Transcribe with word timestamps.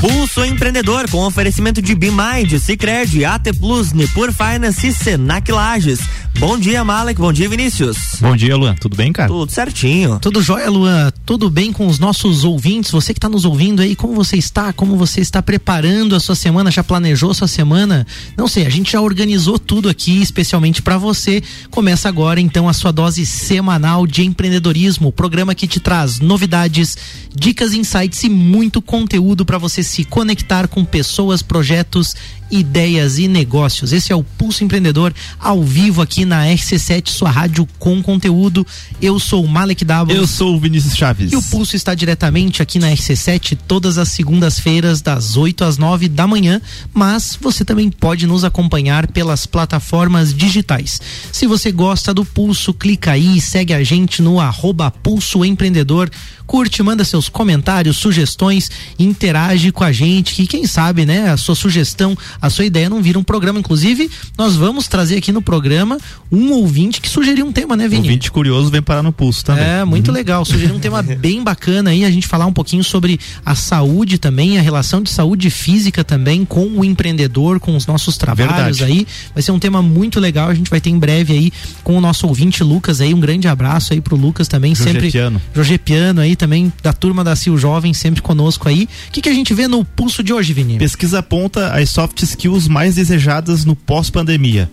Pulso 0.00 0.44
Empreendedor 0.44 1.10
com 1.10 1.24
oferecimento 1.24 1.82
de 1.82 1.94
Bimind, 1.94 2.58
Cicred, 2.58 3.24
AT 3.24 3.52
Plus, 3.58 3.92
Nipur 3.92 4.32
Finance 4.32 4.86
e 4.86 4.92
Senac 4.92 5.50
Lages. 5.50 6.00
Bom 6.40 6.56
dia, 6.56 6.84
Malek. 6.84 7.20
Bom 7.20 7.32
dia, 7.32 7.48
Vinícius. 7.48 7.96
Bom 8.20 8.36
dia, 8.36 8.56
Luan. 8.56 8.76
Tudo 8.76 8.96
bem, 8.96 9.12
cara? 9.12 9.28
Tudo 9.28 9.50
certinho. 9.50 10.20
Tudo 10.20 10.40
jóia, 10.40 10.70
Luan. 10.70 11.10
Tudo 11.26 11.50
bem 11.50 11.72
com 11.72 11.88
os 11.88 11.98
nossos 11.98 12.44
ouvintes? 12.44 12.92
Você 12.92 13.12
que 13.12 13.18
está 13.18 13.28
nos 13.28 13.44
ouvindo 13.44 13.82
aí, 13.82 13.96
como 13.96 14.14
você 14.14 14.36
está? 14.36 14.72
Como 14.72 14.96
você 14.96 15.20
está 15.20 15.42
preparando 15.42 16.14
a 16.14 16.20
sua 16.20 16.36
semana? 16.36 16.70
Já 16.70 16.84
planejou 16.84 17.32
a 17.32 17.34
sua 17.34 17.48
semana? 17.48 18.06
Não 18.36 18.46
sei, 18.46 18.64
a 18.64 18.70
gente 18.70 18.92
já 18.92 19.00
organizou 19.00 19.58
tudo 19.58 19.88
aqui, 19.88 20.22
especialmente 20.22 20.80
para 20.80 20.96
você. 20.96 21.42
Começa 21.72 22.08
agora, 22.08 22.40
então, 22.40 22.68
a 22.68 22.72
sua 22.72 22.92
dose 22.92 23.26
semanal 23.26 24.06
de 24.06 24.24
empreendedorismo. 24.24 25.08
O 25.08 25.12
programa 25.12 25.56
que 25.56 25.66
te 25.66 25.80
traz 25.80 26.20
novidades, 26.20 26.96
dicas, 27.34 27.74
insights 27.74 28.22
e 28.22 28.28
muito 28.28 28.80
conteúdo 28.80 29.44
para 29.44 29.58
você 29.58 29.82
se 29.82 30.04
conectar 30.04 30.68
com 30.68 30.84
pessoas, 30.84 31.42
projetos 31.42 32.14
ideias 32.50 33.18
e 33.18 33.28
negócios. 33.28 33.92
Esse 33.92 34.12
é 34.12 34.16
o 34.16 34.22
Pulso 34.22 34.64
Empreendedor 34.64 35.14
ao 35.38 35.62
vivo 35.62 36.02
aqui 36.02 36.24
na 36.24 36.44
RC7, 36.46 37.08
sua 37.08 37.30
rádio 37.30 37.68
com 37.78 38.02
conteúdo. 38.02 38.66
Eu 39.00 39.18
sou 39.18 39.44
o 39.44 39.48
Malek 39.48 39.84
Davos. 39.84 40.14
Eu 40.14 40.26
sou 40.26 40.56
o 40.56 40.60
Vinícius 40.60 40.96
Chaves. 40.96 41.32
E 41.32 41.36
o 41.36 41.42
Pulso 41.42 41.76
está 41.76 41.94
diretamente 41.94 42.62
aqui 42.62 42.78
na 42.78 42.90
RC7 42.90 43.58
todas 43.66 43.98
as 43.98 44.08
segundas-feiras 44.08 45.00
das 45.00 45.36
8 45.36 45.64
às 45.64 45.78
9 45.78 46.08
da 46.08 46.26
manhã, 46.26 46.60
mas 46.92 47.38
você 47.40 47.64
também 47.64 47.90
pode 47.90 48.26
nos 48.26 48.44
acompanhar 48.44 49.06
pelas 49.08 49.46
plataformas 49.46 50.34
digitais. 50.34 51.00
Se 51.32 51.46
você 51.46 51.70
gosta 51.70 52.14
do 52.14 52.24
Pulso, 52.24 52.72
clica 52.72 53.12
aí 53.12 53.36
e 53.36 53.40
segue 53.40 53.72
a 53.72 53.82
gente 53.82 54.22
no 54.22 54.40
arroba 54.40 54.90
Pulso 54.90 55.44
Empreendedor 55.44 56.10
curte, 56.48 56.82
manda 56.82 57.04
seus 57.04 57.28
comentários, 57.28 57.98
sugestões, 57.98 58.70
interage 58.98 59.70
com 59.70 59.84
a 59.84 59.92
gente, 59.92 60.34
que 60.34 60.46
quem 60.46 60.66
sabe, 60.66 61.04
né, 61.04 61.30
a 61.30 61.36
sua 61.36 61.54
sugestão, 61.54 62.16
a 62.40 62.50
sua 62.50 62.64
ideia 62.64 62.88
não 62.88 63.02
vira 63.02 63.18
um 63.18 63.22
programa. 63.22 63.58
Inclusive, 63.58 64.10
nós 64.36 64.56
vamos 64.56 64.88
trazer 64.88 65.16
aqui 65.16 65.32
no 65.32 65.42
programa 65.42 65.98
um 66.30 66.52
ouvinte 66.52 67.00
que 67.00 67.08
sugeriu 67.08 67.46
um 67.46 67.52
tema, 67.52 67.76
né, 67.76 67.88
Vini? 67.88 68.08
Ouvinte 68.08 68.30
curioso 68.30 68.70
vem 68.70 68.82
parar 68.82 69.02
no 69.02 69.12
pulso 69.12 69.44
também. 69.44 69.64
É, 69.64 69.84
muito 69.84 70.08
uhum. 70.08 70.14
legal. 70.14 70.44
Sugeriu 70.44 70.76
um 70.76 70.78
tema 70.78 71.02
bem 71.02 71.42
bacana 71.42 71.90
aí, 71.90 72.04
a 72.04 72.10
gente 72.10 72.26
falar 72.26 72.46
um 72.46 72.52
pouquinho 72.52 72.84
sobre 72.84 73.18
a 73.44 73.54
saúde 73.54 74.18
também, 74.18 74.58
a 74.58 74.62
relação 74.62 75.02
de 75.02 75.10
saúde 75.10 75.50
física 75.50 76.04
também 76.04 76.44
com 76.44 76.66
o 76.66 76.84
empreendedor, 76.84 77.58
com 77.60 77.76
os 77.76 77.86
nossos 77.86 78.16
trabalhos 78.16 78.78
Verdade. 78.78 78.84
aí. 78.84 79.06
Vai 79.34 79.42
ser 79.42 79.52
um 79.52 79.58
tema 79.58 79.82
muito 79.82 80.20
legal, 80.20 80.48
a 80.48 80.54
gente 80.54 80.70
vai 80.70 80.80
ter 80.80 80.90
em 80.90 80.98
breve 80.98 81.32
aí 81.32 81.52
com 81.82 81.96
o 81.96 82.00
nosso 82.00 82.26
ouvinte 82.26 82.62
Lucas 82.62 83.00
aí, 83.00 83.12
um 83.12 83.20
grande 83.20 83.48
abraço 83.48 83.92
aí 83.92 84.00
pro 84.00 84.16
Lucas 84.16 84.48
também, 84.48 84.74
Jorge 84.74 84.92
sempre. 84.92 85.10
Piano. 85.10 85.40
Jorge 85.54 85.78
Piano 85.78 86.20
aí 86.20 86.36
também 86.36 86.72
da 86.82 86.92
turma 86.92 87.24
da 87.24 87.34
Sil 87.34 87.56
Jovem, 87.58 87.92
sempre 87.94 88.22
conosco 88.22 88.68
aí. 88.68 88.88
O 89.08 89.12
que, 89.12 89.22
que 89.22 89.28
a 89.28 89.34
gente 89.34 89.52
vê 89.54 89.66
no 89.66 89.84
pulso 89.84 90.22
de 90.22 90.32
hoje, 90.32 90.52
Vini? 90.52 90.78
Pesquisa 90.78 91.18
aponta 91.18 91.72
as 91.72 91.90
soft 91.90 92.27
skills 92.30 92.68
mais 92.68 92.94
desejadas 92.94 93.64
no 93.64 93.74
pós-pandemia. 93.74 94.70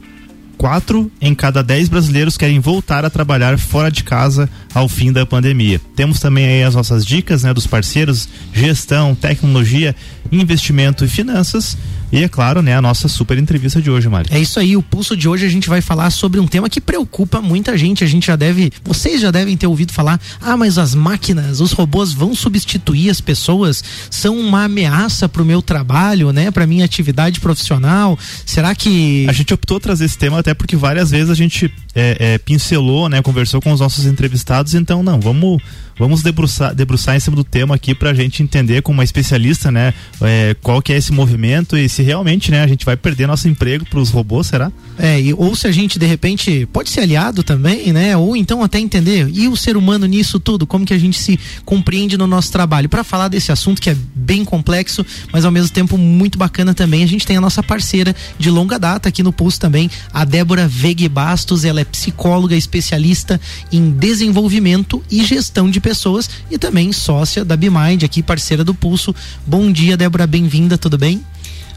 Quatro 0.58 1.11
em 1.20 1.36
cada 1.36 1.62
dez 1.62 1.89
brasileiros 1.89 2.38
querem 2.38 2.59
voltar 2.59 3.03
a 3.03 3.09
trabalhar 3.09 3.59
fora 3.59 3.92
de 3.92 4.03
casa 4.03 4.50
ao 4.73 4.88
fim 4.88 5.12
da 5.12 5.25
pandemia. 5.25 5.81
Temos 5.95 6.20
também 6.20 6.45
aí 6.45 6.64
as 6.64 6.75
nossas 6.75 7.06
dicas, 7.06 7.44
né, 7.44 7.53
dos 7.53 7.67
parceiros, 7.67 8.30
gestão, 8.53 9.14
tecnologia, 9.14 9.94
investimento 10.31 11.06
e 11.06 11.08
finanças 11.08 11.78
e 12.12 12.23
é 12.23 12.30
claro, 12.30 12.62
né, 12.62 12.76
a 12.76 12.81
nossa 12.81 13.08
super 13.08 13.38
entrevista 13.38 13.81
de 13.81 13.90
hoje, 13.90 14.08
Mário. 14.08 14.30
É 14.34 14.40
isso 14.40 14.59
aí, 14.59 14.78
o 14.78 14.81
pulso 14.81 15.18
de 15.18 15.28
hoje 15.28 15.45
a 15.45 15.50
gente 15.50 15.68
vai 15.68 15.81
falar 15.81 16.09
sobre 16.12 16.40
um 16.40 16.48
tema 16.48 16.70
que 16.70 16.80
preocupa 16.80 17.42
muita 17.42 17.78
gente. 17.78 18.04
A 18.04 18.08
gente 18.08 18.28
já 18.28 18.36
deve, 18.36 18.72
vocês 18.84 19.20
já 19.20 19.31
devem 19.31 19.58
ter 19.58 19.68
ouvido 19.68 19.92
falar: 19.92 20.20
"Ah, 20.40 20.56
mas 20.56 20.78
as 20.78 20.96
máquinas, 20.96 21.59
os 21.59 21.72
robôs 21.72 22.14
vão 22.14 22.34
substituir 22.36 23.09
as 23.09 23.20
pessoas? 23.20 23.84
São 24.09 24.38
uma 24.40 24.66
ameaça 24.66 25.28
para 25.28 25.42
o 25.42 25.46
meu 25.46 25.62
trabalho, 25.62 26.31
né, 26.31 26.52
para 26.52 26.68
minha 26.68 26.86
atividade 26.86 27.40
profissional? 27.40 28.18
Será 28.46 28.73
que 28.76 29.26
A 29.28 29.34
gente 29.34 29.53
optou 29.53 29.80
trazer 29.80 30.06
esse 30.06 30.18
tema 30.18 30.40
até 30.40 30.53
porque 30.53 30.76
várias 30.76 31.12
vezes 31.12 31.30
a 31.30 31.36
gente 31.36 31.70
é, 31.94 32.18
é, 32.20 32.38
pincelou, 32.38 33.09
né, 33.09 33.22
conversou 33.22 33.62
com 33.62 33.74
os 33.74 33.80
nossos 33.80 34.06
entrevistados, 34.06 34.74
então 34.74 35.03
não, 35.03 35.19
vamos 35.19 35.62
vamos 35.97 36.22
debruçar, 36.22 36.73
debruçar 36.73 37.16
em 37.16 37.19
cima 37.19 37.35
do 37.35 37.44
tema 37.44 37.75
aqui 37.75 37.95
para 37.95 38.11
a 38.11 38.13
gente 38.13 38.44
entender 38.44 38.81
como 38.81 38.97
uma 38.97 39.03
especialista, 39.03 39.72
né, 39.72 39.94
é, 40.22 40.56
qual 40.61 40.81
que 40.81 40.94
é 40.94 40.97
esse 40.97 41.11
movimento 41.11 41.78
e 41.78 41.88
se 41.88 42.03
realmente, 42.03 42.51
né, 42.51 42.61
a 42.61 42.67
gente 42.67 42.85
vai 42.85 42.97
perder 42.97 43.28
nosso 43.28 43.47
emprego 43.47 43.85
para 43.85 44.00
os 44.00 44.09
robôs, 44.09 44.47
será? 44.47 44.72
É, 44.97 45.19
e, 45.19 45.34
ou 45.34 45.55
se 45.55 45.67
a 45.67 45.72
gente 45.72 45.97
de 45.97 46.05
repente 46.05 46.67
pode 46.72 46.89
ser 46.89 47.01
aliado 47.01 47.44
também, 47.44 47.91
né, 47.94 48.16
ou 48.16 48.35
então 48.35 48.63
até 48.63 48.79
entender 48.79 49.29
e 49.34 49.47
o 49.47 49.55
ser 49.55 49.78
humano 49.78 50.05
nisso 50.05 50.39
tudo, 50.39 50.67
como 50.67 50.85
que 50.85 50.94
a 50.94 50.97
gente 50.97 51.17
se 51.17 51.39
compreende 51.63 52.17
no 52.17 52.28
nosso 52.28 52.51
trabalho. 52.51 52.89
Para 52.89 53.03
falar 53.03 53.28
desse 53.28 53.51
assunto 53.51 53.81
que 53.81 53.89
é 53.89 53.97
bem 54.13 54.44
complexo, 54.44 55.05
mas 55.31 55.45
ao 55.45 55.51
mesmo 55.51 55.69
tempo 55.69 55.97
muito 55.97 56.38
bacana 56.38 56.73
também, 56.73 57.03
a 57.03 57.07
gente 57.07 57.25
tem 57.25 57.38
a 57.38 57.41
nossa 57.41 57.63
parceira 57.63 58.16
de 58.38 58.50
longa 58.50 58.78
data 58.78 59.09
aqui 59.09 59.23
no 59.23 59.31
Pulso 59.31 59.59
também, 59.59 59.89
a 60.13 60.25
Débora 60.25 60.67
Vegue 60.67 61.07
Bastos, 61.07 61.63
ela 61.63 61.81
é 61.81 61.85
psicóloga 61.85 62.55
especialista 62.55 63.39
em 63.72 63.91
desenvolvimento 63.91 65.03
e 65.09 65.23
gestão 65.23 65.69
de 65.69 65.79
pessoas 65.85 66.28
e 66.50 66.57
também 66.57 66.91
sócia 66.91 67.46
da 67.46 67.56
BeMind, 67.56 68.03
aqui 68.03 68.23
parceira 68.23 68.63
do 68.63 68.73
Pulso. 68.73 69.13
Bom 69.46 69.72
dia, 69.72 69.96
Débora, 69.96 70.25
bem-vinda, 70.25 70.79
tudo 70.79 70.97
bem? 70.97 71.23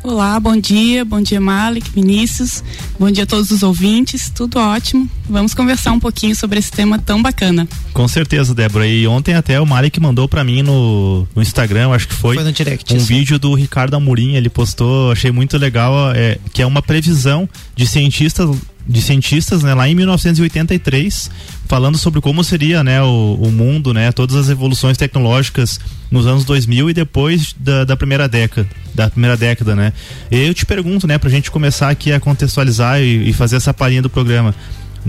Olá, 0.02 0.40
bom 0.40 0.56
dia, 0.56 1.04
bom 1.04 1.20
dia 1.20 1.38
Malik, 1.38 1.90
Vinícius, 1.90 2.64
bom 2.98 3.10
dia 3.10 3.24
a 3.24 3.26
todos 3.26 3.50
os 3.50 3.62
ouvintes, 3.62 4.30
tudo 4.30 4.58
ótimo. 4.58 5.10
Vamos 5.28 5.52
conversar 5.52 5.92
um 5.92 6.00
pouquinho 6.00 6.34
sobre 6.34 6.58
esse 6.58 6.70
tema 6.70 6.98
tão 6.98 7.20
bacana. 7.20 7.68
Com 7.92 8.08
certeza, 8.08 8.54
Débora. 8.54 8.86
E 8.86 9.06
ontem 9.06 9.34
até 9.34 9.60
o 9.60 9.66
Malik 9.66 10.00
mandou 10.00 10.26
para 10.26 10.42
mim 10.42 10.62
no, 10.62 11.28
no 11.36 11.42
Instagram, 11.42 11.90
acho 11.90 12.08
que 12.08 12.14
foi, 12.14 12.36
foi 12.36 12.44
no 12.44 12.52
direct, 12.52 12.94
um 12.94 12.96
isso. 12.96 13.06
vídeo 13.06 13.38
do 13.38 13.52
Ricardo 13.52 13.94
Amorim, 13.94 14.36
ele 14.36 14.48
postou, 14.48 15.12
achei 15.12 15.30
muito 15.30 15.58
legal, 15.58 16.12
é, 16.14 16.38
que 16.54 16.62
é 16.62 16.66
uma 16.66 16.80
previsão 16.80 17.46
de 17.76 17.86
cientistas 17.86 18.48
de 18.88 19.02
cientistas 19.02 19.62
né, 19.62 19.74
lá 19.74 19.86
em 19.88 19.94
1983 19.94 21.30
falando 21.66 21.98
sobre 21.98 22.20
como 22.22 22.42
seria 22.42 22.82
né, 22.82 23.02
o, 23.02 23.34
o, 23.34 23.52
mundo, 23.52 23.92
né, 23.92 24.10
todas 24.10 24.34
as 24.34 24.48
evoluções 24.48 24.96
tecnológicas 24.96 25.78
nos 26.10 26.26
anos 26.26 26.44
2000 26.44 26.88
e 26.88 26.94
depois 26.94 27.54
da, 27.58 27.84
da, 27.84 27.96
primeira 27.96 28.26
década, 28.26 28.66
da 28.94 29.10
primeira 29.10 29.36
década, 29.36 29.76
né? 29.76 29.92
E 30.30 30.38
eu 30.38 30.54
te 30.54 30.64
pergunto, 30.64 31.06
né, 31.06 31.18
pra 31.18 31.28
gente 31.28 31.50
começar 31.50 31.90
aqui 31.90 32.10
a 32.10 32.18
contextualizar 32.18 33.02
e, 33.02 33.28
e 33.28 33.32
fazer 33.34 33.56
essa 33.56 33.74
palhinha 33.74 34.00
do 34.00 34.08
programa 34.08 34.54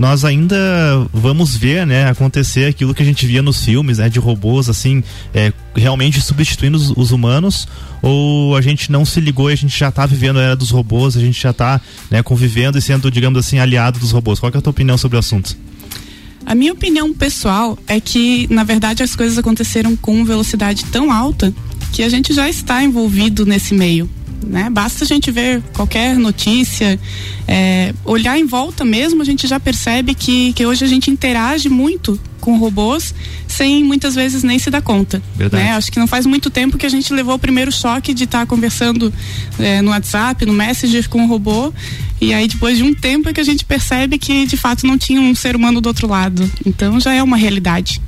nós 0.00 0.24
ainda 0.24 0.56
vamos 1.12 1.54
ver, 1.54 1.86
né, 1.86 2.08
acontecer 2.08 2.64
aquilo 2.64 2.94
que 2.94 3.02
a 3.02 3.04
gente 3.04 3.26
via 3.26 3.42
nos 3.42 3.62
filmes, 3.62 3.98
né, 3.98 4.08
de 4.08 4.18
robôs 4.18 4.70
assim, 4.70 5.04
é, 5.34 5.52
realmente 5.76 6.22
substituindo 6.22 6.78
os, 6.78 6.90
os, 6.96 7.12
humanos, 7.12 7.68
ou 8.00 8.56
a 8.56 8.62
gente 8.62 8.90
não 8.90 9.04
se 9.04 9.20
ligou 9.20 9.50
e 9.50 9.52
a 9.52 9.56
gente 9.56 9.78
já 9.78 9.90
está 9.90 10.06
vivendo 10.06 10.38
a 10.38 10.42
era 10.42 10.56
dos 10.56 10.70
robôs, 10.70 11.18
a 11.18 11.20
gente 11.20 11.38
já 11.38 11.50
está, 11.50 11.78
né, 12.10 12.22
convivendo 12.22 12.78
e 12.78 12.80
sendo, 12.80 13.10
digamos 13.10 13.38
assim, 13.38 13.58
aliado 13.58 13.98
dos 13.98 14.10
robôs. 14.10 14.40
Qual 14.40 14.50
é 14.50 14.56
a 14.56 14.62
tua 14.62 14.70
opinião 14.70 14.96
sobre 14.96 15.16
o 15.16 15.18
assunto? 15.18 15.54
A 16.46 16.54
minha 16.54 16.72
opinião 16.72 17.12
pessoal 17.12 17.78
é 17.86 18.00
que, 18.00 18.48
na 18.50 18.64
verdade, 18.64 19.02
as 19.02 19.14
coisas 19.14 19.36
aconteceram 19.36 19.94
com 19.96 20.24
velocidade 20.24 20.86
tão 20.86 21.12
alta 21.12 21.52
que 21.92 22.02
a 22.02 22.08
gente 22.08 22.32
já 22.32 22.48
está 22.48 22.82
envolvido 22.82 23.44
nesse 23.44 23.74
meio 23.74 24.08
né? 24.46 24.68
Basta 24.70 25.04
a 25.04 25.06
gente 25.06 25.30
ver 25.30 25.62
qualquer 25.74 26.16
notícia, 26.16 26.98
é, 27.46 27.94
olhar 28.04 28.38
em 28.38 28.46
volta 28.46 28.84
mesmo, 28.84 29.22
a 29.22 29.24
gente 29.24 29.46
já 29.46 29.58
percebe 29.58 30.14
que, 30.14 30.52
que 30.52 30.64
hoje 30.64 30.84
a 30.84 30.88
gente 30.88 31.10
interage 31.10 31.68
muito 31.68 32.18
com 32.40 32.56
robôs 32.56 33.14
sem 33.46 33.84
muitas 33.84 34.14
vezes 34.14 34.42
nem 34.42 34.58
se 34.58 34.70
dar 34.70 34.80
conta. 34.80 35.22
Verdade. 35.36 35.64
Né? 35.64 35.72
Acho 35.72 35.92
que 35.92 35.98
não 35.98 36.06
faz 36.06 36.24
muito 36.26 36.50
tempo 36.50 36.78
que 36.78 36.86
a 36.86 36.88
gente 36.88 37.12
levou 37.12 37.34
o 37.34 37.38
primeiro 37.38 37.70
choque 37.70 38.14
de 38.14 38.24
estar 38.24 38.40
tá 38.40 38.46
conversando 38.46 39.12
é, 39.58 39.82
no 39.82 39.90
WhatsApp, 39.90 40.46
no 40.46 40.52
Messenger 40.52 41.08
com 41.08 41.24
o 41.24 41.26
robô. 41.28 41.72
E 42.20 42.34
aí, 42.34 42.46
depois 42.48 42.76
de 42.76 42.84
um 42.84 42.94
tempo, 42.94 43.28
é 43.28 43.32
que 43.32 43.40
a 43.40 43.44
gente 43.44 43.64
percebe 43.64 44.18
que 44.18 44.46
de 44.46 44.56
fato 44.56 44.86
não 44.86 44.98
tinha 44.98 45.20
um 45.20 45.34
ser 45.34 45.56
humano 45.56 45.80
do 45.80 45.86
outro 45.86 46.06
lado. 46.06 46.50
Então 46.66 46.98
já 47.00 47.12
é 47.12 47.22
uma 47.22 47.36
realidade. 47.36 48.00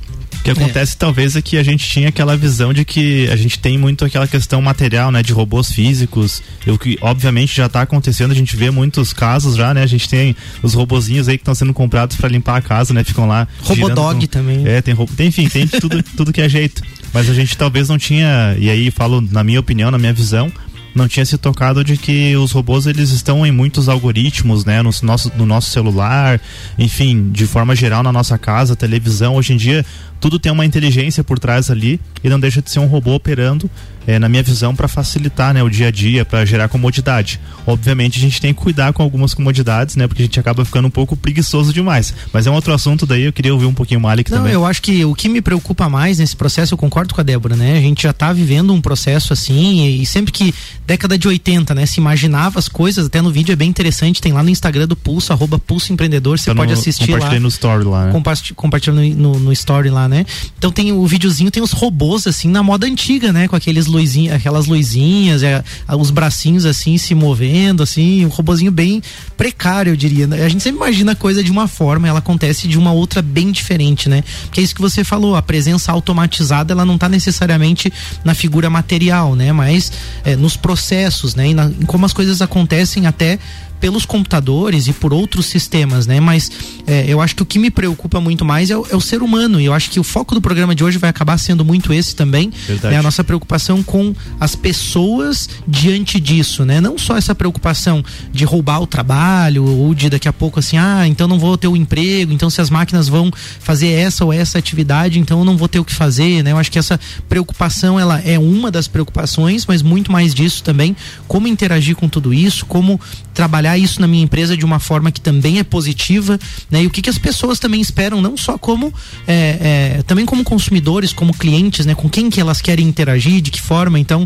O 0.43 0.51
que 0.51 0.51
acontece 0.51 0.95
é. 0.95 0.97
talvez 0.99 1.37
é 1.37 1.41
que 1.41 1.57
a 1.57 1.63
gente 1.63 1.87
tinha 1.87 2.09
aquela 2.09 2.35
visão 2.35 2.73
de 2.73 2.83
que 2.83 3.29
a 3.29 3.35
gente 3.37 3.57
tem 3.57 3.77
muito 3.77 4.03
aquela 4.03 4.27
questão 4.27 4.61
material, 4.61 5.09
né, 5.09 5.23
de 5.23 5.31
robôs 5.31 5.71
físicos, 5.71 6.43
o 6.67 6.77
que 6.77 6.97
obviamente 6.99 7.55
já 7.55 7.67
está 7.67 7.81
acontecendo, 7.81 8.31
a 8.31 8.35
gente 8.35 8.53
vê 8.57 8.69
muitos 8.69 9.13
casos 9.13 9.55
já, 9.55 9.73
né? 9.73 9.83
A 9.83 9.87
gente 9.87 10.09
tem 10.09 10.35
os 10.61 10.73
robozinhos 10.73 11.29
aí 11.29 11.37
que 11.37 11.43
estão 11.43 11.55
sendo 11.55 11.73
comprados 11.73 12.17
para 12.17 12.27
limpar 12.27 12.57
a 12.57 12.61
casa, 12.61 12.93
né? 12.93 13.05
Ficam 13.05 13.25
lá. 13.25 13.47
Robodog 13.61 14.19
com... 14.19 14.27
também. 14.27 14.67
É, 14.67 14.81
tem, 14.81 14.93
tem 15.15 15.27
enfim, 15.27 15.47
tem 15.47 15.65
tudo, 15.65 16.03
tudo 16.17 16.33
que 16.33 16.41
é 16.41 16.49
jeito. 16.49 16.83
Mas 17.13 17.29
a 17.29 17.33
gente 17.33 17.55
talvez 17.55 17.87
não 17.87 17.97
tinha, 17.97 18.53
e 18.59 18.69
aí 18.69 18.91
falo 18.91 19.21
na 19.21 19.45
minha 19.45 19.61
opinião, 19.61 19.89
na 19.91 19.97
minha 19.97 20.11
visão, 20.11 20.51
não 20.93 21.07
tinha 21.07 21.25
se 21.25 21.37
tocado 21.37 21.83
de 21.83 21.97
que 21.97 22.35
os 22.35 22.51
robôs 22.51 22.85
eles 22.85 23.09
estão 23.09 23.45
em 23.45 23.51
muitos 23.51 23.89
algoritmos, 23.89 24.63
né, 24.63 24.81
no 24.81 24.91
nosso, 25.01 25.31
no 25.35 25.45
nosso 25.45 25.71
celular, 25.71 26.39
enfim, 26.77 27.31
de 27.31 27.47
forma 27.47 27.75
geral 27.75 28.03
na 28.03 28.11
nossa 28.11 28.37
casa, 28.37 28.75
televisão. 28.75 29.35
Hoje 29.35 29.53
em 29.53 29.57
dia 29.57 29.85
tudo 30.23 30.39
tem 30.39 30.49
uma 30.49 30.65
inteligência 30.65 31.21
por 31.21 31.37
trás 31.37 31.69
ali 31.69 31.99
e 32.23 32.29
não 32.29 32.39
deixa 32.39 32.61
de 32.61 32.71
ser 32.71 32.79
um 32.79 32.85
robô 32.85 33.13
operando 33.13 33.69
é, 34.05 34.19
na 34.19 34.27
minha 34.27 34.43
visão, 34.43 34.75
para 34.75 34.87
facilitar 34.87 35.53
né, 35.53 35.63
o 35.63 35.69
dia 35.69 35.87
a 35.87 35.91
dia, 35.91 36.25
para 36.25 36.43
gerar 36.45 36.67
comodidade. 36.67 37.39
Obviamente, 37.65 38.17
a 38.17 38.21
gente 38.21 38.41
tem 38.41 38.53
que 38.53 38.59
cuidar 38.59 38.91
com 38.93 39.01
algumas 39.01 39.33
comodidades, 39.33 39.95
né? 39.95 40.07
Porque 40.07 40.21
a 40.21 40.25
gente 40.25 40.39
acaba 40.39 40.65
ficando 40.65 40.87
um 40.87 40.91
pouco 40.91 41.15
preguiçoso 41.15 41.73
demais. 41.73 42.13
Mas 42.31 42.45
é 42.45 42.51
um 42.51 42.53
outro 42.53 42.73
assunto 42.73 43.05
daí, 43.05 43.23
eu 43.23 43.33
queria 43.33 43.53
ouvir 43.53 43.65
um 43.65 43.73
pouquinho 43.73 43.99
o 43.99 44.03
Malik 44.03 44.29
Não, 44.29 44.39
também. 44.39 44.53
eu 44.53 44.65
acho 44.65 44.81
que 44.81 45.05
o 45.05 45.15
que 45.15 45.29
me 45.29 45.41
preocupa 45.41 45.87
mais 45.87 46.19
nesse 46.19 46.35
processo, 46.35 46.73
eu 46.73 46.77
concordo 46.77 47.13
com 47.13 47.21
a 47.21 47.23
Débora, 47.23 47.55
né? 47.55 47.77
A 47.77 47.81
gente 47.81 48.03
já 48.03 48.09
está 48.09 48.33
vivendo 48.33 48.73
um 48.73 48.81
processo 48.81 49.31
assim, 49.31 49.85
e, 49.85 50.01
e, 50.01 50.05
sempre 50.05 50.31
que, 50.31 50.53
década 50.85 51.17
de 51.17 51.27
80, 51.27 51.73
né, 51.73 51.85
se 51.85 51.99
imaginava 51.99 52.59
as 52.59 52.67
coisas, 52.67 53.05
até 53.05 53.21
no 53.21 53.31
vídeo 53.31 53.53
é 53.53 53.55
bem 53.55 53.69
interessante, 53.69 54.21
tem 54.21 54.33
lá 54.33 54.43
no 54.43 54.49
Instagram 54.49 54.87
do 54.87 54.95
Pulso, 54.95 55.31
arroba 55.31 55.57
Pulso 55.57 55.93
Empreendedor, 55.93 56.37
você 56.37 56.49
tá 56.49 56.55
pode 56.55 56.73
no, 56.73 56.79
assistir 56.79 57.11
lá. 57.11 57.39
no 57.39 57.47
story 57.47 57.85
lá, 57.85 58.05
né? 58.07 58.11
Compartilhando 58.55 59.01
no, 59.15 59.39
no, 59.39 59.53
story 59.53 59.89
lá, 59.89 60.09
né? 60.09 60.12
Então 60.57 60.71
tem 60.71 60.91
o 60.91 61.05
videozinho, 61.05 61.51
tem 61.51 61.63
os 61.63 61.71
robôs 61.71 62.27
assim, 62.27 62.47
na 62.47 62.61
moda 62.61 62.85
antiga, 62.85 63.31
né? 63.31 63.47
Com 63.47 63.55
aqueles 63.55 63.85
luzinhas, 63.87 64.35
aquelas 64.35 64.65
luzinhas, 64.65 65.43
é, 65.43 65.63
os 65.97 66.09
bracinhos 66.09 66.65
assim 66.65 66.97
se 66.97 67.15
movendo, 67.15 67.83
assim, 67.83 68.25
um 68.25 68.29
robozinho 68.29 68.71
bem 68.71 69.01
precário, 69.37 69.91
eu 69.91 69.95
diria. 69.95 70.27
A 70.45 70.49
gente 70.49 70.63
sempre 70.63 70.77
imagina 70.77 71.13
a 71.13 71.15
coisa 71.15 71.43
de 71.43 71.51
uma 71.51 71.67
forma, 71.67 72.07
ela 72.07 72.19
acontece 72.19 72.67
de 72.67 72.77
uma 72.77 72.91
outra 72.91 73.21
bem 73.21 73.51
diferente, 73.51 74.09
né? 74.09 74.23
Que 74.51 74.59
é 74.59 74.63
isso 74.63 74.75
que 74.75 74.81
você 74.81 75.03
falou, 75.03 75.35
a 75.35 75.41
presença 75.41 75.91
automatizada, 75.91 76.73
ela 76.73 76.85
não 76.85 76.95
está 76.95 77.09
necessariamente 77.09 77.91
na 78.23 78.33
figura 78.33 78.69
material, 78.69 79.35
né? 79.35 79.51
Mas 79.51 79.91
é, 80.23 80.35
nos 80.35 80.55
processos, 80.55 81.35
né? 81.35 81.49
E 81.49 81.53
na, 81.53 81.65
em 81.65 81.85
como 81.85 82.05
as 82.05 82.13
coisas 82.13 82.41
acontecem 82.41 83.05
até 83.05 83.39
pelos 83.83 84.05
computadores 84.05 84.87
e 84.87 84.93
por 84.93 85.13
outros 85.13 85.45
sistemas, 85.45 86.07
né? 86.07 86.17
Mas 86.21 86.49
é, 86.87 87.03
eu 87.05 87.19
acho 87.19 87.35
que 87.35 87.43
o 87.43 87.45
que 87.45 87.59
me 87.59 87.69
preocupa 87.69 88.21
muito 88.21 88.45
mais 88.45 88.71
é 88.71 88.77
o, 88.77 88.87
é 88.89 88.95
o, 88.95 89.01
ser 89.01 89.21
humano 89.21 89.59
e 89.59 89.65
eu 89.65 89.73
acho 89.73 89.91
que 89.91 89.99
o 89.99 90.05
foco 90.05 90.33
do 90.33 90.39
programa 90.39 90.73
de 90.73 90.85
hoje 90.85 90.97
vai 90.97 91.09
acabar 91.09 91.37
sendo 91.37 91.65
muito 91.65 91.91
esse 91.91 92.15
também, 92.15 92.49
né? 92.81 92.95
A 92.97 93.03
nossa 93.03 93.25
preocupação 93.25 93.83
com 93.83 94.15
as 94.39 94.55
pessoas 94.55 95.49
diante 95.67 96.17
disso, 96.17 96.63
né? 96.63 96.79
Não 96.79 96.97
só 96.97 97.17
essa 97.17 97.35
preocupação 97.35 98.01
de 98.31 98.45
roubar 98.45 98.79
o 98.79 98.87
trabalho 98.87 99.65
ou 99.65 99.93
de 99.93 100.09
daqui 100.09 100.29
a 100.29 100.33
pouco 100.33 100.59
assim, 100.59 100.77
ah, 100.77 101.05
então 101.05 101.27
não 101.27 101.37
vou 101.37 101.57
ter 101.57 101.67
o 101.67 101.75
emprego, 101.75 102.31
então 102.31 102.49
se 102.49 102.61
as 102.61 102.69
máquinas 102.69 103.09
vão 103.09 103.29
fazer 103.59 103.89
essa 103.89 104.23
ou 104.23 104.31
essa 104.31 104.57
atividade, 104.57 105.19
então 105.19 105.39
eu 105.39 105.45
não 105.45 105.57
vou 105.57 105.67
ter 105.67 105.79
o 105.79 105.83
que 105.83 105.93
fazer, 105.93 106.41
né? 106.41 106.53
Eu 106.53 106.57
acho 106.57 106.71
que 106.71 106.79
essa 106.79 106.97
preocupação 107.27 107.99
ela 107.99 108.21
é 108.21 108.39
uma 108.39 108.71
das 108.71 108.87
preocupações, 108.87 109.65
mas 109.65 109.81
muito 109.81 110.09
mais 110.09 110.33
disso 110.33 110.63
também, 110.63 110.95
como 111.27 111.49
interagir 111.49 111.97
com 111.97 112.07
tudo 112.07 112.33
isso, 112.33 112.65
como 112.65 112.97
trabalhar 113.33 113.72
isso 113.77 114.01
na 114.01 114.07
minha 114.07 114.23
empresa 114.23 114.55
de 114.55 114.65
uma 114.65 114.79
forma 114.79 115.11
que 115.11 115.21
também 115.21 115.59
é 115.59 115.63
positiva, 115.63 116.39
né? 116.69 116.83
E 116.83 116.87
o 116.87 116.89
que, 116.89 117.01
que 117.01 117.09
as 117.09 117.17
pessoas 117.17 117.59
também 117.59 117.81
esperam, 117.81 118.21
não 118.21 118.35
só 118.37 118.57
como 118.57 118.93
é, 119.27 119.97
é, 119.97 120.03
também 120.03 120.25
como 120.25 120.43
consumidores, 120.43 121.13
como 121.13 121.33
clientes, 121.33 121.85
né? 121.85 121.95
Com 121.95 122.09
quem 122.09 122.29
que 122.29 122.39
elas 122.39 122.61
querem 122.61 122.87
interagir, 122.87 123.41
de 123.41 123.51
que 123.51 123.61
forma. 123.61 123.99
Então, 123.99 124.25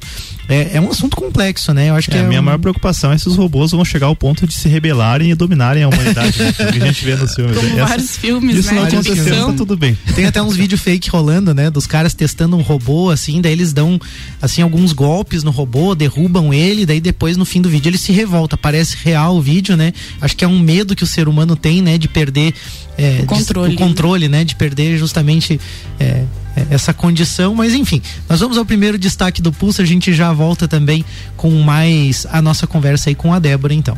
é, 0.49 0.77
é 0.77 0.81
um 0.81 0.89
assunto 0.89 1.15
complexo, 1.17 1.73
né? 1.73 1.89
Eu 1.89 1.95
acho 1.95 2.09
que 2.09 2.17
é, 2.17 2.21
a 2.21 2.23
minha 2.23 2.39
um... 2.39 2.43
maior 2.43 2.57
preocupação 2.57 3.11
é 3.11 3.17
se 3.17 3.27
os 3.27 3.35
robôs 3.35 3.71
vão 3.71 3.83
chegar 3.83 4.07
ao 4.07 4.15
ponto 4.15 4.47
de 4.47 4.53
se 4.53 4.69
rebelarem 4.69 5.31
e 5.31 5.35
dominarem 5.35 5.83
a 5.83 5.87
humanidade, 5.87 6.41
né? 6.41 6.53
que 6.53 6.63
a 6.63 6.85
gente 6.85 7.03
vê 7.03 7.15
nos 7.15 7.33
filmes. 7.33 7.57
Como 7.57 7.67
Essa, 7.69 7.85
vários 7.85 8.17
filmes, 8.17 8.55
isso 8.57 8.73
né? 8.73 8.81
não 8.81 8.87
aconteceu, 8.87 9.45
tá 9.47 9.53
tudo 9.53 9.75
bem. 9.75 9.97
Tem 10.15 10.25
até 10.25 10.41
uns 10.41 10.55
vídeos 10.55 10.81
fake 10.81 11.09
rolando, 11.09 11.53
né? 11.53 11.69
Dos 11.69 11.85
caras 11.85 12.13
testando 12.13 12.55
um 12.55 12.61
robô, 12.61 13.09
assim, 13.09 13.41
daí 13.41 13.51
eles 13.51 13.73
dão, 13.73 13.99
assim, 14.41 14.61
alguns 14.61 14.93
golpes 14.93 15.43
no 15.43 15.51
robô, 15.51 15.93
derrubam 15.93 16.53
ele, 16.53 16.85
daí 16.85 17.01
depois 17.01 17.35
no 17.35 17.45
fim 17.45 17.61
do 17.61 17.69
vídeo 17.69 17.89
ele 17.89 17.97
se 17.97 18.11
revolta. 18.11 18.57
Parece 18.57 18.97
real 19.03 19.36
o 19.37 19.41
vídeo, 19.41 19.77
né? 19.77 19.93
Acho 20.21 20.35
que 20.35 20.43
é 20.43 20.47
um 20.47 20.59
medo 20.59 20.95
que 20.95 21.03
o 21.03 21.07
ser 21.07 21.27
humano 21.27 21.55
tem, 21.55 21.81
né? 21.81 21.97
De 21.97 22.07
perder 22.07 22.53
é, 22.97 23.19
o 23.23 23.25
controle, 23.25 23.69
de, 23.69 23.75
o 23.75 23.77
controle, 23.77 24.27
né? 24.27 24.43
De 24.43 24.55
perder 24.55 24.97
justamente 24.97 25.59
é, 25.99 26.23
é, 26.55 26.67
essa 26.71 26.93
condição, 26.93 27.53
mas 27.53 27.73
enfim, 27.73 28.01
nós 28.27 28.39
vamos 28.39 28.57
ao 28.57 28.65
primeiro 28.65 28.97
destaque 28.97 29.41
do 29.41 29.51
Pulso, 29.51 29.81
a 29.81 29.85
gente 29.85 30.11
já 30.13 30.33
volta 30.33 30.67
também 30.67 31.05
com 31.35 31.51
mais 31.61 32.25
a 32.31 32.41
nossa 32.41 32.65
conversa 32.65 33.09
aí 33.09 33.15
com 33.15 33.33
a 33.33 33.39
Débora, 33.39 33.73
então. 33.73 33.97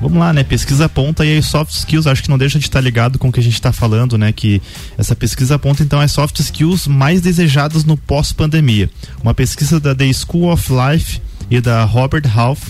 Vamos 0.00 0.18
lá, 0.18 0.30
né? 0.30 0.44
Pesquisa 0.44 0.84
aponta 0.84 1.24
e 1.24 1.32
aí 1.32 1.42
soft 1.42 1.72
skills, 1.72 2.06
acho 2.06 2.22
que 2.22 2.28
não 2.28 2.36
deixa 2.36 2.58
de 2.58 2.66
estar 2.66 2.82
ligado 2.82 3.18
com 3.18 3.28
o 3.28 3.32
que 3.32 3.40
a 3.40 3.42
gente 3.42 3.54
está 3.54 3.72
falando, 3.72 4.18
né? 4.18 4.30
Que 4.30 4.60
essa 4.98 5.16
pesquisa 5.16 5.54
aponta 5.54 5.82
então 5.82 5.98
as 5.98 6.12
soft 6.12 6.38
skills 6.38 6.86
mais 6.86 7.22
desejadas 7.22 7.82
no 7.82 7.96
pós-pandemia. 7.96 8.90
Uma 9.22 9.32
pesquisa 9.32 9.80
da 9.80 9.94
The 9.94 10.12
School 10.12 10.52
of 10.52 10.70
Life 10.70 11.20
e 11.50 11.62
da 11.62 11.82
Robert 11.84 12.24
Half 12.34 12.60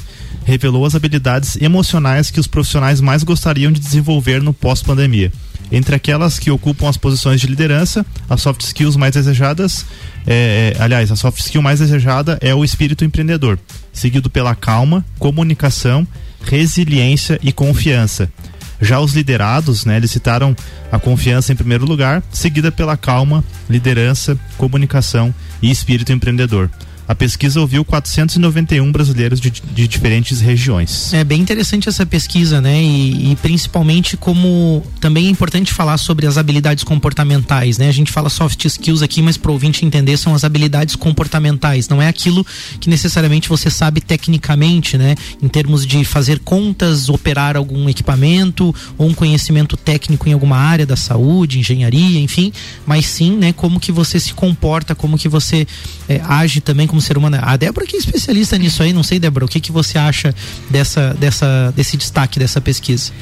revelou 0.46 0.86
as 0.86 0.94
habilidades 0.94 1.56
emocionais 1.60 2.30
que 2.30 2.38
os 2.38 2.46
profissionais 2.46 3.00
mais 3.00 3.24
gostariam 3.24 3.72
de 3.72 3.80
desenvolver 3.80 4.40
no 4.40 4.54
pós-pandemia. 4.54 5.32
Entre 5.72 5.96
aquelas 5.96 6.38
que 6.38 6.52
ocupam 6.52 6.88
as 6.88 6.96
posições 6.96 7.40
de 7.40 7.48
liderança, 7.48 8.06
as 8.30 8.40
soft 8.40 8.62
skills 8.62 8.96
mais 8.96 9.14
desejadas, 9.14 9.84
é, 10.24 10.74
é, 10.78 10.82
aliás, 10.82 11.10
a 11.10 11.16
soft 11.16 11.40
skill 11.40 11.60
mais 11.60 11.80
desejada 11.80 12.38
é 12.40 12.54
o 12.54 12.64
espírito 12.64 13.04
empreendedor, 13.04 13.58
seguido 13.92 14.30
pela 14.30 14.54
calma, 14.54 15.04
comunicação, 15.18 16.06
resiliência 16.42 17.40
e 17.42 17.52
confiança. 17.52 18.30
Já 18.80 19.00
os 19.00 19.14
liderados, 19.14 19.84
né, 19.84 19.96
eles 19.96 20.12
citaram 20.12 20.54
a 20.92 20.98
confiança 20.98 21.52
em 21.52 21.56
primeiro 21.56 21.84
lugar, 21.84 22.22
seguida 22.30 22.70
pela 22.70 22.96
calma, 22.96 23.42
liderança, 23.68 24.38
comunicação 24.56 25.34
e 25.60 25.72
espírito 25.72 26.12
empreendedor. 26.12 26.70
A 27.08 27.14
pesquisa 27.14 27.60
ouviu 27.60 27.84
491 27.84 28.90
brasileiros 28.90 29.40
de, 29.40 29.50
de 29.50 29.86
diferentes 29.86 30.40
regiões. 30.40 31.12
É 31.14 31.22
bem 31.22 31.40
interessante 31.40 31.88
essa 31.88 32.04
pesquisa, 32.04 32.60
né? 32.60 32.82
E, 32.82 33.32
e, 33.32 33.36
principalmente 33.36 34.16
como 34.16 34.82
também 35.00 35.26
é 35.26 35.30
importante 35.30 35.72
falar 35.72 35.98
sobre 35.98 36.26
as 36.26 36.36
habilidades 36.36 36.82
comportamentais, 36.82 37.78
né? 37.78 37.88
A 37.88 37.92
gente 37.92 38.10
fala 38.10 38.28
soft 38.28 38.64
skills 38.64 39.02
aqui, 39.02 39.22
mas 39.22 39.36
para 39.36 39.50
o 39.50 39.54
ouvinte 39.54 39.84
entender 39.84 40.16
são 40.16 40.34
as 40.34 40.42
habilidades 40.42 40.96
comportamentais. 40.96 41.88
Não 41.88 42.02
é 42.02 42.08
aquilo 42.08 42.44
que 42.80 42.90
necessariamente 42.90 43.48
você 43.48 43.70
sabe 43.70 44.00
tecnicamente, 44.00 44.98
né? 44.98 45.14
Em 45.40 45.48
termos 45.48 45.86
de 45.86 46.04
fazer 46.04 46.40
contas, 46.40 47.08
operar 47.08 47.56
algum 47.56 47.88
equipamento 47.88 48.74
ou 48.98 49.08
um 49.08 49.14
conhecimento 49.14 49.76
técnico 49.76 50.28
em 50.28 50.32
alguma 50.32 50.56
área 50.56 50.84
da 50.84 50.96
saúde, 50.96 51.60
engenharia, 51.60 52.18
enfim. 52.18 52.52
Mas 52.84 53.06
sim, 53.06 53.36
né? 53.36 53.52
Como 53.52 53.78
que 53.78 53.92
você 53.92 54.18
se 54.18 54.34
comporta, 54.34 54.94
como 54.94 55.16
que 55.16 55.28
você 55.28 55.66
é, 56.08 56.20
age 56.24 56.60
também 56.60 56.86
como 56.96 57.00
ser 57.02 57.18
humano. 57.18 57.38
A 57.42 57.56
Débora 57.56 57.86
que 57.86 57.96
é 57.96 57.98
especialista 57.98 58.56
nisso 58.56 58.82
aí, 58.82 58.92
não 58.92 59.02
sei, 59.02 59.18
Débora, 59.18 59.44
o 59.44 59.48
que, 59.48 59.60
que 59.60 59.70
você 59.70 59.98
acha 59.98 60.34
dessa, 60.70 61.14
dessa, 61.14 61.72
desse 61.76 61.96
destaque 61.96 62.38
dessa 62.38 62.60
pesquisa? 62.60 63.12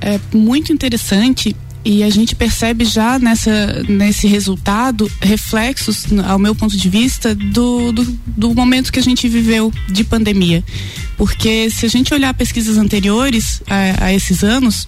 É 0.00 0.18
muito 0.34 0.72
interessante 0.72 1.54
e 1.84 2.02
a 2.02 2.10
gente 2.10 2.34
percebe 2.34 2.84
já 2.84 3.18
nessa, 3.18 3.82
nesse 3.88 4.26
resultado 4.26 5.10
reflexos, 5.20 6.06
ao 6.26 6.38
meu 6.38 6.54
ponto 6.54 6.76
de 6.76 6.88
vista, 6.88 7.34
do, 7.34 7.92
do, 7.92 8.18
do, 8.26 8.54
momento 8.54 8.92
que 8.92 8.98
a 8.98 9.02
gente 9.02 9.28
viveu 9.28 9.72
de 9.88 10.04
pandemia. 10.04 10.64
Porque 11.16 11.70
se 11.70 11.86
a 11.86 11.88
gente 11.88 12.12
olhar 12.14 12.34
pesquisas 12.34 12.78
anteriores 12.78 13.62
a, 13.68 14.06
a 14.06 14.12
esses 14.12 14.42
anos, 14.44 14.86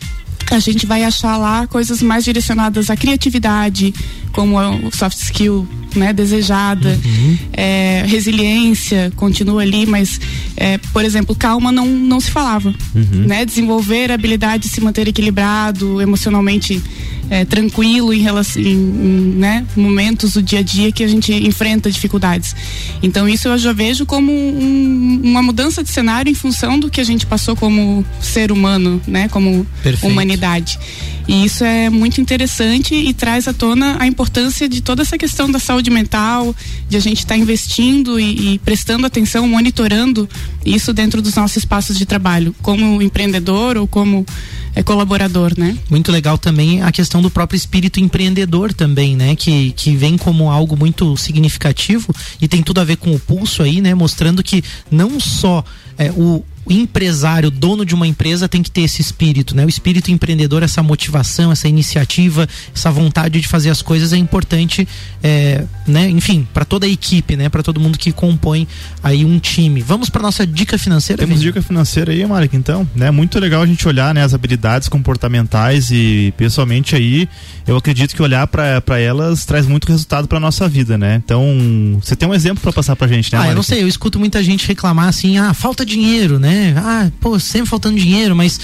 a 0.51 0.59
gente 0.59 0.87
vai 0.87 1.05
achar 1.05 1.37
lá 1.37 1.67
coisas 1.67 2.03
mais 2.03 2.25
direcionadas 2.25 2.91
à 2.91 2.97
criatividade, 2.97 3.93
como 4.33 4.59
o 4.59 4.91
soft 4.95 5.19
skill 5.19 5.67
né, 5.95 6.13
desejada, 6.13 6.99
uhum. 7.05 7.39
é, 7.53 8.05
resiliência 8.07 9.13
continua 9.17 9.63
ali, 9.63 9.87
mas, 9.87 10.21
é, 10.57 10.79
por 10.93 11.05
exemplo, 11.05 11.35
calma 11.35 11.71
não, 11.71 11.87
não 11.87 12.21
se 12.21 12.31
falava. 12.31 12.75
Uhum. 12.95 13.27
Né? 13.27 13.45
Desenvolver 13.45 14.11
a 14.11 14.15
habilidade 14.15 14.65
de 14.65 14.69
se 14.69 14.81
manter 14.81 15.09
equilibrado, 15.09 16.01
emocionalmente 16.01 16.83
é, 17.31 17.45
tranquilo 17.45 18.13
em, 18.13 18.21
relação, 18.21 18.61
em, 18.61 18.73
em 18.73 19.35
né, 19.37 19.67
momentos 19.77 20.35
do 20.35 20.43
dia 20.43 20.61
a 20.61 20.63
dia 20.63 20.93
que 20.93 21.03
a 21.03 21.09
gente 21.09 21.33
enfrenta 21.33 21.91
dificuldades. 21.91 22.55
Então 23.03 23.29
isso 23.29 23.49
eu 23.49 23.59
já 23.59 23.73
vejo 23.73 24.07
como 24.07 24.33
um, 24.33 25.21
uma 25.23 25.43
mudança 25.43 25.83
de 25.83 25.91
cenário 25.91 26.31
em 26.31 26.35
função 26.35 26.79
do 26.79 26.91
que 26.91 27.01
a 27.01 27.05
gente 27.05 27.27
passou 27.27 27.57
como 27.57 28.05
ser 28.21 28.53
humano, 28.53 29.01
né, 29.07 29.29
como 29.29 29.67
Perfeito. 29.83 30.11
humanidade. 30.11 30.79
E 31.27 31.45
isso 31.45 31.65
é 31.65 31.89
muito 31.89 32.21
interessante 32.21 32.95
e 32.95 33.15
traz 33.15 33.49
à 33.49 33.53
tona 33.55 33.97
a 33.99 34.07
importância 34.07 34.69
de 34.69 34.83
toda 34.83 35.03
essa 35.03 35.17
questão 35.17 35.51
da 35.51 35.59
saúde 35.59 35.91
mental, 35.91 36.55
de 36.89 36.97
a 36.97 37.01
gente 37.01 37.19
estar 37.19 37.35
tá 37.35 37.41
investindo 37.41 38.21
e, 38.21 38.55
e, 38.55 38.59
prestando 38.59 39.07
atenção, 39.07 39.49
monitorando 39.49 40.29
isso 40.67 40.93
dentro 40.93 41.23
dos 41.23 41.35
nossos 41.35 41.59
espaços 41.59 41.97
de 41.97 42.05
trabalho, 42.05 42.55
como 42.61 43.01
empreendedor 43.01 43.79
ou 43.79 43.87
como 43.87 44.27
é, 44.75 44.83
colaborador, 44.83 45.53
né? 45.57 45.77
Muito 45.89 46.11
legal 46.11 46.37
também 46.37 46.83
a 46.83 46.91
questão 46.91 47.23
do 47.23 47.31
próprio 47.31 47.57
espírito 47.57 48.01
empreendedor 48.01 48.73
também, 48.73 49.17
né? 49.17 49.37
Que, 49.37 49.73
que 49.73 49.97
vem 49.97 50.17
como 50.17 50.51
algo 50.51 50.77
muito 50.77 51.17
significativo 51.17 52.15
e 52.41 52.49
tem 52.49 52.63
tudo 52.63 52.81
a 52.81 52.85
ver 52.85 52.97
com 52.97 53.15
o 53.15 53.21
pulso 53.21 53.63
aí, 53.63 53.81
né? 53.81 53.95
Mostrando 53.95 54.43
que 54.43 54.63
não 54.91 55.21
só 55.21 55.65
é, 55.97 56.11
o 56.11 56.45
o 56.67 56.73
empresário, 56.73 57.51
dono 57.51 57.85
de 57.85 57.95
uma 57.95 58.07
empresa, 58.07 58.49
tem 58.49 58.63
que 58.63 58.71
ter 58.71 58.83
esse 58.83 59.01
espírito, 59.01 59.55
né? 59.55 59.65
O 59.65 59.69
espírito 59.69 60.11
empreendedor, 60.11 60.63
essa 60.63 60.83
motivação, 60.83 61.53
essa 61.53 61.69
iniciativa, 61.69 62.49
essa 62.75 62.91
vontade 62.91 63.41
de 63.41 63.47
fazer 63.47 63.71
as 63.71 63.83
coisas 63.83 64.13
é 64.13 64.17
importante, 64.17 64.87
é, 65.23 65.65
né? 65.87 66.09
Enfim, 66.09 66.47
para 66.55 66.65
toda 66.65 66.87
a 66.87 66.89
equipe, 66.89 67.37
né? 67.37 67.49
Para 67.49 67.63
todo 67.63 67.79
mundo 67.79 67.99
que 67.99 68.13
compõe 68.13 68.67
aí 69.03 69.25
um 69.25 69.39
time. 69.39 69.83
Vamos 69.83 70.09
para 70.09 70.23
nossa 70.23 70.47
dica 70.47 70.79
financeira. 70.79 71.21
Temos 71.21 71.41
Vini? 71.41 71.53
dica 71.53 71.63
financeira 71.63 72.13
aí, 72.13 72.25
Marek. 72.27 72.57
Então, 72.57 72.89
né? 72.95 73.11
Muito 73.11 73.39
legal 73.39 73.63
a 73.63 73.67
gente 73.67 73.87
olhar, 73.87 74.15
né? 74.15 74.23
As 74.23 74.33
habilidades 74.33 74.89
comportamentais 74.89 75.91
e 75.91 76.33
pessoalmente 76.37 76.97
aí, 76.97 77.29
eu 77.67 77.77
acredito 77.77 78.15
que 78.15 78.23
olhar 78.23 78.47
para 78.47 78.99
elas 78.99 79.45
traz 79.45 79.67
muito 79.67 79.87
resultado 79.87 80.27
para 80.27 80.41
nossa 80.41 80.69
vida, 80.69 80.97
né? 80.97 81.21
Então, 81.23 81.99
você 82.01 82.17
tem 82.17 82.29
um 82.29 82.35
exemplo 82.35 82.63
para 82.63 82.73
passar 82.73 82.97
pra 82.97 83.07
gente, 83.07 83.33
né? 83.33 83.39
Ah, 83.39 83.49
eu 83.49 83.55
não 83.55 83.63
sei. 83.63 83.83
Eu 83.83 83.89
escuto 83.89 84.19
muita 84.19 84.43
gente 84.43 84.67
reclamar 84.67 85.09
assim, 85.09 85.37
ah, 85.37 85.53
falta 85.53 85.85
dinheiro, 85.85 86.39
né? 86.39 86.54
Ah, 86.77 87.11
pô, 87.21 87.39
sempre 87.39 87.69
faltando 87.69 87.97
dinheiro, 87.97 88.35
mas 88.35 88.61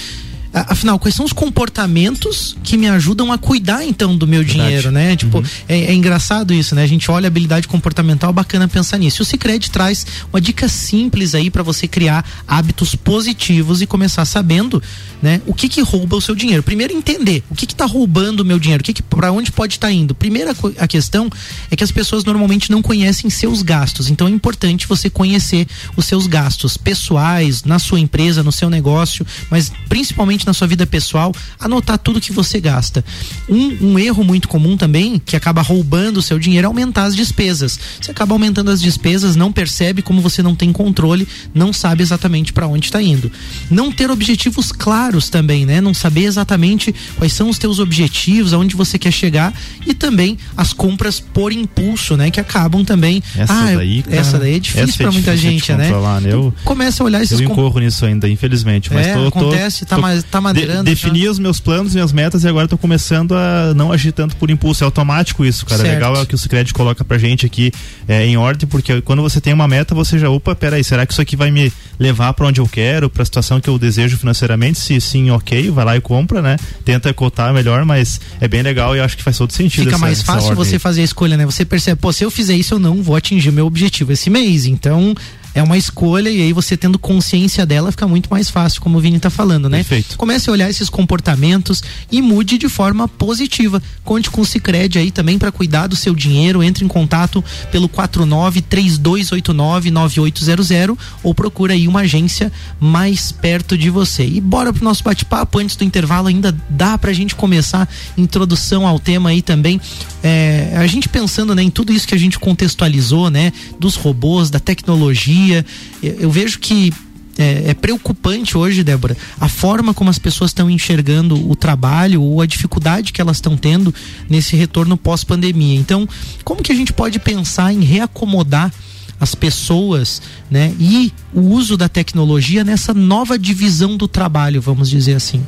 afinal, 0.52 0.98
quais 0.98 1.14
são 1.14 1.24
os 1.24 1.32
comportamentos 1.32 2.56
que 2.62 2.76
me 2.76 2.88
ajudam 2.88 3.32
a 3.32 3.38
cuidar 3.38 3.84
então 3.84 4.16
do 4.16 4.26
meu 4.26 4.40
Verdade. 4.40 4.60
dinheiro, 4.60 4.90
né? 4.90 5.14
Tipo, 5.14 5.38
uhum. 5.38 5.44
é, 5.68 5.84
é, 5.84 5.94
engraçado 5.94 6.52
isso, 6.52 6.74
né? 6.74 6.82
A 6.82 6.86
gente 6.86 7.10
olha 7.10 7.26
a 7.26 7.28
habilidade 7.28 7.68
comportamental, 7.68 8.32
bacana 8.32 8.66
pensar 8.66 8.98
nisso. 8.98 9.20
E 9.20 9.22
o 9.22 9.24
Cicred 9.24 9.70
traz 9.70 10.06
uma 10.32 10.40
dica 10.40 10.68
simples 10.68 11.34
aí 11.34 11.50
para 11.50 11.62
você 11.62 11.86
criar 11.86 12.24
hábitos 12.48 12.94
positivos 12.94 13.80
e 13.80 13.86
começar 13.86 14.24
sabendo, 14.24 14.82
né? 15.22 15.40
O 15.46 15.54
que 15.54 15.68
que 15.68 15.80
rouba 15.80 16.16
o 16.16 16.20
seu 16.20 16.34
dinheiro. 16.34 16.62
Primeiro 16.62 16.92
entender 16.92 17.44
o 17.48 17.54
que 17.54 17.66
que 17.66 17.74
tá 17.74 17.86
roubando 17.86 18.40
o 18.40 18.44
meu 18.44 18.58
dinheiro, 18.58 18.80
o 18.80 18.84
que 18.84 18.92
que 18.92 19.02
para 19.02 19.30
onde 19.30 19.52
pode 19.52 19.74
estar 19.74 19.88
tá 19.88 19.92
indo. 19.92 20.14
Primeira 20.14 20.54
a 20.78 20.88
questão 20.88 21.30
é 21.70 21.76
que 21.76 21.84
as 21.84 21.92
pessoas 21.92 22.24
normalmente 22.24 22.70
não 22.70 22.82
conhecem 22.82 23.30
seus 23.30 23.62
gastos. 23.62 24.10
Então 24.10 24.26
é 24.26 24.30
importante 24.30 24.86
você 24.88 25.08
conhecer 25.08 25.66
os 25.96 26.06
seus 26.06 26.26
gastos 26.26 26.76
pessoais, 26.76 27.62
na 27.62 27.78
sua 27.78 28.00
empresa, 28.00 28.42
no 28.42 28.50
seu 28.50 28.68
negócio, 28.68 29.24
mas 29.48 29.70
principalmente 29.88 30.39
na 30.46 30.52
sua 30.52 30.66
vida 30.66 30.86
pessoal, 30.86 31.32
anotar 31.58 31.98
tudo 31.98 32.20
que 32.20 32.32
você 32.32 32.60
gasta. 32.60 33.04
Um, 33.48 33.92
um 33.92 33.98
erro 33.98 34.24
muito 34.24 34.48
comum 34.48 34.76
também, 34.76 35.18
que 35.18 35.36
acaba 35.36 35.62
roubando 35.62 36.18
o 36.18 36.22
seu 36.22 36.38
dinheiro, 36.38 36.66
é 36.66 36.68
aumentar 36.68 37.04
as 37.04 37.16
despesas. 37.16 37.78
Você 38.00 38.10
acaba 38.10 38.34
aumentando 38.34 38.70
as 38.70 38.80
despesas, 38.80 39.36
não 39.36 39.52
percebe 39.52 40.02
como 40.02 40.20
você 40.20 40.42
não 40.42 40.54
tem 40.54 40.72
controle, 40.72 41.26
não 41.54 41.72
sabe 41.72 42.02
exatamente 42.02 42.52
para 42.52 42.66
onde 42.66 42.86
está 42.86 43.02
indo. 43.02 43.30
Não 43.70 43.92
ter 43.92 44.10
objetivos 44.10 44.72
claros 44.72 45.28
também, 45.28 45.66
né? 45.66 45.80
Não 45.80 45.94
saber 45.94 46.24
exatamente 46.24 46.94
quais 47.16 47.32
são 47.32 47.48
os 47.48 47.58
teus 47.58 47.78
objetivos, 47.78 48.52
aonde 48.52 48.76
você 48.76 48.98
quer 48.98 49.12
chegar 49.12 49.52
e 49.86 49.94
também 49.94 50.38
as 50.56 50.72
compras 50.72 51.20
por 51.20 51.52
impulso, 51.52 52.16
né? 52.16 52.30
Que 52.30 52.40
acabam 52.40 52.84
também. 52.84 53.22
Essa 53.36 53.52
ah, 53.52 53.76
daí, 53.76 54.02
cara, 54.02 54.16
essa 54.16 54.38
daí 54.38 54.54
é 54.54 54.58
difícil 54.58 54.96
para 54.96 55.12
muita 55.12 55.36
gente, 55.36 55.72
né? 55.72 55.90
né? 55.90 56.32
Eu, 56.32 56.52
começa 56.64 57.02
a 57.02 57.06
olhar 57.06 57.22
esses 57.22 57.40
Eu 57.40 57.46
incorro 57.46 57.72
comp... 57.72 57.82
nisso 57.82 58.04
ainda, 58.04 58.28
infelizmente, 58.28 58.92
mas 58.92 59.06
é, 59.06 59.14
tô, 59.14 59.26
acontece, 59.26 59.80
tô, 59.80 59.86
tá 59.86 59.96
tô, 59.96 60.02
mais 60.02 60.22
tá 60.30 60.40
maneirando. 60.40 60.84
De, 60.84 60.90
defini 60.90 61.28
os 61.28 61.38
meus 61.38 61.60
planos, 61.60 61.94
minhas 61.94 62.12
metas 62.12 62.44
e 62.44 62.48
agora 62.48 62.64
estou 62.64 62.78
começando 62.78 63.34
a 63.34 63.74
não 63.74 63.92
agir 63.92 64.12
tanto 64.12 64.36
por 64.36 64.50
impulso. 64.50 64.84
É 64.84 64.86
automático 64.86 65.44
isso, 65.44 65.66
cara. 65.66 65.82
Certo. 65.82 65.94
Legal 65.94 66.16
é 66.16 66.22
o 66.22 66.26
que 66.26 66.34
o 66.34 66.38
Sicredi 66.38 66.72
coloca 66.72 67.04
pra 67.04 67.18
gente 67.18 67.46
aqui 67.46 67.72
é, 68.08 68.24
em 68.24 68.36
ordem, 68.36 68.68
porque 68.68 69.00
quando 69.02 69.22
você 69.22 69.40
tem 69.40 69.52
uma 69.52 69.66
meta, 69.66 69.94
você 69.94 70.18
já, 70.18 70.30
opa, 70.30 70.54
peraí, 70.54 70.84
será 70.84 71.04
que 71.04 71.12
isso 71.12 71.20
aqui 71.20 71.36
vai 71.36 71.50
me 71.50 71.72
levar 71.98 72.32
para 72.32 72.46
onde 72.46 72.60
eu 72.60 72.68
quero, 72.68 73.10
para 73.10 73.22
a 73.22 73.24
situação 73.24 73.60
que 73.60 73.68
eu 73.68 73.78
desejo 73.78 74.16
financeiramente? 74.16 74.78
Se 74.78 75.00
sim, 75.00 75.30
ok, 75.30 75.70
vai 75.70 75.84
lá 75.84 75.96
e 75.96 76.00
compra, 76.00 76.40
né? 76.40 76.56
Tenta 76.84 77.12
cotar 77.12 77.52
melhor, 77.52 77.84
mas 77.84 78.20
é 78.40 78.48
bem 78.48 78.62
legal 78.62 78.96
e 78.96 79.00
acho 79.00 79.16
que 79.16 79.22
faz 79.22 79.36
todo 79.36 79.52
sentido. 79.52 79.84
Fica 79.84 79.96
essa, 79.96 80.04
mais 80.04 80.22
fácil 80.22 80.54
você 80.54 80.78
fazer 80.78 81.02
a 81.02 81.04
escolha, 81.04 81.36
né? 81.36 81.44
Você 81.46 81.64
percebe, 81.64 82.00
pô, 82.00 82.12
se 82.12 82.24
eu 82.24 82.30
fizer 82.30 82.54
isso, 82.54 82.74
eu 82.74 82.78
não 82.78 83.02
vou 83.02 83.16
atingir 83.16 83.50
o 83.50 83.52
meu 83.52 83.66
objetivo 83.66 84.12
esse 84.12 84.30
mês. 84.30 84.66
Então, 84.66 85.14
é 85.54 85.62
uma 85.62 85.76
escolha 85.76 86.30
e 86.30 86.40
aí 86.42 86.52
você 86.52 86.76
tendo 86.76 86.98
consciência 86.98 87.66
dela 87.66 87.90
fica 87.90 88.06
muito 88.06 88.30
mais 88.30 88.48
fácil, 88.48 88.80
como 88.80 88.98
o 88.98 89.00
Vini 89.00 89.16
está 89.16 89.30
falando, 89.30 89.68
né? 89.68 89.78
Perfeito. 89.78 90.16
Comece 90.16 90.48
a 90.48 90.52
olhar 90.52 90.70
esses 90.70 90.88
comportamentos 90.88 91.82
e 92.10 92.22
mude 92.22 92.56
de 92.58 92.68
forma 92.68 93.08
positiva. 93.08 93.82
Conte 94.04 94.30
com 94.30 94.42
o 94.42 94.46
Cicred 94.46 94.98
aí 94.98 95.10
também 95.10 95.38
para 95.38 95.50
cuidar 95.50 95.86
do 95.86 95.96
seu 95.96 96.14
dinheiro. 96.14 96.62
Entre 96.62 96.84
em 96.84 96.88
contato 96.88 97.44
pelo 97.72 97.88
49 97.88 98.60
3289 98.62 99.90
9800 99.90 100.96
ou 101.22 101.34
procura 101.34 101.74
aí 101.74 101.88
uma 101.88 102.00
agência 102.00 102.52
mais 102.78 103.32
perto 103.32 103.76
de 103.76 103.90
você. 103.90 104.24
E 104.24 104.40
bora 104.40 104.72
pro 104.72 104.84
nosso 104.84 105.02
bate-papo 105.02 105.58
antes 105.58 105.76
do 105.76 105.84
intervalo 105.84 106.28
ainda 106.28 106.56
dá 106.68 106.96
pra 106.96 107.12
gente 107.12 107.34
começar 107.34 107.88
introdução 108.16 108.86
ao 108.86 108.98
tema 108.98 109.30
aí 109.30 109.42
também. 109.42 109.80
É, 110.22 110.74
a 110.76 110.86
gente 110.86 111.08
pensando 111.08 111.54
né, 111.54 111.62
em 111.62 111.70
tudo 111.70 111.92
isso 111.92 112.06
que 112.06 112.14
a 112.14 112.18
gente 112.18 112.38
contextualizou, 112.38 113.30
né? 113.30 113.52
Dos 113.78 113.96
robôs, 113.96 114.50
da 114.50 114.60
tecnologia 114.60 115.39
dia. 115.44 115.64
Eu 116.02 116.30
vejo 116.30 116.58
que 116.58 116.92
é, 117.38 117.70
é, 117.70 117.74
preocupante 117.74 118.56
hoje, 118.58 118.84
Débora, 118.84 119.16
a 119.40 119.48
forma 119.48 119.94
como 119.94 120.10
as 120.10 120.18
pessoas 120.18 120.50
estão 120.50 120.68
enxergando 120.70 121.50
o 121.50 121.56
trabalho 121.56 122.22
ou 122.22 122.42
a 122.42 122.46
dificuldade 122.46 123.12
que 123.12 123.20
elas 123.20 123.38
estão 123.38 123.56
tendo 123.56 123.94
nesse 124.28 124.56
retorno 124.56 124.96
pós-pandemia. 124.96 125.78
Então, 125.78 126.08
como 126.44 126.62
que 126.62 126.72
a 126.72 126.74
gente 126.74 126.92
pode 126.92 127.18
pensar 127.18 127.72
em 127.72 127.80
reacomodar 127.80 128.72
as 129.18 129.34
pessoas, 129.34 130.20
né, 130.50 130.74
e 130.80 131.12
o 131.32 131.40
uso 131.40 131.76
da 131.76 131.88
tecnologia 131.88 132.64
nessa 132.64 132.94
nova 132.94 133.38
divisão 133.38 133.96
do 133.96 134.08
trabalho, 134.08 134.62
vamos 134.62 134.88
dizer 134.88 135.14
assim? 135.14 135.42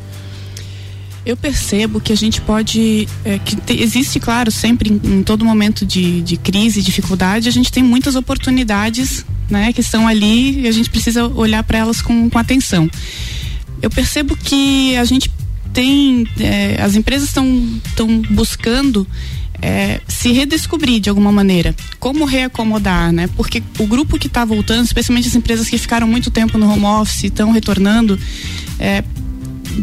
Eu 1.24 1.36
percebo 1.36 2.00
que 2.00 2.12
a 2.12 2.16
gente 2.16 2.40
pode. 2.40 3.08
É, 3.24 3.38
que 3.38 3.54
te, 3.54 3.80
existe, 3.80 4.18
claro, 4.18 4.50
sempre 4.50 4.90
em, 4.90 5.18
em, 5.18 5.22
todo 5.22 5.44
momento 5.44 5.86
de, 5.86 6.20
de 6.20 6.36
crise, 6.36 6.82
dificuldade, 6.82 7.48
a 7.48 7.52
gente 7.52 7.70
tem 7.70 7.82
muitas 7.82 8.16
oportunidades 8.16 9.24
né, 9.52 9.72
que 9.72 9.80
estão 9.80 10.08
ali 10.08 10.62
e 10.62 10.66
a 10.66 10.72
gente 10.72 10.88
precisa 10.88 11.26
olhar 11.26 11.62
para 11.62 11.78
elas 11.78 12.00
com, 12.00 12.28
com 12.30 12.38
atenção. 12.38 12.90
Eu 13.82 13.90
percebo 13.90 14.34
que 14.34 14.96
a 14.96 15.04
gente 15.04 15.30
tem. 15.72 16.26
É, 16.40 16.80
as 16.80 16.96
empresas 16.96 17.28
estão 17.28 17.46
buscando. 18.30 19.06
É, 19.64 20.00
se 20.08 20.32
redescobrir 20.32 20.98
de 20.98 21.08
alguma 21.08 21.30
maneira, 21.30 21.72
como 22.00 22.24
reacomodar, 22.24 23.12
né? 23.12 23.28
Porque 23.36 23.62
o 23.78 23.86
grupo 23.86 24.18
que 24.18 24.26
está 24.26 24.44
voltando, 24.44 24.84
especialmente 24.84 25.28
as 25.28 25.36
empresas 25.36 25.70
que 25.70 25.78
ficaram 25.78 26.04
muito 26.04 26.32
tempo 26.32 26.58
no 26.58 26.68
home 26.68 26.84
office, 26.84 27.24
estão 27.24 27.52
retornando, 27.52 28.18
é, 28.80 29.04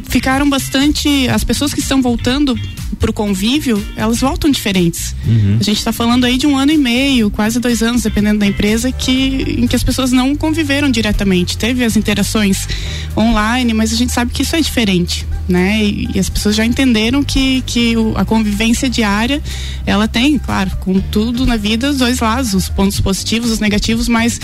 ficaram 0.07 0.49
bastante. 0.49 1.27
As 1.29 1.43
pessoas 1.43 1.73
que 1.73 1.79
estão 1.79 2.01
voltando 2.01 2.57
para 2.99 3.09
o 3.09 3.13
convívio, 3.13 3.81
elas 3.95 4.19
voltam 4.19 4.51
diferentes. 4.51 5.15
Uhum. 5.25 5.57
A 5.59 5.63
gente 5.63 5.77
está 5.77 5.93
falando 5.93 6.25
aí 6.25 6.37
de 6.37 6.45
um 6.45 6.57
ano 6.57 6.71
e 6.71 6.77
meio, 6.77 7.31
quase 7.31 7.59
dois 7.59 7.81
anos, 7.81 8.03
dependendo 8.03 8.39
da 8.39 8.45
empresa, 8.45 8.91
que, 8.91 9.55
em 9.57 9.67
que 9.67 9.75
as 9.75 9.83
pessoas 9.83 10.11
não 10.11 10.35
conviveram 10.35 10.89
diretamente. 10.91 11.57
Teve 11.57 11.83
as 11.83 11.95
interações 11.95 12.67
online, 13.15 13.73
mas 13.73 13.93
a 13.93 13.95
gente 13.95 14.11
sabe 14.11 14.31
que 14.31 14.41
isso 14.41 14.55
é 14.55 14.61
diferente, 14.61 15.25
né? 15.47 15.83
E, 15.83 16.09
e 16.15 16.19
as 16.19 16.29
pessoas 16.29 16.55
já 16.55 16.65
entenderam 16.65 17.23
que, 17.23 17.61
que 17.61 17.95
o, 17.95 18.17
a 18.17 18.25
convivência 18.25 18.89
diária, 18.89 19.41
ela 19.85 20.07
tem, 20.07 20.37
claro, 20.37 20.71
com 20.81 20.99
tudo 20.99 21.45
na 21.45 21.55
vida, 21.55 21.91
os 21.91 21.97
dois 21.97 22.19
lados, 22.19 22.53
os 22.53 22.67
pontos 22.67 22.99
positivos, 22.99 23.49
os 23.49 23.59
negativos, 23.59 24.07
mas 24.07 24.39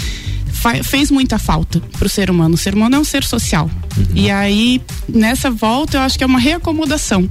fez 0.83 1.11
muita 1.11 1.37
falta 1.37 1.79
para 1.97 2.05
o 2.05 2.09
ser 2.09 2.29
humano. 2.29 2.55
O 2.55 2.57
ser 2.57 2.73
humano 2.73 2.95
é 2.95 2.99
um 2.99 3.03
ser 3.03 3.23
social. 3.23 3.69
Uhum. 3.97 4.05
E 4.15 4.31
aí, 4.31 4.81
nessa 5.07 5.49
volta, 5.51 5.97
eu 5.97 6.01
acho 6.01 6.17
que 6.17 6.23
é 6.23 6.27
uma 6.27 6.39
reacomodação 6.39 7.29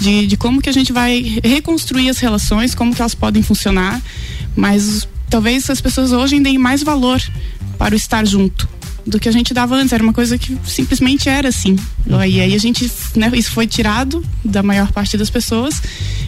de, 0.00 0.26
de 0.26 0.36
como 0.36 0.60
que 0.60 0.68
a 0.68 0.72
gente 0.72 0.92
vai 0.92 1.40
reconstruir 1.42 2.08
as 2.08 2.18
relações, 2.18 2.74
como 2.74 2.94
que 2.94 3.00
elas 3.00 3.14
podem 3.14 3.42
funcionar. 3.42 4.00
Mas 4.56 5.08
talvez 5.28 5.68
as 5.70 5.80
pessoas 5.80 6.12
hoje 6.12 6.38
deem 6.40 6.58
mais 6.58 6.82
valor 6.82 7.20
para 7.76 7.94
o 7.94 7.96
estar 7.96 8.26
junto 8.26 8.68
do 9.06 9.18
que 9.18 9.28
a 9.28 9.32
gente 9.32 9.54
dava 9.54 9.74
antes. 9.74 9.92
Era 9.92 10.02
uma 10.02 10.12
coisa 10.12 10.36
que 10.38 10.56
simplesmente 10.64 11.28
era 11.28 11.48
assim. 11.48 11.76
Uhum. 12.06 12.24
E 12.24 12.40
aí 12.40 12.54
a 12.54 12.58
gente, 12.58 12.90
né, 13.16 13.30
isso 13.34 13.50
foi 13.52 13.66
tirado 13.66 14.24
da 14.44 14.62
maior 14.62 14.92
parte 14.92 15.16
das 15.16 15.30
pessoas. 15.30 15.80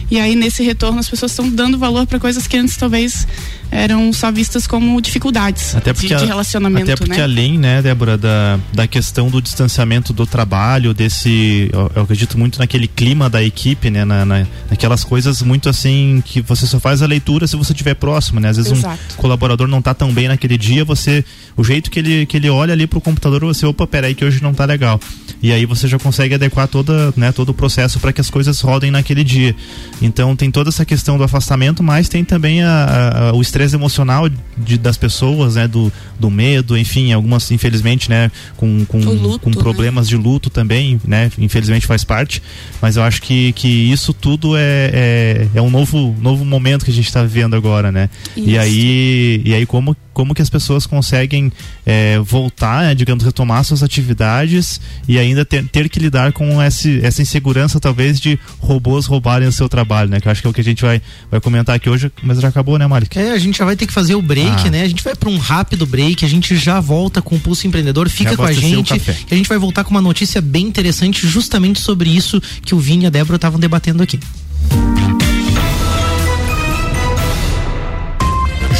E 0.09 0.19
aí 0.19 0.35
nesse 0.35 0.63
retorno 0.63 0.99
as 0.99 1.09
pessoas 1.09 1.31
estão 1.31 1.49
dando 1.49 1.77
valor 1.77 2.05
para 2.05 2.19
coisas 2.19 2.47
que 2.47 2.57
antes 2.57 2.75
talvez 2.75 3.27
eram 3.71 4.11
só 4.11 4.31
vistas 4.31 4.67
como 4.67 5.01
dificuldades 5.01 5.73
até 5.75 5.93
porque 5.93 6.07
de, 6.07 6.17
de 6.17 6.25
relacionamento. 6.25 6.91
Até 6.91 6.95
porque 6.95 7.17
né? 7.17 7.23
além, 7.23 7.57
né, 7.57 7.81
Débora, 7.81 8.17
da, 8.17 8.59
da 8.73 8.85
questão 8.85 9.29
do 9.29 9.41
distanciamento 9.41 10.13
do 10.13 10.25
trabalho, 10.25 10.93
desse. 10.93 11.69
Eu, 11.71 11.91
eu 11.95 12.03
acredito 12.03 12.37
muito 12.37 12.59
naquele 12.59 12.87
clima 12.87 13.29
da 13.29 13.41
equipe, 13.41 13.89
né? 13.89 14.03
Na, 14.05 14.25
na, 14.25 14.45
naquelas 14.69 15.03
coisas 15.03 15.41
muito 15.41 15.69
assim 15.69 16.21
que 16.25 16.41
você 16.41 16.67
só 16.67 16.79
faz 16.79 17.01
a 17.01 17.05
leitura 17.05 17.47
se 17.47 17.55
você 17.55 17.71
estiver 17.71 17.95
próximo, 17.95 18.39
né? 18.39 18.49
Às 18.49 18.57
vezes 18.57 18.71
Exato. 18.71 18.99
um 19.13 19.15
colaborador 19.15 19.67
não 19.67 19.79
está 19.79 19.93
tão 19.93 20.13
bem 20.13 20.27
naquele 20.27 20.57
dia, 20.57 20.83
você. 20.83 21.23
O 21.55 21.63
jeito 21.63 21.89
que 21.89 21.99
ele, 21.99 22.25
que 22.25 22.37
ele 22.37 22.49
olha 22.49 22.73
ali 22.73 22.87
pro 22.87 23.01
computador, 23.01 23.41
você, 23.41 23.65
opa, 23.65 23.87
peraí 23.87 24.15
que 24.15 24.23
hoje 24.23 24.41
não 24.41 24.51
está 24.51 24.65
legal. 24.65 24.99
E 25.41 25.51
aí 25.51 25.65
você 25.65 25.87
já 25.87 25.97
consegue 25.97 26.35
adequar 26.35 26.67
toda, 26.67 27.13
né, 27.17 27.31
todo 27.31 27.49
o 27.49 27.53
processo 27.53 27.99
para 27.99 28.13
que 28.13 28.21
as 28.21 28.29
coisas 28.29 28.59
rodem 28.61 28.91
naquele 28.91 29.23
dia. 29.23 29.55
Então 30.01 30.35
tem 30.35 30.51
toda 30.51 30.69
essa 30.69 30.85
questão 30.85 31.17
do 31.17 31.23
afastamento, 31.23 31.81
mas 31.81 32.07
tem 32.07 32.23
também 32.23 32.61
a, 32.61 33.29
a, 33.29 33.33
o 33.33 33.41
estresse 33.41 33.60
emocional 33.73 34.29
de, 34.57 34.77
das 34.77 34.97
pessoas, 34.97 35.55
né? 35.55 35.67
Do, 35.67 35.91
do 36.19 36.29
medo, 36.29 36.77
enfim, 36.77 37.11
algumas, 37.11 37.49
infelizmente, 37.51 38.09
né? 38.09 38.31
Com, 38.57 38.85
com, 38.85 38.99
luto, 38.99 39.39
com 39.39 39.49
né? 39.49 39.55
problemas 39.57 40.07
né? 40.07 40.09
de 40.09 40.17
luto 40.17 40.49
também, 40.49 40.99
né? 41.05 41.31
Infelizmente 41.37 41.85
faz 41.85 42.03
parte. 42.03 42.41
Mas 42.81 42.97
eu 42.97 43.03
acho 43.03 43.21
que, 43.21 43.53
que 43.53 43.67
isso 43.67 44.13
tudo 44.13 44.55
é, 44.57 44.91
é, 44.93 45.47
é 45.55 45.61
um 45.61 45.69
novo, 45.69 46.15
novo 46.19 46.43
momento 46.43 46.85
que 46.85 46.91
a 46.91 46.93
gente 46.93 47.07
está 47.07 47.23
vivendo 47.23 47.55
agora, 47.55 47.91
né? 47.91 48.09
Isso. 48.35 48.49
E 48.49 48.57
aí, 48.57 49.41
e 49.45 49.53
aí 49.53 49.65
como 49.65 49.95
como 50.13 50.33
que 50.33 50.41
as 50.41 50.49
pessoas 50.49 50.85
conseguem 50.85 51.51
é, 51.85 52.19
voltar, 52.19 52.83
né, 52.83 52.95
digamos, 52.95 53.23
retomar 53.23 53.63
suas 53.63 53.83
atividades 53.83 54.79
e 55.07 55.17
ainda 55.17 55.45
ter, 55.45 55.67
ter 55.67 55.89
que 55.89 55.99
lidar 55.99 56.31
com 56.33 56.61
esse, 56.61 56.99
essa 57.03 57.21
insegurança, 57.21 57.79
talvez, 57.79 58.19
de 58.19 58.39
robôs 58.59 59.05
roubarem 59.05 59.47
o 59.47 59.51
seu 59.51 59.69
trabalho, 59.69 60.09
né? 60.09 60.19
Que 60.19 60.27
eu 60.27 60.31
acho 60.31 60.41
que 60.41 60.47
é 60.47 60.49
o 60.49 60.53
que 60.53 60.61
a 60.61 60.63
gente 60.63 60.81
vai, 60.81 61.01
vai 61.29 61.39
comentar 61.39 61.75
aqui 61.75 61.89
hoje, 61.89 62.11
mas 62.21 62.39
já 62.39 62.49
acabou, 62.49 62.77
né, 62.77 62.87
Malik? 62.87 63.17
É, 63.17 63.31
a 63.31 63.39
gente 63.39 63.57
já 63.57 63.65
vai 63.65 63.75
ter 63.75 63.87
que 63.87 63.93
fazer 63.93 64.15
o 64.15 64.21
break, 64.21 64.67
ah. 64.67 64.71
né? 64.71 64.83
A 64.83 64.87
gente 64.87 65.03
vai 65.03 65.15
para 65.15 65.29
um 65.29 65.37
rápido 65.37 65.85
break, 65.85 66.25
a 66.25 66.29
gente 66.29 66.55
já 66.57 66.79
volta 66.79 67.21
com 67.21 67.35
o 67.35 67.39
Pulso 67.39 67.67
Empreendedor, 67.67 68.09
fica 68.09 68.35
com 68.35 68.43
a 68.43 68.53
gente, 68.53 68.99
que 68.99 69.33
a 69.33 69.37
gente 69.37 69.49
vai 69.49 69.57
voltar 69.57 69.83
com 69.83 69.91
uma 69.91 70.01
notícia 70.01 70.41
bem 70.41 70.65
interessante 70.65 71.27
justamente 71.27 71.79
sobre 71.79 72.09
isso 72.09 72.41
que 72.63 72.75
o 72.75 72.79
Vini 72.79 73.05
e 73.05 73.07
a 73.07 73.09
Débora 73.09 73.35
estavam 73.35 73.59
debatendo 73.59 74.03
aqui. 74.03 74.19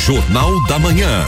Jornal 0.05 0.60
da 0.67 0.79
Manhã. 0.79 1.27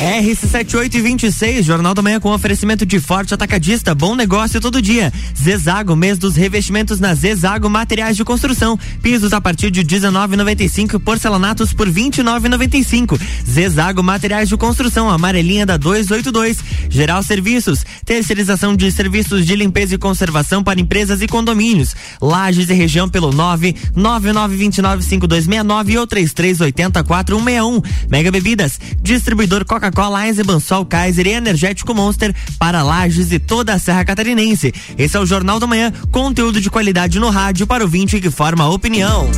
RC7826, 0.00 1.62
Jornal 1.62 1.92
da 1.92 2.00
Manhã 2.00 2.18
com 2.18 2.32
oferecimento 2.32 2.86
de 2.86 2.98
forte 2.98 3.34
atacadista, 3.34 3.94
bom 3.94 4.16
negócio 4.16 4.58
todo 4.58 4.80
dia. 4.80 5.12
Zezago, 5.38 5.94
mês 5.94 6.16
dos 6.16 6.36
revestimentos 6.36 6.98
na 6.98 7.14
Zezago 7.14 7.68
Materiais 7.68 8.16
de 8.16 8.24
Construção. 8.24 8.78
Pisos 9.02 9.34
a 9.34 9.42
partir 9.42 9.70
de 9.70 9.84
19,95, 9.84 10.98
porcelanatos 11.00 11.74
por 11.74 11.86
29,95. 11.86 13.20
Zezago 13.46 14.02
Materiais 14.02 14.48
de 14.48 14.56
Construção, 14.56 15.10
amarelinha 15.10 15.66
da 15.66 15.76
282. 15.76 16.56
Geral 16.88 17.22
Serviços, 17.22 17.84
terceirização 18.06 18.74
de 18.74 18.90
serviços 18.90 19.44
de 19.44 19.54
limpeza 19.54 19.96
e 19.96 19.98
conservação 19.98 20.64
para 20.64 20.80
empresas 20.80 21.20
e 21.20 21.28
condomínios. 21.28 21.94
Lages 22.22 22.70
e 22.70 22.72
região 22.72 23.06
pelo 23.06 23.30
999295269 23.34 26.00
ou 26.00 26.06
33804161. 26.06 27.84
Mega 28.08 28.30
Bebidas, 28.30 28.80
distribuidor 29.02 29.66
Coca 29.66 29.89
Coca-Cola, 29.90 30.26
Eisenbahn, 30.26 30.60
Sol 30.60 30.86
Kaiser 30.86 31.26
e 31.26 31.32
Energético 31.32 31.94
Monster 31.94 32.34
para 32.58 32.82
Lages 32.82 33.32
e 33.32 33.38
toda 33.38 33.74
a 33.74 33.78
Serra 33.78 34.04
Catarinense. 34.04 34.72
Esse 34.96 35.16
é 35.16 35.20
o 35.20 35.26
Jornal 35.26 35.58
da 35.58 35.66
Manhã, 35.66 35.92
conteúdo 36.12 36.60
de 36.60 36.70
qualidade 36.70 37.18
no 37.18 37.28
rádio 37.28 37.66
para 37.66 37.84
o 37.84 37.88
vinte 37.88 38.20
que 38.20 38.30
forma 38.30 38.68
opinião. 38.68 39.28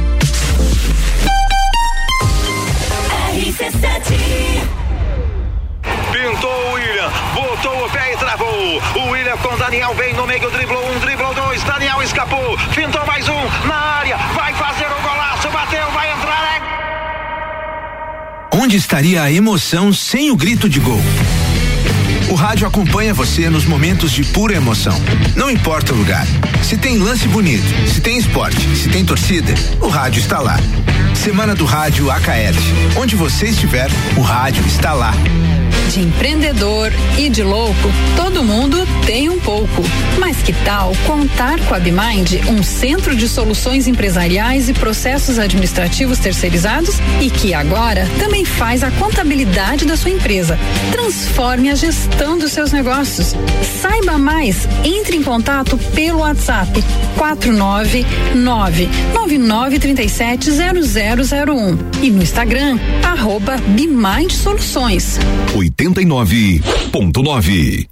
Pintou 6.12 6.50
o 6.50 6.74
William, 6.74 7.10
botou 7.34 7.86
o 7.86 7.90
pé 7.90 8.12
e 8.12 8.16
travou. 8.18 8.82
O 8.96 9.10
William 9.10 9.36
com 9.38 9.56
Daniel 9.56 9.94
vem 9.94 10.14
no 10.14 10.26
meio, 10.26 10.50
driblou 10.50 10.94
um, 10.94 10.98
driblou 11.00 11.34
dois. 11.34 11.62
Daniel 11.64 12.02
escapou, 12.02 12.58
pintou 12.74 13.04
mais 13.06 13.26
um 13.28 13.66
na 13.66 13.74
área, 13.74 14.16
vai 14.34 14.52
fazer 14.54 14.86
o 14.86 15.02
golaço, 15.02 15.48
bateu, 15.50 15.90
vai 15.92 16.12
entrar. 16.12 16.42
É 18.52 18.61
Onde 18.72 18.78
estaria 18.78 19.22
a 19.22 19.30
emoção 19.30 19.92
sem 19.92 20.30
o 20.30 20.34
grito 20.34 20.66
de 20.66 20.80
gol? 20.80 21.02
O 22.32 22.34
rádio 22.34 22.66
acompanha 22.66 23.12
você 23.12 23.50
nos 23.50 23.66
momentos 23.66 24.10
de 24.10 24.24
pura 24.24 24.54
emoção. 24.54 24.98
Não 25.36 25.50
importa 25.50 25.92
o 25.92 25.96
lugar. 25.96 26.26
Se 26.62 26.78
tem 26.78 26.96
lance 26.96 27.28
bonito, 27.28 27.62
se 27.86 28.00
tem 28.00 28.16
esporte, 28.16 28.74
se 28.74 28.88
tem 28.88 29.04
torcida, 29.04 29.52
o 29.82 29.88
rádio 29.88 30.20
está 30.20 30.40
lá. 30.40 30.56
Semana 31.14 31.54
do 31.54 31.66
Rádio 31.66 32.10
AKL. 32.10 32.56
Onde 32.96 33.16
você 33.16 33.48
estiver, 33.48 33.90
o 34.16 34.22
rádio 34.22 34.66
está 34.66 34.94
lá. 34.94 35.12
De 35.92 36.00
empreendedor 36.00 36.90
e 37.18 37.28
de 37.28 37.42
louco, 37.42 37.92
todo 38.16 38.42
mundo 38.42 38.88
tem 39.04 39.28
um 39.28 39.38
pouco. 39.38 39.82
Mas 40.18 40.38
que 40.38 40.54
tal 40.64 40.92
contar 41.06 41.60
com 41.60 41.74
a 41.74 41.78
Bimind, 41.78 42.40
um 42.48 42.62
centro 42.62 43.14
de 43.14 43.28
soluções 43.28 43.86
empresariais 43.86 44.70
e 44.70 44.72
processos 44.72 45.38
administrativos 45.38 46.18
terceirizados 46.18 46.96
e 47.20 47.28
que 47.28 47.52
agora 47.52 48.08
também 48.18 48.42
faz 48.42 48.82
a 48.82 48.90
contabilidade 48.92 49.84
da 49.84 49.94
sua 49.94 50.10
empresa. 50.10 50.58
Transforme 50.90 51.68
a 51.68 51.74
gestão 51.74 52.21
dos 52.38 52.52
seus 52.52 52.70
negócios. 52.72 53.34
Saiba 53.80 54.16
mais, 54.16 54.68
entre 54.84 55.16
em 55.16 55.22
contato 55.22 55.76
pelo 55.94 56.20
WhatsApp 56.20 56.70
499 57.16 58.88
99370001 59.14 61.78
e 62.02 62.10
no 62.10 62.22
Instagram 62.22 62.78
arroba 63.02 63.56
Bimind 63.56 64.30
Soluções. 64.30 65.18
89.9. 65.54 67.91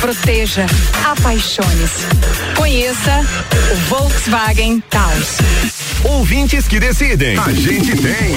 proteja, 0.00 0.66
apaixone-se. 1.04 2.06
Conheça 2.56 3.20
o 3.72 3.76
Volkswagen 3.88 4.80
Taos. 4.90 5.38
Ouvintes 6.04 6.68
que 6.68 6.78
decidem. 6.78 7.38
A 7.38 7.52
gente 7.52 7.96
tem. 7.96 8.34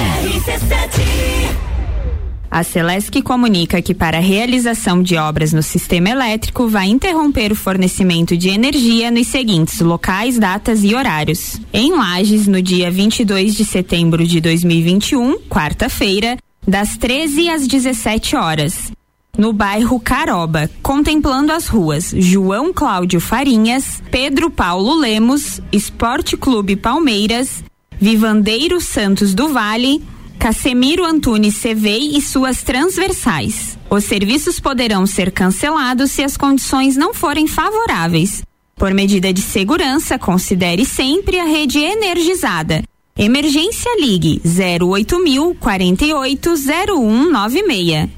A 2.50 2.62
Celesc 2.62 3.20
comunica 3.22 3.82
que 3.82 3.94
para 3.94 4.16
a 4.18 4.22
realização 4.22 5.02
de 5.02 5.16
obras 5.16 5.52
no 5.52 5.62
sistema 5.62 6.08
elétrico 6.08 6.66
vai 6.66 6.88
interromper 6.88 7.52
o 7.52 7.56
fornecimento 7.56 8.36
de 8.36 8.48
energia 8.48 9.10
nos 9.10 9.26
seguintes 9.26 9.80
locais, 9.80 10.38
datas 10.38 10.82
e 10.82 10.94
horários. 10.94 11.60
Em 11.72 11.92
Lages, 11.92 12.46
no 12.46 12.62
dia 12.62 12.90
22 12.90 13.54
de 13.54 13.64
setembro 13.64 14.26
de 14.26 14.40
2021, 14.40 15.38
quarta-feira, 15.48 16.38
das 16.66 16.96
13 16.96 17.50
às 17.50 17.66
17 17.66 18.34
horas 18.34 18.92
no 19.38 19.52
bairro 19.52 20.00
Caroba, 20.00 20.68
contemplando 20.82 21.52
as 21.52 21.68
ruas 21.68 22.12
João 22.14 22.72
Cláudio 22.72 23.20
Farinhas, 23.20 24.02
Pedro 24.10 24.50
Paulo 24.50 24.96
Lemos, 24.96 25.60
Esporte 25.70 26.36
Clube 26.36 26.74
Palmeiras, 26.74 27.62
Vivandeiro 28.00 28.80
Santos 28.80 29.32
do 29.34 29.48
Vale, 29.48 30.02
Casemiro 30.38 31.04
Antunes 31.04 31.54
Cevei 31.54 32.16
e 32.16 32.20
suas 32.20 32.62
transversais. 32.62 33.78
Os 33.88 34.04
serviços 34.04 34.58
poderão 34.58 35.06
ser 35.06 35.30
cancelados 35.30 36.10
se 36.10 36.22
as 36.22 36.36
condições 36.36 36.96
não 36.96 37.14
forem 37.14 37.46
favoráveis. 37.46 38.42
Por 38.76 38.92
medida 38.92 39.32
de 39.32 39.40
segurança, 39.40 40.18
considere 40.18 40.84
sempre 40.84 41.38
a 41.38 41.44
rede 41.44 41.78
energizada. 41.78 42.82
Emergência 43.16 43.90
Ligue 44.00 44.40
08000 44.44 45.56
48 45.58 46.54
0196. 46.54 48.17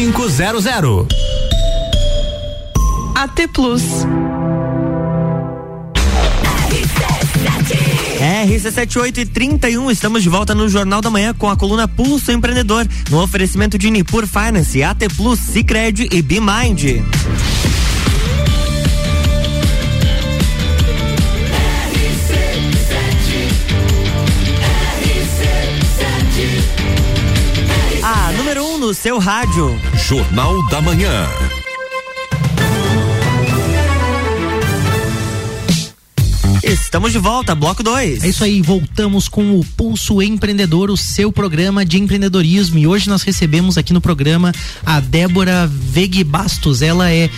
4500. 0.09 1.05
AT 3.13 3.47
Plus. 3.53 3.83
RC78 8.19 9.17
e 9.19 9.25
31, 9.25 9.91
estamos 9.91 10.23
de 10.23 10.29
volta 10.29 10.55
no 10.55 10.67
Jornal 10.67 11.01
da 11.01 11.11
Manhã 11.11 11.35
com 11.35 11.49
a 11.49 11.55
coluna 11.55 11.87
Pulso 11.87 12.31
Empreendedor, 12.31 12.87
no 13.11 13.21
oferecimento 13.21 13.77
de 13.77 13.91
Nipur 13.91 14.25
Finance, 14.25 14.81
AT 14.81 15.07
Plus, 15.15 15.39
Cicred 15.39 16.09
e 16.11 16.21
BeMind. 16.21 17.03
Número 28.51 28.65
1 28.65 28.73
um 28.73 28.77
no 28.79 28.93
seu 28.93 29.17
rádio. 29.17 29.79
Jornal 30.09 30.67
da 30.67 30.81
Manhã. 30.81 31.25
Estamos 36.61 37.13
de 37.13 37.17
volta, 37.17 37.55
bloco 37.55 37.81
2. 37.81 38.25
É 38.25 38.27
isso 38.27 38.43
aí, 38.43 38.61
voltamos 38.61 39.29
com 39.29 39.57
o 39.57 39.65
Pulso 39.77 40.21
Empreendedor, 40.21 40.89
o 40.89 40.97
seu 40.97 41.31
programa 41.31 41.85
de 41.85 41.97
empreendedorismo. 41.97 42.77
E 42.77 42.85
hoje 42.85 43.07
nós 43.07 43.21
recebemos 43.21 43.77
aqui 43.77 43.93
no 43.93 44.01
programa 44.01 44.51
a 44.85 44.99
Débora 44.99 45.65
Veg 45.67 46.21
Bastos. 46.25 46.81
Ela 46.81 47.09
é 47.09 47.29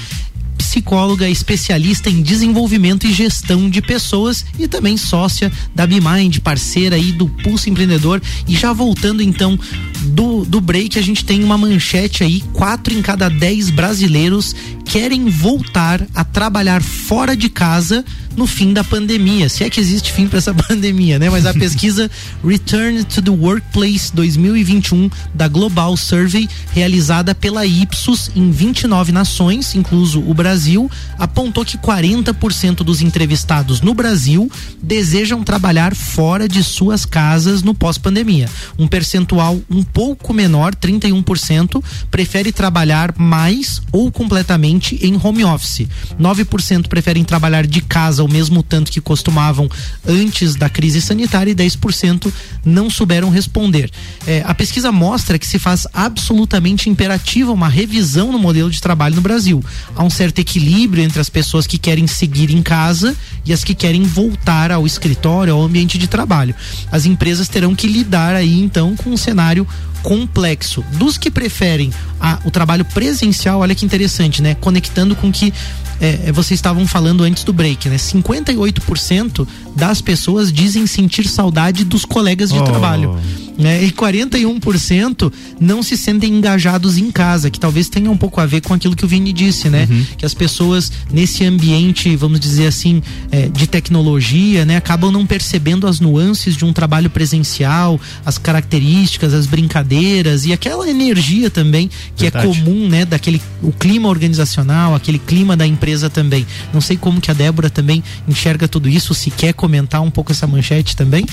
psicóloga 0.74 1.30
especialista 1.30 2.10
em 2.10 2.24
desenvolvimento 2.24 3.06
e 3.06 3.14
gestão 3.14 3.70
de 3.70 3.80
pessoas 3.80 4.44
e 4.58 4.68
também 4.68 4.98
sócia 4.98 5.52
da 5.76 5.86
BeMind, 5.86 6.40
parceira 6.40 6.96
aí 6.96 7.12
do 7.12 7.28
Pulso 7.28 7.70
Empreendedor. 7.70 8.20
E 8.48 8.56
já 8.56 8.74
voltando 8.74 9.22
então 9.22 9.60
do, 10.02 10.33
do 10.42 10.60
break, 10.60 10.98
a 10.98 11.02
gente 11.02 11.24
tem 11.24 11.44
uma 11.44 11.58
manchete 11.58 12.24
aí: 12.24 12.42
quatro 12.54 12.94
em 12.94 13.02
cada 13.02 13.30
dez 13.30 13.70
brasileiros 13.70 14.56
querem 14.86 15.30
voltar 15.30 16.06
a 16.14 16.24
trabalhar 16.24 16.82
fora 16.82 17.36
de 17.36 17.50
casa 17.50 18.04
no 18.36 18.48
fim 18.48 18.74
da 18.74 18.84
pandemia. 18.84 19.50
Se 19.50 19.64
é 19.64 19.70
que 19.70 19.80
existe 19.80 20.12
fim 20.12 20.28
para 20.28 20.38
essa 20.38 20.54
pandemia, 20.68 21.20
né? 21.20 21.30
Mas 21.30 21.46
a 21.46 21.54
pesquisa 21.54 22.10
Return 22.46 23.04
to 23.04 23.22
the 23.22 23.32
Workplace 23.32 24.14
2021 24.14 25.10
da 25.34 25.48
Global 25.48 25.96
Survey, 25.98 26.48
realizada 26.72 27.34
pela 27.36 27.66
Ipsos 27.66 28.32
em 28.36 28.52
29 28.52 29.12
nações, 29.12 29.76
incluso 29.76 30.20
o 30.20 30.34
Brasil, 30.34 30.90
apontou 31.18 31.64
que 31.64 31.78
40% 31.78 32.78
dos 32.78 33.02
entrevistados 33.02 33.82
no 33.82 33.94
Brasil 33.94 34.50
desejam 34.82 35.44
trabalhar 35.44 35.96
fora 35.96 36.48
de 36.48 36.64
suas 36.64 37.06
casas 37.06 37.64
no 37.64 37.74
pós-pandemia. 37.74 38.50
Um 38.78 38.88
percentual 38.88 39.60
um 39.70 39.84
pouco 39.84 40.23
menor, 40.32 40.76
31%, 40.76 41.84
prefere 42.12 42.52
trabalhar 42.52 43.14
mais 43.18 43.82
ou 43.92 44.12
completamente 44.12 44.98
em 45.02 45.20
home 45.22 45.44
office. 45.44 45.88
9% 46.20 46.88
preferem 46.88 47.24
trabalhar 47.24 47.66
de 47.66 47.82
casa 47.82 48.24
o 48.24 48.32
mesmo 48.32 48.62
tanto 48.62 48.92
que 48.92 49.02
costumavam 49.02 49.68
antes 50.08 50.56
da 50.56 50.70
crise 50.70 51.02
sanitária 51.02 51.52
e 51.52 51.56
10% 51.56 52.32
não 52.64 52.90
souberam 52.90 53.30
responder. 53.30 53.90
É, 54.26 54.44
a 54.46 54.54
pesquisa 54.54 54.92
mostra 54.92 55.40
que 55.40 55.48
se 55.48 55.58
faz 55.58 55.88
absolutamente 55.94 56.90
imperativa 56.90 57.52
uma 57.52 57.68
revisão 57.68 58.32
no 58.32 58.40
modelo 58.40 58.70
de 58.70 58.82
trabalho 58.82 59.16
no 59.16 59.22
Brasil. 59.22 59.64
Há 59.96 60.04
um 60.04 60.10
certo 60.10 60.40
equilíbrio 60.40 61.04
entre 61.04 61.20
as 61.20 61.30
pessoas 61.30 61.66
que 61.66 61.78
querem 61.78 62.08
seguir 62.08 62.52
em 62.52 62.62
casa 62.62 63.16
e 63.46 63.52
as 63.52 63.64
que 63.64 63.74
querem 63.74 64.04
voltar 64.04 64.72
ao 64.72 64.86
escritório, 64.86 65.54
ao 65.54 65.62
ambiente 65.64 65.98
de 65.98 66.08
trabalho. 66.08 66.56
As 66.92 67.06
empresas 67.06 67.48
terão 67.48 67.76
que 67.76 67.88
lidar 67.88 68.36
aí 68.36 68.60
então 68.60 68.96
com 68.96 69.10
um 69.10 69.18
cenário 69.18 69.68
complexo. 70.14 70.86
Dos 70.92 71.18
que 71.18 71.32
preferem 71.32 71.92
a, 72.22 72.38
o 72.46 72.52
trabalho 72.52 72.86
presencial, 72.86 73.62
olha 73.62 73.74
que 73.74 73.84
interessante, 73.84 74.44
né? 74.44 74.56
Conectando 74.62 75.16
com 75.16 75.32
que 75.32 75.52
é, 76.00 76.32
vocês 76.32 76.58
estavam 76.58 76.86
falando 76.88 77.24
antes 77.24 77.44
do 77.44 77.54
break, 77.54 77.88
né? 77.90 77.98
58% 77.98 79.48
das 79.76 80.02
pessoas 80.02 80.52
dizem 80.52 80.86
sentir 80.88 81.28
saudade 81.28 81.84
dos 81.84 82.06
colegas 82.06 82.52
de 82.52 82.60
Oh. 82.60 82.64
trabalho. 82.64 83.18
Né? 83.56 83.84
E 83.84 83.92
41% 83.92 85.32
não 85.60 85.84
se 85.84 85.96
sentem 85.96 86.34
engajados 86.34 86.98
em 86.98 87.12
casa, 87.12 87.52
que 87.52 87.60
talvez 87.60 87.88
tenha 87.88 88.10
um 88.10 88.18
pouco 88.18 88.42
a 88.42 88.48
ver 88.48 88.62
com 88.62 88.74
aquilo 88.74 88.96
que 88.96 89.06
o 89.06 89.08
Vini 89.08 89.32
disse, 89.32 89.70
né? 89.70 89.88
Que 90.18 90.26
as 90.26 90.34
pessoas 90.34 90.92
nesse 91.12 91.46
ambiente, 91.46 92.16
vamos 92.16 92.40
dizer 92.40 92.66
assim, 92.66 93.02
é, 93.32 93.48
de 93.50 93.68
tecnologia, 93.68 94.66
né, 94.66 94.76
acabam 94.78 95.12
não 95.12 95.24
percebendo 95.24 95.86
as 95.86 96.00
nuances 96.00 96.56
de 96.58 96.66
um 96.66 96.74
trabalho 96.74 97.12
presencial, 97.12 98.02
as 98.26 98.40
características, 98.40 99.34
as 99.36 99.46
brincadeiras 99.46 100.46
e 100.46 100.54
aquela 100.54 100.90
energia 100.90 101.50
também 101.52 101.92
que 102.16 102.24
Verdade. 102.24 102.48
é 102.48 102.64
comum, 102.64 102.90
né, 102.90 103.06
daquele 103.06 103.40
o 103.62 103.72
clima 103.72 104.10
organizacional, 104.10 104.96
aquele 104.96 105.20
clima 105.20 105.56
da 105.56 105.66
empresa 105.68 105.83
também. 106.10 106.46
Não 106.74 106.82
sei 106.82 106.98
como 106.98 107.20
que 107.20 107.32
a 107.32 107.34
Débora 107.34 107.70
também 107.70 108.04
enxerga 108.28 108.68
tudo 108.68 108.88
isso, 108.90 109.14
se 109.14 109.30
quer 109.30 109.54
comentar 109.54 110.02
um 110.02 110.12
pouco 110.12 110.32
essa 110.32 110.48
manchete 110.48 110.96
também. 110.96 111.26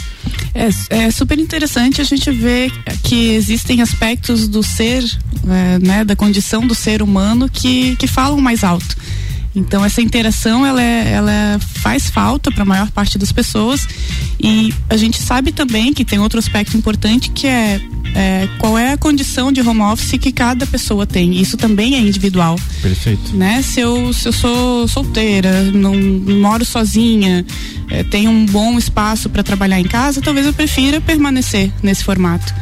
É, 0.54 0.68
é 1.04 1.10
super 1.10 1.38
interessante 1.38 2.00
a 2.00 2.04
gente 2.04 2.30
ver 2.30 2.72
que 3.02 3.30
existem 3.30 3.80
aspectos 3.80 4.48
do 4.48 4.62
ser, 4.62 5.04
é, 5.48 5.78
né, 5.78 6.04
da 6.04 6.16
condição 6.16 6.66
do 6.66 6.74
ser 6.74 7.02
humano 7.02 7.48
que, 7.48 7.96
que 7.96 8.06
falam 8.06 8.40
mais 8.40 8.64
alto. 8.64 8.96
Então 9.54 9.84
essa 9.84 10.00
interação 10.00 10.64
ela, 10.64 10.80
é- 10.82 11.12
ela 11.12 11.58
faz 11.82 12.08
falta 12.08 12.50
para 12.52 12.62
a 12.62 12.66
maior 12.66 12.90
parte 12.90 13.18
das 13.18 13.32
pessoas 13.32 13.86
e 14.38 14.72
a 14.88 14.96
gente 14.96 15.20
sabe 15.20 15.50
também 15.52 15.92
que 15.92 16.04
tem 16.04 16.18
outro 16.18 16.38
aspecto 16.38 16.76
importante 16.76 17.30
que 17.30 17.46
é, 17.46 17.80
é, 18.14 18.48
qual 18.58 18.78
é 18.78 18.92
a 18.92 18.96
condição 18.96 19.50
de 19.50 19.60
home 19.60 19.80
office 19.82 20.18
que 20.20 20.30
cada 20.32 20.66
pessoa 20.66 21.06
tem. 21.06 21.40
Isso 21.40 21.56
também 21.56 21.94
é 21.96 21.98
individual 21.98 22.56
Perfeito. 22.80 23.34
né? 23.36 23.60
Se 23.62 23.80
eu, 23.80 24.12
se 24.12 24.28
eu 24.28 24.32
sou 24.32 24.86
solteira, 24.88 25.64
não 25.64 25.94
moro 25.94 26.64
sozinha, 26.64 27.44
eh, 27.90 28.04
tenho 28.04 28.30
um 28.30 28.46
bom 28.46 28.78
espaço 28.78 29.28
para 29.28 29.42
trabalhar 29.42 29.80
em 29.80 29.84
casa, 29.84 30.20
talvez 30.22 30.46
eu 30.46 30.52
prefira 30.52 31.00
permanecer 31.00 31.72
nesse 31.82 32.04
formato. 32.04 32.54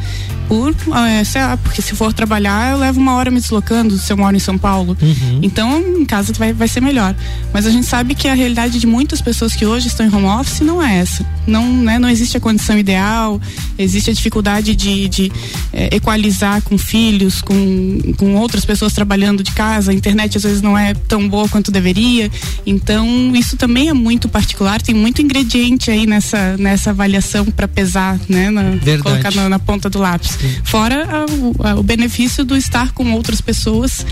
Por, 0.49 0.71
eh, 0.71 1.23
sei 1.23 1.41
lá, 1.41 1.57
porque 1.57 1.79
se 1.79 1.95
for 1.95 2.11
trabalhar, 2.11 2.71
eu 2.71 2.79
levo 2.79 2.99
uma 2.99 3.13
hora 3.13 3.29
me 3.29 3.39
deslocando 3.39 3.95
se 3.99 4.11
eu 4.11 4.17
moro 4.17 4.35
em 4.35 4.39
São 4.39 4.57
Paulo. 4.57 4.97
Então, 5.43 5.79
em 5.79 6.05
casa 6.05 6.33
vai, 6.33 6.53
vai 6.53 6.67
ser 6.67 6.81
melhor. 6.81 7.15
Mas 7.53 7.67
a 7.67 7.69
gente 7.69 7.85
sabe 7.85 8.15
que 8.15 8.27
a 8.27 8.33
realidade 8.33 8.79
de 8.79 8.87
muitas 8.87 9.21
pessoas 9.21 9.55
que 9.55 9.63
hoje 9.63 9.87
estão 9.87 10.07
em 10.07 10.13
home 10.13 10.25
office 10.25 10.61
não 10.61 10.81
é 10.81 10.97
essa. 10.97 11.23
Não, 11.45 11.71
né, 11.71 11.99
não 11.99 12.09
existe 12.09 12.35
a 12.35 12.39
condição 12.39 12.79
ideal, 12.79 13.39
existe 13.77 14.09
a 14.09 14.13
dificuldade 14.13 14.75
de, 14.75 15.07
de 15.07 15.31
eh, 15.71 15.95
equalizar 15.95 16.63
com 16.63 16.79
filhos, 16.79 17.41
com, 17.43 17.99
com 18.17 18.35
outras 18.35 18.65
pessoas 18.65 18.91
trabalhando 18.91 19.43
de 19.43 19.51
casa. 19.51 19.91
A 19.91 19.93
internet 19.93 20.35
às 20.35 20.43
vezes 20.43 20.63
não 20.63 20.75
é 20.75 20.95
tão 20.95 21.29
boa 21.29 21.47
quanto 21.47 21.69
deveria. 21.71 22.31
Então, 22.65 23.35
isso 23.35 23.55
também 23.55 23.89
é 23.89 23.93
muito 23.93 24.27
particular. 24.27 24.81
Tem 24.81 24.95
muito 24.95 25.21
ingrediente 25.21 25.91
aí 25.91 26.07
nessa, 26.07 26.57
nessa 26.57 26.89
avaliação 26.89 27.45
para 27.45 27.67
pesar, 27.67 28.19
né? 28.27 28.49
Na, 28.49 28.63
colocar 29.03 29.33
na, 29.35 29.47
na 29.47 29.59
ponta 29.59 29.91
do 29.91 29.99
lápis. 29.99 30.38
Fora 30.63 31.05
a- 31.05 31.25
o, 31.25 31.55
a- 31.67 31.75
o 31.79 31.83
benefício 31.83 32.43
do 32.45 32.55
estar 32.55 32.91
com 32.93 33.11
outras 33.13 33.41
pessoas 33.41 34.05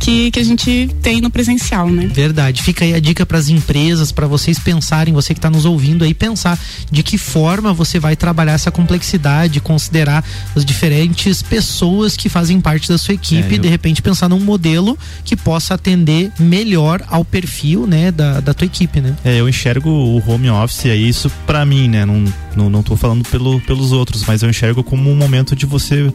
que, 0.00 0.30
que 0.30 0.40
a 0.40 0.44
gente 0.44 0.88
tem 1.02 1.20
no 1.20 1.30
presencial, 1.30 1.88
né? 1.88 2.06
Verdade. 2.12 2.62
Fica 2.62 2.84
aí 2.84 2.94
a 2.94 2.98
dica 2.98 3.24
para 3.26 3.38
as 3.38 3.48
empresas, 3.48 4.10
para 4.10 4.26
vocês 4.26 4.58
pensarem, 4.58 5.12
você 5.14 5.34
que 5.34 5.38
está 5.38 5.50
nos 5.50 5.64
ouvindo 5.64 6.02
aí, 6.04 6.14
pensar 6.14 6.58
de 6.90 7.02
que 7.02 7.16
forma 7.18 7.72
você 7.72 7.98
vai 8.00 8.16
trabalhar 8.16 8.52
essa 8.54 8.70
complexidade, 8.70 9.60
considerar 9.60 10.24
as 10.56 10.64
diferentes 10.64 11.42
pessoas 11.42 12.16
que 12.16 12.28
fazem 12.28 12.60
parte 12.60 12.88
da 12.88 12.96
sua 12.98 13.14
equipe 13.14 13.48
É, 13.48 13.52
e 13.52 13.56
eu- 13.56 13.62
de 13.62 13.68
repente 13.68 14.00
pensar 14.02 14.28
num 14.28 14.40
modelo 14.40 14.98
que 15.24 15.36
possa 15.36 15.74
atender 15.74 16.32
melhor 16.38 17.02
ao 17.08 17.24
perfil, 17.24 17.86
né, 17.86 18.10
da, 18.10 18.40
da 18.40 18.54
tua 18.54 18.64
equipe, 18.66 19.00
né? 19.00 19.14
É, 19.24 19.38
eu 19.38 19.48
enxergo 19.48 19.90
o 19.90 20.22
home 20.26 20.48
office 20.50 20.86
aí, 20.86 21.08
isso 21.08 21.30
pra 21.46 21.64
mim, 21.66 21.88
né? 21.88 22.06
Não, 22.06 22.24
não, 22.56 22.70
não 22.70 22.82
tô 22.82 22.96
falando 22.96 23.22
pelo, 23.28 23.60
pelos 23.60 23.92
outros, 23.92 24.24
mas 24.26 24.42
eu 24.42 24.48
enxergo 24.48 24.82
como 24.82 25.10
um 25.10 25.16
momento 25.16 25.54
de 25.54 25.66
você 25.66 26.10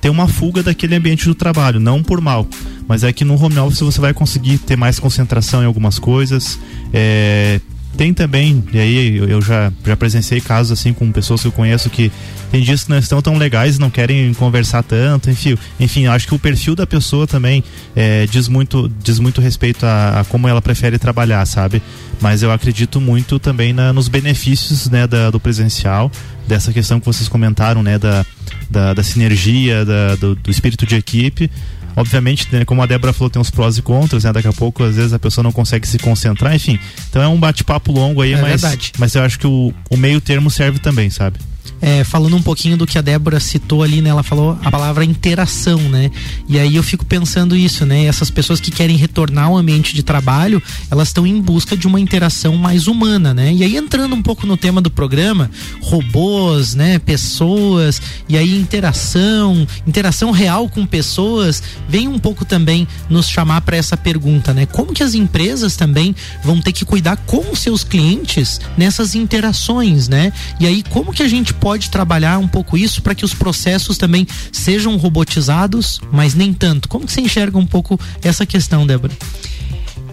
ter 0.00 0.10
uma 0.10 0.28
fuga 0.28 0.62
daquele 0.62 0.94
ambiente 0.94 1.26
do 1.26 1.34
trabalho, 1.34 1.80
não 1.80 2.02
por 2.02 2.20
mal. 2.20 2.46
Mas 2.86 3.04
é 3.04 3.12
que 3.12 3.24
no 3.24 3.42
home 3.42 3.58
office 3.58 3.80
você 3.80 4.00
vai 4.00 4.14
conseguir 4.14 4.58
ter 4.58 4.76
mais 4.76 4.98
concentração 4.98 5.62
em 5.62 5.66
algumas 5.66 5.98
coisas, 5.98 6.58
é, 6.92 7.60
tem 7.98 8.14
também, 8.14 8.62
e 8.72 8.78
aí 8.78 9.16
eu, 9.16 9.42
já, 9.42 9.72
já 9.84 9.96
presenciei 9.96 10.40
casos 10.40 10.78
assim 10.78 10.92
com 10.92 11.10
pessoas 11.10 11.40
que 11.40 11.48
eu 11.48 11.52
conheço 11.52 11.90
que 11.90 12.12
tem 12.50 12.62
dias 12.62 12.84
que 12.84 12.90
não 12.90 12.98
estão 12.98 13.20
tão 13.20 13.36
legais, 13.36 13.76
não 13.76 13.90
querem 13.90 14.32
conversar 14.34 14.84
tanto, 14.84 15.28
enfim, 15.28 15.58
enfim, 15.80 16.06
acho 16.06 16.28
que 16.28 16.34
o 16.34 16.38
perfil 16.38 16.76
da 16.76 16.86
pessoa 16.86 17.26
também 17.26 17.64
é, 17.96 18.24
diz 18.26 18.46
muito 18.46 18.88
diz 19.02 19.18
muito 19.18 19.40
respeito 19.40 19.84
a, 19.84 20.20
a, 20.20 20.24
como 20.24 20.46
ela 20.46 20.62
prefere 20.62 20.96
trabalhar, 20.96 21.44
sabe? 21.44 21.82
Mas 22.20 22.42
eu 22.42 22.52
acredito 22.52 23.00
muito 23.00 23.38
também 23.38 23.72
na, 23.72 23.92
nos 23.92 24.06
benefícios 24.06 24.88
né, 24.88 25.06
da, 25.06 25.30
do 25.30 25.40
presencial, 25.40 26.10
dessa 26.46 26.72
questão 26.72 27.00
que 27.00 27.06
vocês 27.06 27.28
comentaram, 27.28 27.82
né, 27.82 27.98
da, 27.98 28.24
da, 28.70 28.94
da 28.94 29.02
sinergia, 29.02 29.84
da, 29.84 30.16
do, 30.16 30.34
do 30.34 30.50
espírito 30.50 30.86
de 30.86 30.96
equipe 30.96 31.50
obviamente, 31.98 32.46
né, 32.52 32.64
como 32.64 32.80
a 32.80 32.86
Débora 32.86 33.12
falou, 33.12 33.28
tem 33.28 33.42
uns 33.42 33.50
prós 33.50 33.76
e 33.76 33.82
contras, 33.82 34.22
né? 34.22 34.32
Daqui 34.32 34.46
a 34.46 34.52
pouco, 34.52 34.84
às 34.84 34.94
vezes, 34.94 35.12
a 35.12 35.18
pessoa 35.18 35.42
não 35.42 35.50
consegue 35.50 35.86
se 35.86 35.98
concentrar, 35.98 36.54
enfim. 36.54 36.78
Então 37.10 37.20
é 37.20 37.26
um 37.26 37.36
bate-papo 37.36 37.90
longo 37.92 38.22
aí, 38.22 38.34
é 38.34 38.40
mas, 38.40 38.62
verdade. 38.62 38.92
mas 38.98 39.14
eu 39.14 39.22
acho 39.22 39.38
que 39.38 39.46
o, 39.46 39.74
o 39.90 39.96
meio 39.96 40.20
termo 40.20 40.50
serve 40.50 40.78
também, 40.78 41.10
sabe? 41.10 41.38
É, 41.80 42.04
falando 42.04 42.36
um 42.36 42.42
pouquinho 42.42 42.76
do 42.76 42.86
que 42.86 42.98
a 42.98 43.00
Débora 43.00 43.40
citou 43.40 43.82
ali, 43.82 44.00
né? 44.00 44.10
Ela 44.10 44.22
falou 44.22 44.58
a 44.62 44.70
palavra 44.70 45.04
interação, 45.04 45.78
né? 45.78 46.10
E 46.48 46.58
aí 46.58 46.76
eu 46.76 46.82
fico 46.82 47.04
pensando 47.04 47.56
isso, 47.56 47.86
né? 47.86 48.04
Essas 48.04 48.30
pessoas 48.30 48.60
que 48.60 48.70
querem 48.70 48.96
retornar 48.96 49.46
ao 49.46 49.56
ambiente 49.56 49.94
de 49.94 50.02
trabalho, 50.02 50.62
elas 50.90 51.08
estão 51.08 51.26
em 51.26 51.40
busca 51.40 51.76
de 51.76 51.86
uma 51.86 52.00
interação 52.00 52.56
mais 52.56 52.86
humana, 52.86 53.32
né? 53.32 53.52
E 53.52 53.62
aí 53.62 53.76
entrando 53.76 54.14
um 54.14 54.22
pouco 54.22 54.46
no 54.46 54.56
tema 54.56 54.80
do 54.80 54.90
programa, 54.90 55.50
robôs, 55.80 56.74
né? 56.74 56.98
Pessoas, 56.98 58.02
e 58.28 58.36
aí 58.36 58.58
interação, 58.58 59.66
interação 59.86 60.30
real 60.30 60.68
com 60.68 60.84
pessoas, 60.84 61.62
vem 61.88 62.08
um 62.08 62.18
pouco 62.18 62.44
também 62.44 62.88
nos 63.08 63.28
chamar 63.28 63.60
para 63.60 63.76
essa 63.76 63.96
pergunta, 63.96 64.52
né? 64.52 64.66
Como 64.66 64.92
que 64.92 65.02
as 65.02 65.14
empresas 65.14 65.76
também 65.76 66.14
vão 66.42 66.60
ter 66.60 66.72
que 66.72 66.84
cuidar 66.84 67.16
com 67.18 67.52
os 67.52 67.60
seus 67.60 67.84
clientes 67.84 68.60
nessas 68.76 69.14
interações, 69.14 70.08
né? 70.08 70.32
E 70.58 70.66
aí 70.66 70.82
como 70.82 71.12
que 71.12 71.22
a 71.22 71.28
gente 71.28 71.54
pode 71.54 71.67
pode 71.68 71.90
trabalhar 71.90 72.38
um 72.38 72.48
pouco 72.48 72.78
isso 72.78 73.02
para 73.02 73.14
que 73.14 73.26
os 73.26 73.34
processos 73.34 73.98
também 73.98 74.26
sejam 74.50 74.96
robotizados, 74.96 76.00
mas 76.10 76.32
nem 76.32 76.54
tanto. 76.54 76.88
Como 76.88 77.04
que 77.04 77.12
você 77.12 77.20
enxerga 77.20 77.58
um 77.58 77.66
pouco 77.66 78.00
essa 78.22 78.46
questão, 78.46 78.86
Débora? 78.86 79.12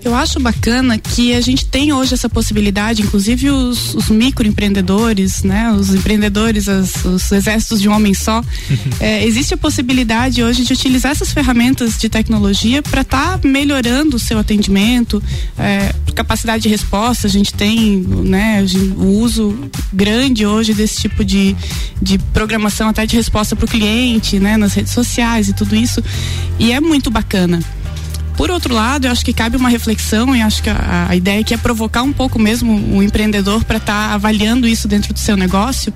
Eu 0.05 0.13
acho 0.13 0.39
bacana 0.39 0.99
que 0.99 1.33
a 1.33 1.41
gente 1.41 1.65
tem 1.65 1.91
hoje 1.91 2.13
essa 2.13 2.29
possibilidade, 2.29 3.01
inclusive 3.01 3.49
os, 3.49 3.95
os 3.95 4.07
microempreendedores, 4.07 5.41
né, 5.41 5.71
os 5.71 5.89
empreendedores, 5.95 6.69
as, 6.69 7.03
os 7.03 7.31
exércitos 7.31 7.81
de 7.81 7.89
um 7.89 7.91
homem 7.91 8.13
só. 8.13 8.43
é, 9.01 9.25
existe 9.25 9.55
a 9.55 9.57
possibilidade 9.57 10.43
hoje 10.43 10.63
de 10.63 10.71
utilizar 10.73 11.11
essas 11.11 11.33
ferramentas 11.33 11.97
de 11.97 12.07
tecnologia 12.07 12.83
para 12.83 13.01
estar 13.01 13.39
tá 13.39 13.47
melhorando 13.47 14.17
o 14.17 14.19
seu 14.19 14.37
atendimento, 14.37 15.23
é, 15.57 15.91
capacidade 16.13 16.61
de 16.61 16.69
resposta. 16.69 17.25
A 17.25 17.31
gente 17.31 17.51
tem 17.51 17.97
né, 17.97 18.63
o 18.95 19.07
uso 19.21 19.57
grande 19.91 20.45
hoje 20.45 20.75
desse 20.75 21.01
tipo 21.01 21.25
de, 21.25 21.55
de 21.99 22.19
programação 22.31 22.89
até 22.89 23.07
de 23.07 23.15
resposta 23.15 23.55
para 23.55 23.65
o 23.65 23.67
cliente, 23.67 24.39
né, 24.39 24.55
nas 24.55 24.75
redes 24.75 24.93
sociais 24.93 25.49
e 25.49 25.53
tudo 25.53 25.75
isso. 25.75 25.99
E 26.59 26.71
é 26.71 26.79
muito 26.79 27.09
bacana. 27.09 27.59
Por 28.37 28.51
outro 28.51 28.73
lado, 28.73 29.07
eu 29.07 29.11
acho 29.11 29.23
que 29.23 29.33
cabe 29.33 29.55
uma 29.55 29.69
reflexão 29.69 30.35
e 30.35 30.41
acho 30.41 30.61
que 30.61 30.69
a, 30.69 31.07
a 31.09 31.15
ideia 31.15 31.39
aqui 31.39 31.53
é 31.53 31.57
provocar 31.57 32.03
um 32.03 32.11
pouco 32.11 32.37
mesmo 32.37 32.97
o 32.97 33.01
empreendedor 33.01 33.63
para 33.63 33.77
estar 33.77 34.09
tá 34.09 34.13
avaliando 34.13 34.67
isso 34.67 34.87
dentro 34.87 35.13
do 35.13 35.19
seu 35.19 35.37
negócio, 35.37 35.93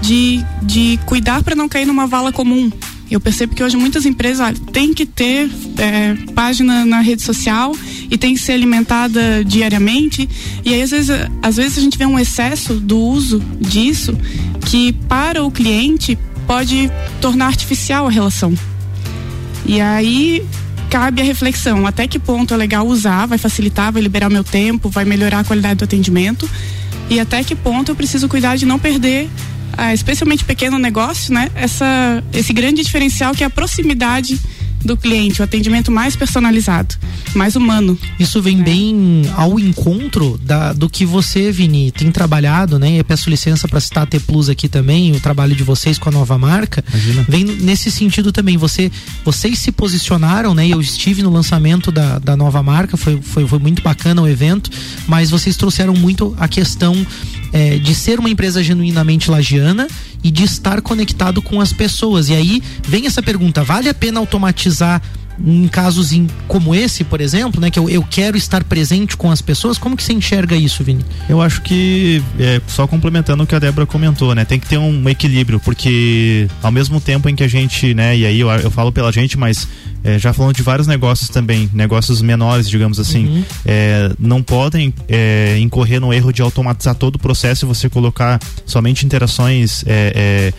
de, 0.00 0.44
de 0.62 0.98
cuidar 1.04 1.42
para 1.42 1.54
não 1.54 1.68
cair 1.68 1.86
numa 1.86 2.06
vala 2.06 2.32
comum. 2.32 2.70
Eu 3.10 3.20
percebo 3.20 3.54
que 3.54 3.62
hoje 3.62 3.76
muitas 3.76 4.04
empresas 4.04 4.44
olha, 4.44 4.56
têm 4.72 4.92
que 4.92 5.06
ter 5.06 5.48
é, 5.78 6.14
página 6.32 6.84
na 6.84 7.00
rede 7.00 7.22
social 7.22 7.72
e 8.10 8.18
tem 8.18 8.34
que 8.34 8.40
ser 8.40 8.52
alimentada 8.52 9.44
diariamente. 9.44 10.28
E 10.64 10.74
aí, 10.74 10.82
às 10.82 10.90
vezes, 10.90 11.10
às 11.40 11.56
vezes 11.56 11.78
a 11.78 11.80
gente 11.80 11.96
vê 11.96 12.04
um 12.04 12.18
excesso 12.18 12.74
do 12.74 12.98
uso 12.98 13.40
disso 13.60 14.16
que, 14.64 14.92
para 14.92 15.44
o 15.44 15.50
cliente, 15.52 16.18
pode 16.46 16.90
tornar 17.20 17.46
artificial 17.46 18.08
a 18.08 18.10
relação. 18.10 18.54
E 19.64 19.80
aí 19.80 20.44
cabe 20.96 21.20
a 21.20 21.24
reflexão, 21.24 21.86
até 21.86 22.08
que 22.08 22.18
ponto 22.18 22.54
é 22.54 22.56
legal 22.56 22.86
usar, 22.86 23.26
vai 23.26 23.36
facilitar, 23.36 23.92
vai 23.92 24.00
liberar 24.00 24.30
meu 24.30 24.42
tempo, 24.42 24.88
vai 24.88 25.04
melhorar 25.04 25.40
a 25.40 25.44
qualidade 25.44 25.74
do 25.74 25.84
atendimento 25.84 26.48
e 27.10 27.20
até 27.20 27.44
que 27.44 27.54
ponto 27.54 27.92
eu 27.92 27.94
preciso 27.94 28.26
cuidar 28.30 28.56
de 28.56 28.64
não 28.64 28.78
perder 28.78 29.28
ah, 29.76 29.92
especialmente 29.92 30.42
pequeno 30.42 30.78
negócio, 30.78 31.34
né? 31.34 31.50
Essa, 31.54 32.24
esse 32.32 32.50
grande 32.50 32.82
diferencial 32.82 33.34
que 33.34 33.44
é 33.44 33.46
a 33.46 33.50
proximidade 33.50 34.40
do 34.86 34.96
cliente, 34.96 35.40
o 35.40 35.44
atendimento 35.44 35.90
mais 35.90 36.16
personalizado, 36.16 36.94
mais 37.34 37.56
humano. 37.56 37.98
Isso 38.18 38.40
vem 38.40 38.56
né? 38.56 38.64
bem 38.64 39.22
ao 39.34 39.58
encontro 39.58 40.38
da, 40.42 40.72
do 40.72 40.88
que 40.88 41.04
você, 41.04 41.50
Vini, 41.50 41.90
tem 41.90 42.10
trabalhado, 42.10 42.78
né? 42.78 42.98
Eu 42.98 43.04
peço 43.04 43.28
licença 43.28 43.68
para 43.68 43.80
citar 43.80 44.04
a 44.04 44.06
T 44.06 44.20
Plus 44.20 44.48
aqui 44.48 44.68
também, 44.68 45.12
o 45.12 45.20
trabalho 45.20 45.54
de 45.54 45.62
vocês 45.62 45.98
com 45.98 46.08
a 46.08 46.12
nova 46.12 46.38
marca. 46.38 46.84
Imagina. 46.88 47.26
Vem 47.28 47.44
nesse 47.44 47.90
sentido 47.90 48.32
também. 48.32 48.56
Você, 48.56 48.90
vocês 49.24 49.58
se 49.58 49.72
posicionaram, 49.72 50.54
né? 50.54 50.68
Eu 50.68 50.80
estive 50.80 51.22
no 51.22 51.30
lançamento 51.30 51.90
da, 51.90 52.18
da 52.18 52.36
nova 52.36 52.62
marca, 52.62 52.96
foi, 52.96 53.20
foi, 53.20 53.46
foi 53.46 53.58
muito 53.58 53.82
bacana 53.82 54.22
o 54.22 54.28
evento, 54.28 54.70
mas 55.06 55.30
vocês 55.30 55.56
trouxeram 55.56 55.94
muito 55.94 56.34
a 56.38 56.48
questão 56.48 57.06
é, 57.52 57.78
de 57.78 57.94
ser 57.94 58.18
uma 58.18 58.30
empresa 58.30 58.62
genuinamente 58.62 59.30
lagiana 59.30 59.86
e 60.22 60.30
de 60.30 60.44
estar 60.44 60.80
conectado 60.80 61.40
com 61.42 61.60
as 61.60 61.72
pessoas. 61.72 62.28
E 62.28 62.34
aí 62.34 62.62
vem 62.86 63.06
essa 63.06 63.22
pergunta: 63.22 63.62
vale 63.62 63.88
a 63.88 63.94
pena 63.94 64.20
automatizar 64.20 65.02
em 65.44 65.68
casos 65.68 66.12
em, 66.12 66.26
como 66.48 66.74
esse, 66.74 67.04
por 67.04 67.20
exemplo, 67.20 67.60
né, 67.60 67.70
que 67.70 67.78
eu, 67.78 67.88
eu 67.88 68.02
quero 68.02 68.36
estar 68.36 68.64
presente 68.64 69.16
com 69.16 69.30
as 69.30 69.42
pessoas, 69.42 69.78
como 69.78 69.96
que 69.96 70.02
você 70.02 70.12
enxerga 70.12 70.56
isso, 70.56 70.82
Vini? 70.82 71.04
Eu 71.28 71.40
acho 71.40 71.62
que, 71.62 72.22
é, 72.38 72.60
só 72.66 72.86
complementando 72.86 73.42
o 73.42 73.46
que 73.46 73.54
a 73.54 73.58
Débora 73.58 73.86
comentou, 73.86 74.34
né, 74.34 74.44
tem 74.44 74.58
que 74.58 74.66
ter 74.66 74.78
um 74.78 75.08
equilíbrio, 75.08 75.60
porque 75.60 76.48
ao 76.62 76.72
mesmo 76.72 77.00
tempo 77.00 77.28
em 77.28 77.34
que 77.34 77.42
a 77.42 77.48
gente, 77.48 77.94
né, 77.94 78.16
e 78.16 78.26
aí 78.26 78.40
eu, 78.40 78.48
eu 78.50 78.70
falo 78.70 78.90
pela 78.90 79.12
gente, 79.12 79.38
mas 79.38 79.68
é, 80.06 80.18
já 80.20 80.32
falando 80.32 80.54
de 80.54 80.62
vários 80.62 80.86
negócios 80.86 81.28
também, 81.28 81.68
negócios 81.72 82.22
menores, 82.22 82.68
digamos 82.68 83.00
assim, 83.00 83.26
uhum. 83.26 83.44
é, 83.64 84.12
não 84.18 84.40
podem 84.40 84.94
é, 85.08 85.58
incorrer 85.58 86.00
no 86.00 86.14
erro 86.14 86.32
de 86.32 86.40
automatizar 86.42 86.94
todo 86.94 87.16
o 87.16 87.18
processo 87.18 87.64
e 87.64 87.66
você 87.66 87.88
colocar 87.88 88.40
somente 88.64 89.04
interações 89.04 89.84
é, 89.84 90.12
é, 90.14 90.52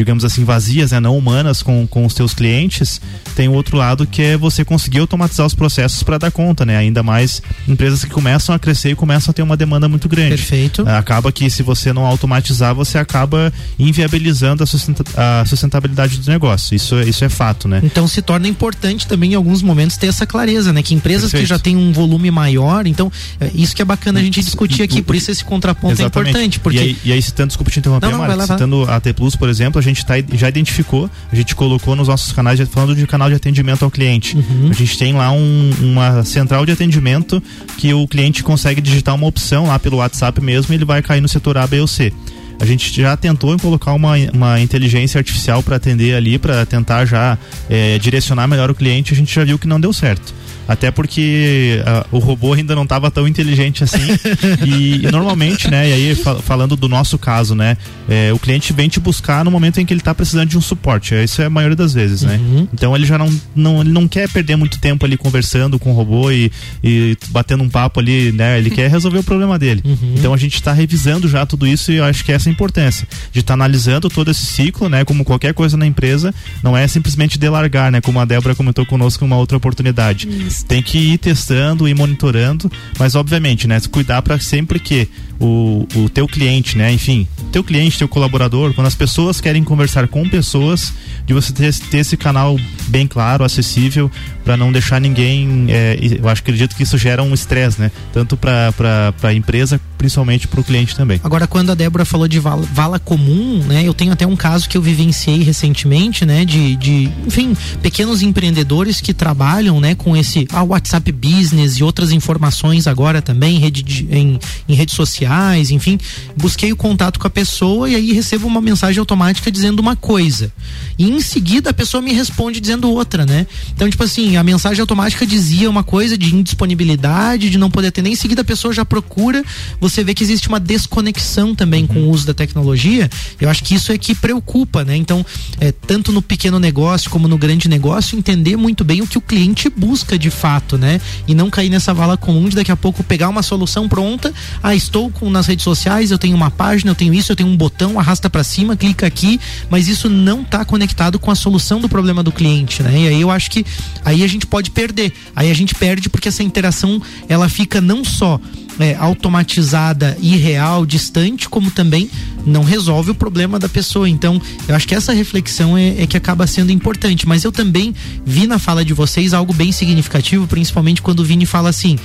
digamos 0.00 0.24
assim, 0.24 0.44
vazias, 0.44 0.92
né, 0.92 0.98
não 0.98 1.16
humanas 1.16 1.62
com, 1.62 1.86
com 1.86 2.06
os 2.06 2.14
teus 2.14 2.32
clientes, 2.32 3.00
tem 3.36 3.48
o 3.48 3.52
outro 3.52 3.76
lado 3.76 4.06
que 4.06 4.22
é 4.22 4.36
você 4.36 4.64
conseguir 4.64 4.98
automatizar 4.98 5.44
os 5.44 5.54
processos 5.54 6.02
para 6.02 6.16
dar 6.16 6.30
conta, 6.30 6.64
né? 6.64 6.78
Ainda 6.78 7.02
mais 7.02 7.42
empresas 7.68 8.02
que 8.02 8.10
começam 8.10 8.54
a 8.54 8.58
crescer 8.58 8.92
e 8.92 8.94
começam 8.94 9.30
a 9.30 9.34
ter 9.34 9.42
uma 9.42 9.58
demanda 9.58 9.88
muito 9.90 10.08
grande. 10.08 10.30
Perfeito. 10.30 10.88
Acaba 10.88 11.30
que 11.30 11.50
se 11.50 11.62
você 11.62 11.92
não 11.92 12.06
automatizar, 12.06 12.74
você 12.74 12.96
acaba 12.96 13.52
inviabilizando 13.78 14.62
a, 14.62 14.66
sustenta 14.66 15.04
a 15.14 15.44
sustentabilidade 15.44 16.16
do 16.16 16.30
negócio. 16.30 16.74
Isso, 16.74 16.98
isso 17.00 17.22
é 17.22 17.28
fato, 17.28 17.68
né? 17.68 17.82
Então 17.84 18.08
se 18.08 18.22
torna 18.22 18.48
importante 18.48 19.06
também 19.06 19.32
em 19.32 19.34
alguns 19.34 19.60
momentos 19.60 19.98
ter 19.98 20.06
essa 20.06 20.26
clareza, 20.26 20.72
né? 20.72 20.82
Que 20.82 20.94
empresas 20.94 21.30
Perfeito. 21.30 21.42
que 21.42 21.48
já 21.48 21.58
têm 21.58 21.76
um 21.76 21.92
volume 21.92 22.30
maior, 22.30 22.86
então 22.86 23.12
é 23.38 23.50
isso 23.54 23.76
que 23.76 23.82
é 23.82 23.84
bacana 23.84 24.18
a 24.18 24.22
gente 24.22 24.40
discutir 24.42 24.82
aqui, 24.82 25.02
por 25.02 25.14
isso 25.14 25.30
esse 25.30 25.44
contraponto 25.44 25.92
Exatamente. 25.92 26.28
é 26.28 26.30
importante. 26.30 26.60
Porque... 26.60 26.78
E 26.78 26.80
aí, 26.80 26.96
e 27.04 27.12
aí 27.12 27.20
citando, 27.20 27.48
desculpa 27.48 27.70
te 27.70 27.80
interromper, 27.80 28.06
não, 28.06 28.18
não, 28.18 28.26
Marcos, 28.26 28.46
citando 28.46 28.84
a 28.88 28.98
T 28.98 29.12
Plus, 29.12 29.36
por 29.36 29.48
exemplo, 29.48 29.78
a 29.78 29.82
gente 29.82 29.89
tá, 29.94 30.14
já 30.32 30.48
identificou, 30.48 31.10
a 31.30 31.36
gente 31.36 31.54
colocou 31.54 31.94
nos 31.96 32.08
nossos 32.08 32.32
canais, 32.32 32.60
falando 32.68 32.94
de 32.94 33.06
canal 33.06 33.28
de 33.28 33.34
atendimento 33.34 33.84
ao 33.84 33.90
cliente. 33.90 34.36
Uhum. 34.36 34.68
A 34.70 34.72
gente 34.72 34.98
tem 34.98 35.12
lá 35.12 35.30
um, 35.32 35.70
uma 35.80 36.24
central 36.24 36.64
de 36.64 36.72
atendimento 36.72 37.42
que 37.76 37.92
o 37.92 38.06
cliente 38.06 38.42
consegue 38.42 38.80
digitar 38.80 39.14
uma 39.14 39.26
opção 39.26 39.66
lá 39.66 39.78
pelo 39.78 39.98
WhatsApp 39.98 40.40
mesmo 40.40 40.72
e 40.72 40.76
ele 40.76 40.84
vai 40.84 41.02
cair 41.02 41.20
no 41.20 41.28
setor 41.28 41.58
A, 41.58 41.66
B 41.66 41.80
ou 41.80 41.86
C. 41.86 42.12
A 42.60 42.66
gente 42.66 42.94
já 42.94 43.16
tentou 43.16 43.58
colocar 43.58 43.94
uma, 43.94 44.14
uma 44.34 44.60
inteligência 44.60 45.18
artificial 45.18 45.62
para 45.62 45.76
atender 45.76 46.14
ali, 46.14 46.38
para 46.38 46.66
tentar 46.66 47.06
já 47.06 47.38
é, 47.70 47.98
direcionar 47.98 48.46
melhor 48.46 48.70
o 48.70 48.74
cliente. 48.74 49.14
A 49.14 49.16
gente 49.16 49.34
já 49.34 49.42
viu 49.42 49.58
que 49.58 49.66
não 49.66 49.80
deu 49.80 49.92
certo. 49.92 50.34
Até 50.70 50.88
porque 50.88 51.82
uh, 52.12 52.16
o 52.16 52.20
robô 52.20 52.52
ainda 52.52 52.76
não 52.76 52.84
estava 52.84 53.10
tão 53.10 53.26
inteligente 53.26 53.82
assim. 53.82 53.98
e, 54.64 55.04
e, 55.04 55.10
normalmente, 55.10 55.68
né? 55.68 55.88
E 55.88 55.92
aí, 55.92 56.14
fal 56.14 56.40
falando 56.40 56.76
do 56.76 56.88
nosso 56.88 57.18
caso, 57.18 57.56
né? 57.56 57.76
É, 58.08 58.32
o 58.32 58.38
cliente 58.38 58.72
vem 58.72 58.88
te 58.88 59.00
buscar 59.00 59.44
no 59.44 59.50
momento 59.50 59.80
em 59.80 59.84
que 59.84 59.92
ele 59.92 60.00
está 60.00 60.14
precisando 60.14 60.48
de 60.48 60.56
um 60.56 60.60
suporte. 60.60 61.12
Isso 61.12 61.42
é 61.42 61.46
a 61.46 61.50
maioria 61.50 61.74
das 61.74 61.92
vezes, 61.92 62.22
né? 62.22 62.36
Uhum. 62.36 62.68
Então 62.72 62.94
ele 62.94 63.04
já 63.04 63.18
não, 63.18 63.28
não, 63.52 63.80
ele 63.80 63.90
não 63.90 64.06
quer 64.06 64.28
perder 64.28 64.54
muito 64.54 64.78
tempo 64.78 65.04
ali 65.04 65.16
conversando 65.16 65.76
com 65.76 65.90
o 65.90 65.92
robô 65.92 66.30
e, 66.30 66.52
e 66.84 67.18
batendo 67.30 67.64
um 67.64 67.68
papo 67.68 67.98
ali, 67.98 68.30
né? 68.30 68.56
Ele 68.56 68.70
quer 68.70 68.88
resolver 68.88 69.18
o 69.18 69.24
problema 69.24 69.58
dele. 69.58 69.82
Uhum. 69.84 70.14
Então 70.16 70.32
a 70.32 70.36
gente 70.36 70.54
está 70.54 70.72
revisando 70.72 71.28
já 71.28 71.44
tudo 71.44 71.66
isso 71.66 71.90
e 71.90 71.96
eu 71.96 72.04
acho 72.04 72.24
que 72.24 72.30
é 72.30 72.38
essa 72.50 72.52
importância 72.52 73.06
de 73.32 73.40
estar 73.40 73.52
tá 73.52 73.54
analisando 73.54 74.10
todo 74.10 74.30
esse 74.30 74.44
ciclo, 74.44 74.88
né? 74.88 75.04
Como 75.04 75.24
qualquer 75.24 75.54
coisa 75.54 75.76
na 75.76 75.86
empresa, 75.86 76.34
não 76.62 76.76
é 76.76 76.86
simplesmente 76.88 77.38
delargar, 77.38 77.90
né? 77.90 78.00
Como 78.00 78.18
a 78.18 78.24
Débora 78.24 78.54
comentou 78.54 78.84
conosco 78.84 79.24
uma 79.24 79.36
outra 79.36 79.56
oportunidade. 79.56 80.28
Isso 80.28 80.64
tem 80.66 80.82
que 80.82 80.98
ir 80.98 81.18
testando 81.18 81.88
e 81.88 81.94
monitorando, 81.94 82.70
mas 82.98 83.14
obviamente, 83.14 83.66
né, 83.66 83.80
cuidar 83.90 84.22
para 84.22 84.38
sempre 84.38 84.78
que 84.78 85.08
o, 85.38 85.86
o 85.94 86.08
teu 86.08 86.26
cliente, 86.26 86.76
né, 86.76 86.92
enfim, 86.92 87.26
teu 87.50 87.64
cliente, 87.64 87.98
teu 87.98 88.08
colaborador, 88.08 88.74
quando 88.74 88.86
as 88.86 88.94
pessoas 88.94 89.40
querem 89.40 89.64
conversar 89.64 90.06
com 90.08 90.28
pessoas, 90.28 90.92
de 91.30 91.34
você 91.34 91.52
ter, 91.52 91.72
ter 91.72 91.98
esse 91.98 92.16
canal 92.16 92.58
bem 92.88 93.06
claro, 93.06 93.44
acessível, 93.44 94.10
para 94.44 94.56
não 94.56 94.72
deixar 94.72 95.00
ninguém. 95.00 95.66
É, 95.68 95.96
eu 96.20 96.28
acho 96.28 96.42
que 96.42 96.50
acredito 96.50 96.74
que 96.74 96.82
isso 96.82 96.98
gera 96.98 97.22
um 97.22 97.32
estresse, 97.32 97.80
né? 97.80 97.92
Tanto 98.12 98.36
para 98.36 99.14
a 99.22 99.32
empresa, 99.32 99.80
principalmente 99.96 100.48
para 100.48 100.58
o 100.58 100.64
cliente 100.64 100.96
também. 100.96 101.20
Agora, 101.22 101.46
quando 101.46 101.70
a 101.70 101.74
Débora 101.76 102.04
falou 102.04 102.26
de 102.26 102.40
vala, 102.40 102.66
vala, 102.72 102.98
comum, 102.98 103.62
né? 103.64 103.84
Eu 103.84 103.94
tenho 103.94 104.12
até 104.12 104.26
um 104.26 104.34
caso 104.34 104.68
que 104.68 104.76
eu 104.76 104.82
vivenciei 104.82 105.40
recentemente, 105.44 106.26
né? 106.26 106.44
De, 106.44 106.74
de 106.74 107.08
enfim, 107.24 107.56
pequenos 107.80 108.22
empreendedores 108.22 109.00
que 109.00 109.14
trabalham, 109.14 109.78
né? 109.78 109.94
Com 109.94 110.16
esse 110.16 110.48
ah, 110.52 110.64
WhatsApp 110.64 111.12
Business 111.12 111.74
e 111.76 111.84
outras 111.84 112.10
informações 112.10 112.88
agora 112.88 113.22
também 113.22 113.60
rede, 113.60 114.08
em, 114.10 114.36
em 114.68 114.74
redes 114.74 114.96
sociais, 114.96 115.70
enfim. 115.70 115.96
Busquei 116.36 116.72
o 116.72 116.76
contato 116.76 117.20
com 117.20 117.26
a 117.28 117.30
pessoa 117.30 117.88
e 117.88 117.94
aí 117.94 118.12
recebo 118.12 118.48
uma 118.48 118.60
mensagem 118.60 118.98
automática 118.98 119.48
dizendo 119.48 119.78
uma 119.78 119.94
coisa. 119.94 120.52
E 120.98 121.08
em 121.08 121.19
seguida 121.22 121.70
a 121.70 121.74
pessoa 121.74 122.02
me 122.02 122.12
responde 122.12 122.60
dizendo 122.60 122.90
outra, 122.90 123.26
né? 123.26 123.46
Então, 123.74 123.88
tipo 123.88 124.02
assim, 124.02 124.36
a 124.36 124.42
mensagem 124.42 124.80
automática 124.80 125.26
dizia 125.26 125.68
uma 125.68 125.82
coisa 125.82 126.16
de 126.16 126.34
indisponibilidade, 126.34 127.50
de 127.50 127.58
não 127.58 127.70
poder 127.70 127.88
atender, 127.88 128.10
em 128.10 128.16
seguida 128.16 128.42
a 128.42 128.44
pessoa 128.44 128.72
já 128.72 128.84
procura, 128.84 129.44
você 129.80 130.02
vê 130.04 130.14
que 130.14 130.22
existe 130.22 130.48
uma 130.48 130.60
desconexão 130.60 131.54
também 131.54 131.86
com 131.86 132.00
o 132.00 132.10
uso 132.10 132.26
da 132.26 132.34
tecnologia. 132.34 133.10
Eu 133.40 133.48
acho 133.48 133.64
que 133.64 133.74
isso 133.74 133.92
é 133.92 133.98
que 133.98 134.14
preocupa, 134.14 134.84
né? 134.84 134.96
Então, 134.96 135.24
é, 135.60 135.72
tanto 135.72 136.12
no 136.12 136.22
pequeno 136.22 136.58
negócio 136.58 137.10
como 137.10 137.26
no 137.26 137.36
grande 137.36 137.68
negócio, 137.68 138.18
entender 138.18 138.56
muito 138.56 138.84
bem 138.84 139.00
o 139.00 139.06
que 139.06 139.18
o 139.18 139.20
cliente 139.20 139.68
busca 139.68 140.18
de 140.18 140.30
fato, 140.30 140.78
né? 140.78 141.00
E 141.26 141.34
não 141.34 141.50
cair 141.50 141.70
nessa 141.70 141.92
vala 141.92 142.16
comum 142.16 142.48
de 142.48 142.56
daqui 142.56 142.70
a 142.70 142.76
pouco 142.76 143.02
pegar 143.02 143.28
uma 143.28 143.42
solução 143.42 143.88
pronta. 143.88 144.32
Ah, 144.62 144.74
estou 144.74 145.10
com 145.10 145.30
nas 145.30 145.46
redes 145.46 145.64
sociais, 145.64 146.10
eu 146.10 146.18
tenho 146.18 146.36
uma 146.36 146.50
página, 146.50 146.90
eu 146.90 146.94
tenho 146.94 147.12
isso, 147.12 147.32
eu 147.32 147.36
tenho 147.36 147.48
um 147.48 147.56
botão, 147.56 147.98
arrasta 147.98 148.28
para 148.30 148.44
cima, 148.44 148.76
clica 148.76 149.06
aqui, 149.06 149.40
mas 149.68 149.88
isso 149.88 150.08
não 150.08 150.42
está 150.42 150.64
conectado 150.64 150.99
com 151.18 151.30
a 151.30 151.34
solução 151.34 151.80
do 151.80 151.88
problema 151.88 152.22
do 152.22 152.32
cliente, 152.32 152.82
né? 152.82 153.02
E 153.02 153.08
aí 153.08 153.20
eu 153.20 153.30
acho 153.30 153.50
que 153.50 153.64
aí 154.04 154.22
a 154.22 154.26
gente 154.26 154.46
pode 154.46 154.70
perder. 154.70 155.12
Aí 155.34 155.50
a 155.50 155.54
gente 155.54 155.74
perde 155.74 156.08
porque 156.08 156.28
essa 156.28 156.42
interação 156.42 157.00
ela 157.28 157.48
fica 157.48 157.80
não 157.80 158.04
só 158.04 158.40
é, 158.78 158.96
automatizada 158.98 160.16
e 160.20 160.36
real, 160.36 160.86
distante, 160.86 161.48
como 161.48 161.70
também 161.70 162.10
não 162.46 162.64
resolve 162.64 163.10
o 163.10 163.14
problema 163.14 163.58
da 163.58 163.68
pessoa. 163.68 164.08
Então, 164.08 164.40
eu 164.66 164.74
acho 164.74 164.88
que 164.88 164.94
essa 164.94 165.12
reflexão 165.12 165.76
é, 165.76 166.02
é, 166.02 166.06
que 166.06 166.16
acaba 166.16 166.46
sendo 166.46 166.72
importante. 166.72 167.28
Mas 167.28 167.44
eu 167.44 167.52
também 167.52 167.94
vi 168.24 168.46
na 168.46 168.58
fala 168.58 168.84
de 168.84 168.94
vocês 168.94 169.34
algo 169.34 169.52
bem 169.52 169.70
significativo, 169.70 170.46
principalmente 170.46 171.02
quando 171.02 171.20
o 171.20 171.24
Vini 171.24 171.46
fala 171.46 171.68
assim: 171.68 171.98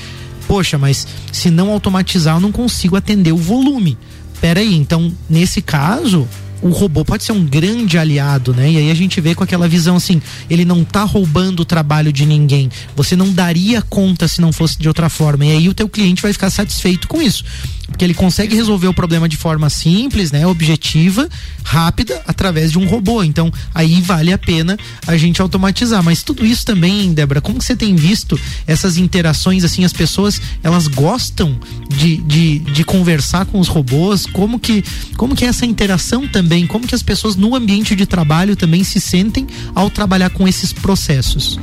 Poxa, 0.48 0.78
mas 0.78 1.08
se 1.32 1.50
não 1.50 1.72
automatizar, 1.72 2.36
eu 2.36 2.42
não 2.42 2.52
consigo 2.52 2.96
atender 2.96 3.32
o 3.32 3.38
volume. 3.38 3.98
Peraí, 4.42 4.76
então, 4.76 5.12
nesse 5.30 5.62
caso, 5.62 6.28
o 6.66 6.70
robô 6.70 7.06
pode 7.06 7.24
ser 7.24 7.32
um 7.32 7.46
grande 7.46 7.96
aliado, 7.96 8.52
né? 8.52 8.72
E 8.72 8.78
aí 8.78 8.90
a 8.90 8.96
gente 8.96 9.22
vê 9.22 9.36
com 9.36 9.44
aquela 9.44 9.68
visão 9.68 9.98
assim, 9.98 10.20
ele 10.50 10.66
não 10.66 10.84
tá 10.84 11.04
roubando 11.04 11.60
o 11.60 11.66
trabalho 11.66 12.12
de 12.12 12.26
ninguém. 12.26 12.72
Você 12.96 13.16
não 13.16 13.32
daria 13.32 13.84
conta 13.84 14.28
se 14.28 14.42
não 14.42 14.52
fosse 14.52 14.80
de 14.80 14.88
outra 14.88 15.08
forma. 15.08 15.46
E 15.46 15.52
aí 15.52 15.70
o 15.70 15.76
teu 15.76 15.88
cliente 15.88 16.24
vai 16.24 16.34
ficar 16.34 16.50
satisfeito 16.50 17.08
com 17.08 17.22
isso. 17.22 17.44
Porque 17.88 18.04
ele 18.04 18.16
consegue 18.16 18.56
resolver 18.56 18.88
o 18.88 18.94
problema 18.94 19.30
de 19.30 19.38
forma 19.38 19.70
simples, 19.70 20.32
né, 20.32 20.46
objetiva, 20.48 21.30
rápida, 21.64 22.20
através 22.26 22.72
de 22.72 22.80
um 22.80 22.88
robô. 22.88 23.24
Então, 23.24 23.54
aí 23.76 24.02
vale 24.02 24.34
a 24.34 24.38
pena 24.38 24.76
a 25.06 25.16
gente 25.16 25.42
automatizar. 25.42 26.04
Mas 26.04 26.24
tudo 26.24 26.44
isso 26.44 26.66
também, 26.66 27.14
Débora, 27.14 27.42
como 27.42 27.62
você 27.62 27.76
tem 27.76 27.96
visto 27.96 28.40
essas 28.66 28.98
interações, 28.98 29.64
assim, 29.64 29.86
as 29.86 29.94
pessoas, 29.94 30.42
elas 30.64 30.88
gostam 30.88 31.60
de, 31.88 32.18
de, 32.18 32.60
de 32.60 32.84
conversar 32.84 33.46
com 33.46 33.60
os 33.60 33.68
robôs? 33.68 34.26
Como 34.26 34.60
que, 34.60 34.84
como 35.16 35.36
que 35.36 35.46
é 35.46 35.50
essa 35.50 35.66
interação 35.66 36.28
também 36.28 36.55
também 36.56 36.66
como 36.66 36.88
que 36.88 36.96
as 36.96 37.04
pessoas 37.04 37.36
no 37.36 37.54
ambiente 37.54 37.96
de 37.96 38.06
trabalho 38.06 38.56
também 38.56 38.82
se 38.82 39.02
sentem 39.02 39.46
ao 39.74 39.90
trabalhar 39.90 40.30
com 40.30 40.48
esses 40.48 40.72
processos. 40.72 41.60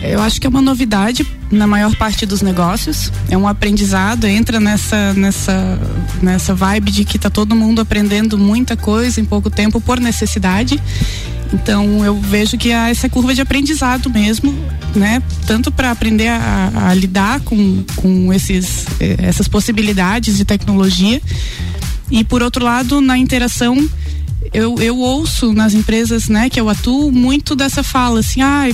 Eu 0.00 0.22
acho 0.22 0.40
que 0.40 0.46
é 0.46 0.50
uma 0.50 0.62
novidade 0.62 1.26
na 1.50 1.66
maior 1.66 1.94
parte 1.96 2.24
dos 2.24 2.40
negócios. 2.40 3.12
É 3.28 3.36
um 3.36 3.46
aprendizado, 3.46 4.26
entra 4.26 4.58
nessa 4.58 5.12
nessa 5.12 5.78
nessa 6.22 6.54
vibe 6.54 6.90
de 6.90 7.04
que 7.04 7.18
está 7.18 7.28
todo 7.28 7.54
mundo 7.54 7.82
aprendendo 7.82 8.38
muita 8.38 8.74
coisa 8.74 9.20
em 9.20 9.24
pouco 9.26 9.50
tempo 9.50 9.78
por 9.78 10.00
necessidade. 10.00 10.80
Então 11.52 12.02
eu 12.02 12.18
vejo 12.18 12.56
que 12.56 12.72
há 12.72 12.88
essa 12.88 13.08
curva 13.08 13.34
de 13.34 13.42
aprendizado 13.42 14.08
mesmo, 14.08 14.54
né? 14.94 15.22
Tanto 15.46 15.70
para 15.70 15.90
aprender 15.90 16.28
a, 16.28 16.70
a, 16.88 16.94
lidar 16.94 17.40
com, 17.40 17.84
com 17.96 18.32
esses, 18.32 18.86
eh, 19.00 19.16
essas 19.18 19.48
possibilidades 19.48 20.38
de 20.38 20.44
tecnologia, 20.44 21.20
e 22.10 22.24
por 22.24 22.42
outro 22.42 22.64
lado, 22.64 23.00
na 23.00 23.16
interação, 23.16 23.76
eu, 24.52 24.76
eu 24.80 24.98
ouço 24.98 25.52
nas 25.52 25.74
empresas 25.74 26.28
né, 26.28 26.50
que 26.50 26.60
eu 26.60 26.68
atuo 26.68 27.12
muito 27.12 27.54
dessa 27.54 27.82
fala, 27.82 28.20
assim, 28.20 28.42
ah, 28.42 28.68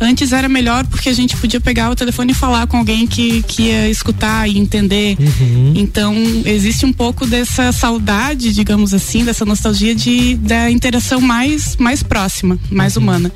antes 0.00 0.32
era 0.32 0.48
melhor 0.48 0.86
porque 0.86 1.08
a 1.08 1.12
gente 1.12 1.36
podia 1.36 1.60
pegar 1.60 1.90
o 1.90 1.96
telefone 1.96 2.32
e 2.32 2.34
falar 2.34 2.66
com 2.66 2.76
alguém 2.76 3.06
que, 3.06 3.42
que 3.42 3.62
ia 3.62 3.88
escutar 3.88 4.48
e 4.48 4.58
entender. 4.58 5.16
Uhum. 5.18 5.72
Então, 5.74 6.14
existe 6.44 6.84
um 6.84 6.92
pouco 6.92 7.26
dessa 7.26 7.72
saudade, 7.72 8.52
digamos 8.52 8.92
assim, 8.92 9.24
dessa 9.24 9.44
nostalgia 9.44 9.94
de, 9.94 10.36
da 10.36 10.70
interação 10.70 11.20
mais, 11.20 11.76
mais 11.76 12.02
próxima, 12.02 12.58
mais 12.70 12.96
uhum. 12.96 13.02
humana. 13.02 13.32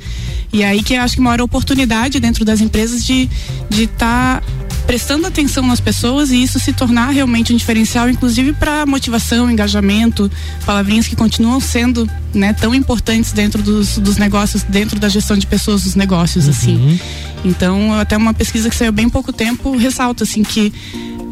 E 0.53 0.63
aí 0.63 0.83
que 0.83 0.93
eu 0.93 1.01
acho 1.01 1.15
que 1.15 1.21
maior 1.21 1.41
oportunidade 1.41 2.19
dentro 2.19 2.43
das 2.43 2.59
empresas 2.59 3.05
de 3.05 3.29
estar 3.69 3.69
de 3.69 3.87
tá 3.87 4.43
prestando 4.85 5.25
atenção 5.25 5.65
nas 5.65 5.79
pessoas 5.79 6.31
e 6.31 6.43
isso 6.43 6.59
se 6.59 6.73
tornar 6.73 7.11
realmente 7.11 7.53
um 7.53 7.55
diferencial, 7.55 8.09
inclusive 8.09 8.51
para 8.51 8.85
motivação, 8.85 9.49
engajamento, 9.49 10.29
palavrinhas 10.65 11.07
que 11.07 11.15
continuam 11.15 11.61
sendo 11.61 12.09
né, 12.33 12.51
tão 12.53 12.75
importantes 12.75 13.31
dentro 13.31 13.61
dos, 13.61 13.97
dos 13.97 14.17
negócios, 14.17 14.63
dentro 14.63 14.99
da 14.99 15.07
gestão 15.07 15.37
de 15.37 15.47
pessoas 15.47 15.83
dos 15.83 15.95
negócios, 15.95 16.47
assim. 16.51 16.75
uhum. 16.75 16.99
Então, 17.43 17.93
até 17.95 18.15
uma 18.15 18.33
pesquisa 18.33 18.69
que 18.69 18.75
saiu 18.75 18.91
bem 18.91 19.09
pouco 19.09 19.33
tempo 19.33 19.75
ressalta 19.75 20.23
assim 20.23 20.43
que 20.43 20.71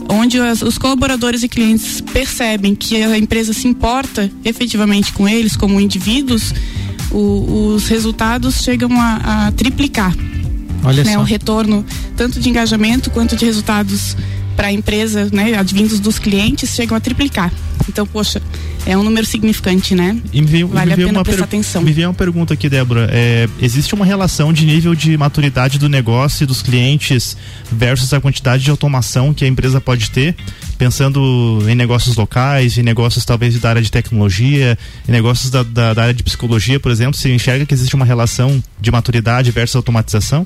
onde 0.10 0.40
as, 0.40 0.64
os 0.64 0.78
colaboradores 0.78 1.44
e 1.44 1.48
clientes 1.48 2.02
percebem 2.02 2.74
que 2.74 3.02
a 3.04 3.18
empresa 3.18 3.54
se 3.54 3.68
importa 3.68 4.30
efetivamente 4.44 5.14
com 5.14 5.30
eles 5.30 5.56
como 5.56 5.80
indivíduos, 5.80 6.54
o, 7.12 7.74
os 7.74 7.88
resultados 7.88 8.56
chegam 8.56 8.90
a, 9.00 9.48
a 9.48 9.52
triplicar. 9.52 10.14
Olha 10.84 11.04
né, 11.04 11.14
só. 11.14 11.20
O 11.20 11.24
retorno 11.24 11.86
tanto 12.18 12.40
de 12.40 12.50
engajamento 12.50 13.12
quanto 13.12 13.36
de 13.36 13.46
resultados 13.46 14.16
para 14.60 14.68
a 14.68 14.72
empresa, 14.74 15.30
né, 15.32 15.58
advindos 15.58 16.02
dos 16.02 16.20
clientes, 16.20 16.76
chegam 16.76 16.98
a 16.98 17.00
triplicar. 17.00 17.50
Então, 17.88 18.06
poxa, 18.06 18.42
é 18.86 18.98
um 18.98 19.04
número 19.04 19.26
significante, 19.26 19.96
né? 19.96 20.18
E 20.34 20.42
me 20.42 20.48
veio, 20.48 20.68
vale 20.68 20.90
me 20.90 20.96
veio 20.98 21.08
a 21.08 21.12
pena 21.12 21.24
prestar 21.24 21.46
atenção. 21.46 21.82
Me 21.82 21.94
veio 21.94 22.10
uma 22.10 22.14
pergunta 22.14 22.56
aqui, 22.56 22.68
Débora. 22.68 23.10
É, 23.10 23.48
existe 23.62 23.96
uma 23.96 24.04
relação 24.04 24.52
de 24.52 24.66
nível 24.66 24.94
de 24.94 25.16
maturidade 25.16 25.80
do 25.80 25.88
negócio 25.88 26.44
e 26.44 26.46
dos 26.46 26.62
clientes 26.62 27.38
versus 27.72 28.12
a 28.14 28.20
quantidade 28.20 28.62
de 28.62 28.70
automação 28.70 29.34
que 29.34 29.46
a 29.46 29.48
empresa 29.48 29.80
pode 29.80 30.12
ter? 30.12 30.36
Pensando 30.78 31.64
em 31.66 31.74
negócios 31.74 32.18
locais, 32.18 32.78
em 32.78 32.84
negócios 32.84 33.24
talvez 33.24 33.58
da 33.58 33.70
área 33.70 33.82
de 33.82 33.90
tecnologia, 33.90 34.78
em 35.08 35.12
negócios 35.14 35.50
da, 35.50 35.64
da, 35.64 35.94
da 35.94 36.02
área 36.02 36.14
de 36.14 36.22
psicologia, 36.22 36.82
por 36.82 36.92
exemplo, 36.92 37.14
você 37.14 37.34
enxerga 37.34 37.66
que 37.66 37.74
existe 37.74 37.96
uma 37.96 38.06
relação 38.06 38.62
de 38.82 38.92
maturidade 38.92 39.52
versus 39.52 39.78
automatização? 39.78 40.44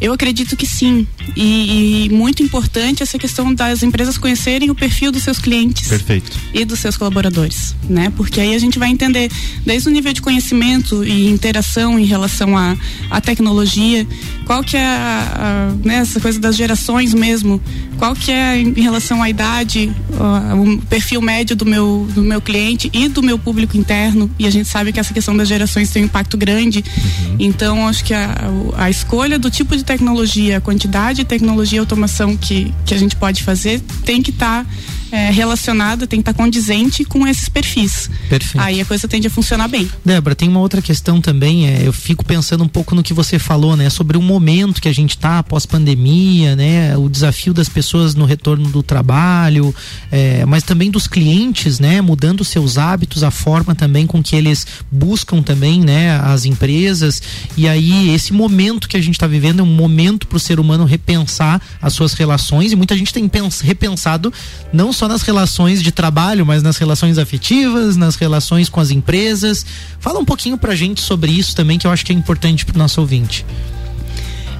Eu 0.00 0.14
acredito 0.14 0.56
que 0.56 0.66
sim. 0.66 1.06
E, 1.36 2.06
e, 2.06 2.10
muito 2.10 2.42
importante 2.42 3.02
essa 3.02 3.18
questão 3.18 3.54
das 3.54 3.82
empresas 3.82 4.18
conhecerem 4.18 4.70
o 4.70 4.74
perfil 4.74 5.12
dos 5.12 5.22
seus 5.22 5.38
clientes. 5.38 5.88
Perfeito. 5.88 6.38
E 6.52 6.64
dos 6.64 6.78
seus 6.78 6.96
colaboradores, 6.96 7.74
né? 7.88 8.12
Porque 8.16 8.40
aí 8.40 8.54
a 8.54 8.58
gente 8.58 8.78
vai 8.78 8.90
entender 8.90 9.30
desde 9.64 9.88
o 9.88 9.92
nível 9.92 10.12
de 10.12 10.20
conhecimento 10.20 11.04
e 11.04 11.28
interação 11.28 11.98
em 11.98 12.04
relação 12.04 12.56
à, 12.56 12.76
à 13.10 13.20
tecnologia, 13.20 14.06
qual 14.44 14.62
que 14.62 14.76
é 14.76 14.84
a, 14.84 15.70
a, 15.72 15.86
né, 15.86 15.96
essa 15.96 16.20
coisa 16.20 16.38
das 16.38 16.56
gerações 16.56 17.14
mesmo, 17.14 17.60
qual 17.98 18.14
que 18.14 18.30
é 18.30 18.58
em 18.58 18.80
relação 18.80 19.22
à 19.22 19.28
idade, 19.28 19.92
o 20.10 20.86
perfil 20.86 21.20
médio 21.20 21.54
do 21.54 21.66
meu, 21.66 22.08
do 22.14 22.22
meu 22.22 22.40
cliente 22.40 22.90
e 22.92 23.08
do 23.08 23.22
meu 23.22 23.38
público 23.38 23.76
interno. 23.76 24.30
E 24.38 24.46
a 24.46 24.50
gente 24.50 24.68
sabe 24.68 24.92
que 24.92 25.00
essa 25.00 25.12
questão 25.12 25.36
das 25.36 25.48
gerações 25.48 25.90
tem 25.90 26.02
um 26.02 26.06
impacto 26.06 26.36
grande. 26.36 26.82
Uhum. 26.82 27.36
Então, 27.38 27.86
acho 27.86 28.04
que 28.04 28.14
a, 28.14 28.34
a 28.76 28.90
escolha 28.90 29.38
do 29.38 29.50
tipo 29.50 29.76
de 29.76 29.84
tecnologia, 29.84 30.58
a 30.58 30.60
quantidade 30.60 31.19
de 31.20 31.28
tecnologia 31.28 31.76
e 31.76 31.80
automação 31.80 32.36
que, 32.36 32.74
que 32.84 32.94
a 32.94 32.98
gente 32.98 33.16
pode 33.16 33.42
fazer 33.42 33.80
tem 34.04 34.22
que 34.22 34.30
estar 34.30 34.64
tá, 34.64 34.70
é, 35.10 35.30
relacionada, 35.30 36.06
tem 36.06 36.20
que 36.20 36.22
estar 36.22 36.32
tá 36.32 36.42
condizente 36.42 37.04
com 37.04 37.26
esses 37.26 37.48
perfis. 37.48 38.10
Perfeito. 38.28 38.62
Aí 38.62 38.80
a 38.80 38.84
coisa 38.84 39.08
tende 39.08 39.26
a 39.26 39.30
funcionar 39.30 39.68
bem. 39.68 39.90
Débora, 40.04 40.34
tem 40.34 40.48
uma 40.48 40.60
outra 40.60 40.80
questão 40.80 41.20
também, 41.20 41.66
é, 41.66 41.86
eu 41.86 41.92
fico 41.92 42.24
pensando 42.24 42.62
um 42.64 42.68
pouco 42.68 42.94
no 42.94 43.02
que 43.02 43.12
você 43.12 43.38
falou, 43.38 43.76
né? 43.76 43.90
Sobre 43.90 44.16
o 44.16 44.22
momento 44.22 44.80
que 44.80 44.88
a 44.88 44.94
gente 44.94 45.10
está 45.10 45.38
após 45.38 45.66
pandemia, 45.66 46.54
né? 46.54 46.96
O 46.96 47.08
desafio 47.08 47.52
das 47.52 47.68
pessoas 47.68 48.14
no 48.14 48.24
retorno 48.24 48.68
do 48.68 48.82
trabalho, 48.82 49.74
é, 50.10 50.44
mas 50.46 50.62
também 50.62 50.90
dos 50.90 51.06
clientes, 51.06 51.78
né? 51.80 52.00
Mudando 52.00 52.44
seus 52.44 52.78
hábitos, 52.78 53.24
a 53.24 53.30
forma 53.30 53.74
também 53.74 54.06
com 54.06 54.22
que 54.22 54.36
eles 54.36 54.66
buscam 54.90 55.42
também, 55.42 55.80
né? 55.80 56.18
As 56.20 56.44
empresas. 56.44 57.22
E 57.56 57.68
aí, 57.68 58.14
esse 58.14 58.32
momento 58.32 58.88
que 58.88 58.96
a 58.96 59.00
gente 59.02 59.14
está 59.14 59.26
vivendo 59.26 59.60
é 59.60 59.62
um 59.62 59.66
momento 59.74 60.26
para 60.26 60.36
o 60.36 60.40
ser 60.40 60.60
humano 60.60 60.84
repensar 60.84 61.60
as 61.80 61.92
suas 61.92 62.12
relações 62.14 62.72
e 62.72 62.76
muita 62.76 62.96
gente 62.96 63.12
tem 63.12 63.30
repensado 63.62 64.32
não 64.72 64.92
só 64.92 64.99
nas 65.08 65.22
relações 65.22 65.82
de 65.82 65.92
trabalho, 65.92 66.44
mas 66.44 66.62
nas 66.62 66.76
relações 66.76 67.18
afetivas, 67.18 67.96
nas 67.96 68.16
relações 68.16 68.68
com 68.68 68.80
as 68.80 68.90
empresas. 68.90 69.64
Fala 69.98 70.18
um 70.18 70.24
pouquinho 70.24 70.56
pra 70.58 70.74
gente 70.74 71.00
sobre 71.00 71.30
isso 71.30 71.54
também, 71.54 71.78
que 71.78 71.86
eu 71.86 71.90
acho 71.90 72.04
que 72.04 72.12
é 72.12 72.14
importante 72.14 72.64
pro 72.64 72.78
nosso 72.78 73.00
ouvinte. 73.00 73.44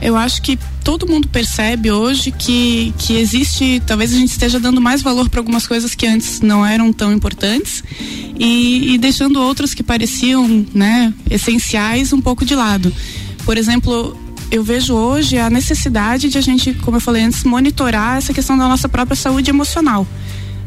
Eu 0.00 0.16
acho 0.16 0.40
que 0.40 0.58
todo 0.82 1.06
mundo 1.06 1.28
percebe 1.28 1.90
hoje 1.90 2.30
que, 2.30 2.94
que 2.96 3.16
existe, 3.16 3.82
talvez 3.86 4.14
a 4.14 4.16
gente 4.16 4.30
esteja 4.30 4.58
dando 4.58 4.80
mais 4.80 5.02
valor 5.02 5.28
para 5.28 5.40
algumas 5.40 5.66
coisas 5.66 5.94
que 5.94 6.06
antes 6.06 6.40
não 6.40 6.64
eram 6.64 6.90
tão 6.90 7.12
importantes 7.12 7.84
e, 8.38 8.94
e 8.94 8.98
deixando 8.98 9.42
outras 9.42 9.74
que 9.74 9.82
pareciam 9.82 10.66
né, 10.74 11.12
essenciais 11.30 12.14
um 12.14 12.20
pouco 12.20 12.46
de 12.46 12.54
lado. 12.54 12.90
Por 13.44 13.58
exemplo, 13.58 14.16
eu 14.50 14.64
vejo 14.64 14.94
hoje 14.94 15.38
a 15.38 15.50
necessidade 15.50 16.28
de 16.28 16.38
a 16.38 16.40
gente, 16.40 16.72
como 16.74 16.96
eu 16.96 17.00
falei 17.00 17.22
antes, 17.22 17.44
monitorar 17.44 18.16
essa 18.16 18.32
questão 18.32 18.56
da 18.56 18.66
nossa 18.66 18.88
própria 18.88 19.14
saúde 19.14 19.50
emocional. 19.50 20.06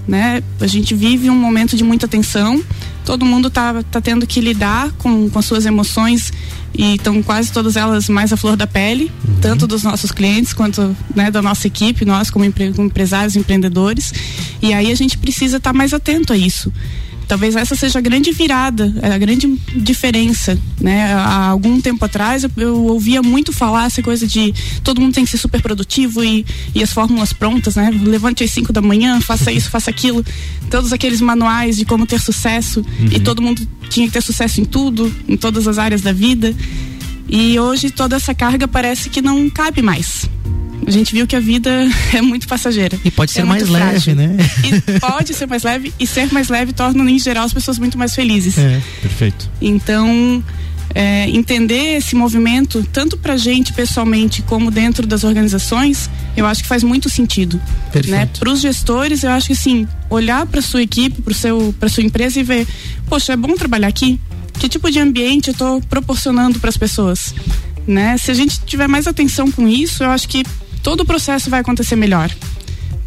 Né? 0.07 0.43
A 0.59 0.67
gente 0.67 0.93
vive 0.93 1.29
um 1.29 1.35
momento 1.35 1.77
de 1.77 1.83
muita 1.83 2.07
tensão, 2.07 2.61
todo 3.05 3.25
mundo 3.25 3.47
está 3.47 3.81
tá 3.83 4.01
tendo 4.01 4.27
que 4.27 4.41
lidar 4.41 4.91
com, 4.97 5.29
com 5.29 5.39
as 5.39 5.45
suas 5.45 5.65
emoções 5.65 6.31
e 6.73 6.95
estão 6.95 7.21
quase 7.21 7.51
todas 7.51 7.75
elas 7.75 8.09
mais 8.09 8.33
à 8.33 8.37
flor 8.37 8.55
da 8.55 8.65
pele, 8.65 9.11
uhum. 9.27 9.35
tanto 9.39 9.67
dos 9.67 9.83
nossos 9.83 10.11
clientes 10.11 10.53
quanto 10.53 10.95
né, 11.15 11.29
da 11.29 11.41
nossa 11.41 11.67
equipe, 11.67 12.03
nós 12.03 12.29
como, 12.29 12.43
empre, 12.43 12.73
como 12.73 12.87
empresários, 12.87 13.35
empreendedores. 13.35 14.13
E 14.61 14.73
aí 14.73 14.91
a 14.91 14.95
gente 14.95 15.17
precisa 15.17 15.57
estar 15.57 15.71
tá 15.71 15.77
mais 15.77 15.93
atento 15.93 16.33
a 16.33 16.37
isso. 16.37 16.71
Talvez 17.33 17.55
essa 17.55 17.75
seja 17.75 17.97
a 17.97 18.01
grande 18.01 18.31
virada, 18.31 18.93
a 19.01 19.17
grande 19.17 19.47
diferença, 19.75 20.55
né? 20.79 21.11
Há 21.13 21.47
algum 21.47 21.81
tempo 21.81 22.05
atrás 22.05 22.43
eu, 22.43 22.51
eu, 22.55 22.85
ouvia 22.85 23.23
muito 23.23 23.51
falar 23.51 23.87
essa 23.87 24.03
coisa 24.03 24.27
de 24.27 24.53
todo 24.83 25.01
mundo 25.01 25.15
tem 25.15 25.25
que 25.25 25.31
ser 25.31 25.39
super 25.39 25.59
produtivo 25.59 26.23
e, 26.23 26.45
e 26.75 26.83
as 26.83 26.93
fórmulas 26.93 27.33
prontas, 27.33 27.75
né? 27.75 27.89
Levante 28.03 28.43
às 28.43 28.51
5 28.51 28.71
da 28.71 28.83
manhã, 28.83 29.19
faça 29.19 29.51
isso, 29.51 29.71
faça 29.71 29.89
aquilo. 29.89 30.23
Todos 30.69 30.93
aqueles 30.93 31.21
manuais 31.21 31.75
de 31.75 31.85
como 31.85 32.05
ter 32.05 32.21
sucesso 32.21 32.81
uhum. 32.81 33.07
e 33.11 33.19
todo 33.19 33.41
mundo 33.41 33.67
tinha 33.89 34.05
que 34.05 34.13
ter 34.13 34.21
sucesso 34.21 34.61
em 34.61 34.65
tudo, 34.65 35.11
em 35.27 35.35
todas 35.35 35.67
as 35.67 35.79
áreas 35.79 36.03
da 36.03 36.13
vida. 36.13 36.55
E 37.27 37.59
hoje 37.59 37.89
toda 37.89 38.15
essa 38.15 38.35
carga 38.35 38.67
parece 38.67 39.09
que 39.09 39.23
não 39.23 39.49
cabe 39.49 39.81
mais. 39.81 40.29
A 40.85 40.91
gente 40.91 41.13
viu 41.13 41.25
que 41.25 41.35
a 41.35 41.39
vida 41.39 41.69
é 42.13 42.21
muito 42.21 42.47
passageira. 42.47 42.99
E 43.03 43.11
pode 43.11 43.31
ser 43.31 43.41
é 43.41 43.43
mais 43.43 43.67
leve, 43.69 44.13
né? 44.13 44.35
E 44.63 44.99
pode 44.99 45.33
ser 45.33 45.47
mais 45.47 45.63
leve 45.63 45.93
e 45.99 46.07
ser 46.07 46.31
mais 46.31 46.49
leve 46.49 46.73
torna, 46.73 47.09
em 47.09 47.19
geral, 47.19 47.45
as 47.45 47.53
pessoas 47.53 47.79
muito 47.79 47.97
mais 47.97 48.13
felizes. 48.13 48.57
É, 48.57 48.81
perfeito. 49.01 49.49
Então, 49.61 50.43
é, 50.95 51.27
entender 51.29 51.97
esse 51.97 52.15
movimento, 52.15 52.87
tanto 52.91 53.17
pra 53.17 53.35
gente 53.35 53.73
pessoalmente 53.73 54.41
como 54.43 54.69
dentro 54.69 55.07
das 55.07 55.23
organizações, 55.23 56.09
eu 56.37 56.45
acho 56.45 56.61
que 56.61 56.67
faz 56.67 56.83
muito 56.83 57.09
sentido. 57.09 57.59
Perfeito. 57.91 58.11
Né? 58.11 58.29
Para 58.39 58.49
os 58.51 58.61
gestores, 58.61 59.23
eu 59.23 59.31
acho 59.31 59.47
que 59.47 59.53
assim, 59.53 59.87
olhar 60.09 60.45
para 60.45 60.61
sua 60.61 60.83
equipe, 60.83 61.21
para 61.21 61.33
seu, 61.33 61.73
para 61.79 61.89
sua 61.89 62.03
empresa 62.03 62.39
e 62.39 62.43
ver, 62.43 62.67
poxa, 63.07 63.33
é 63.33 63.35
bom 63.35 63.55
trabalhar 63.55 63.87
aqui. 63.87 64.19
Que 64.59 64.69
tipo 64.69 64.89
de 64.91 64.99
ambiente 64.99 65.47
eu 65.47 65.53
estou 65.53 65.81
proporcionando 65.81 66.59
para 66.59 66.69
as 66.69 66.77
pessoas? 66.77 67.33
Né? 67.87 68.17
Se 68.17 68.31
a 68.31 68.33
gente 68.33 68.59
tiver 68.61 68.87
mais 68.87 69.07
atenção 69.07 69.51
com 69.51 69.67
isso, 69.67 70.03
eu 70.03 70.11
acho 70.11 70.27
que 70.29 70.43
todo 70.83 71.01
o 71.01 71.05
processo 71.05 71.49
vai 71.49 71.61
acontecer 71.61 71.95
melhor. 71.95 72.29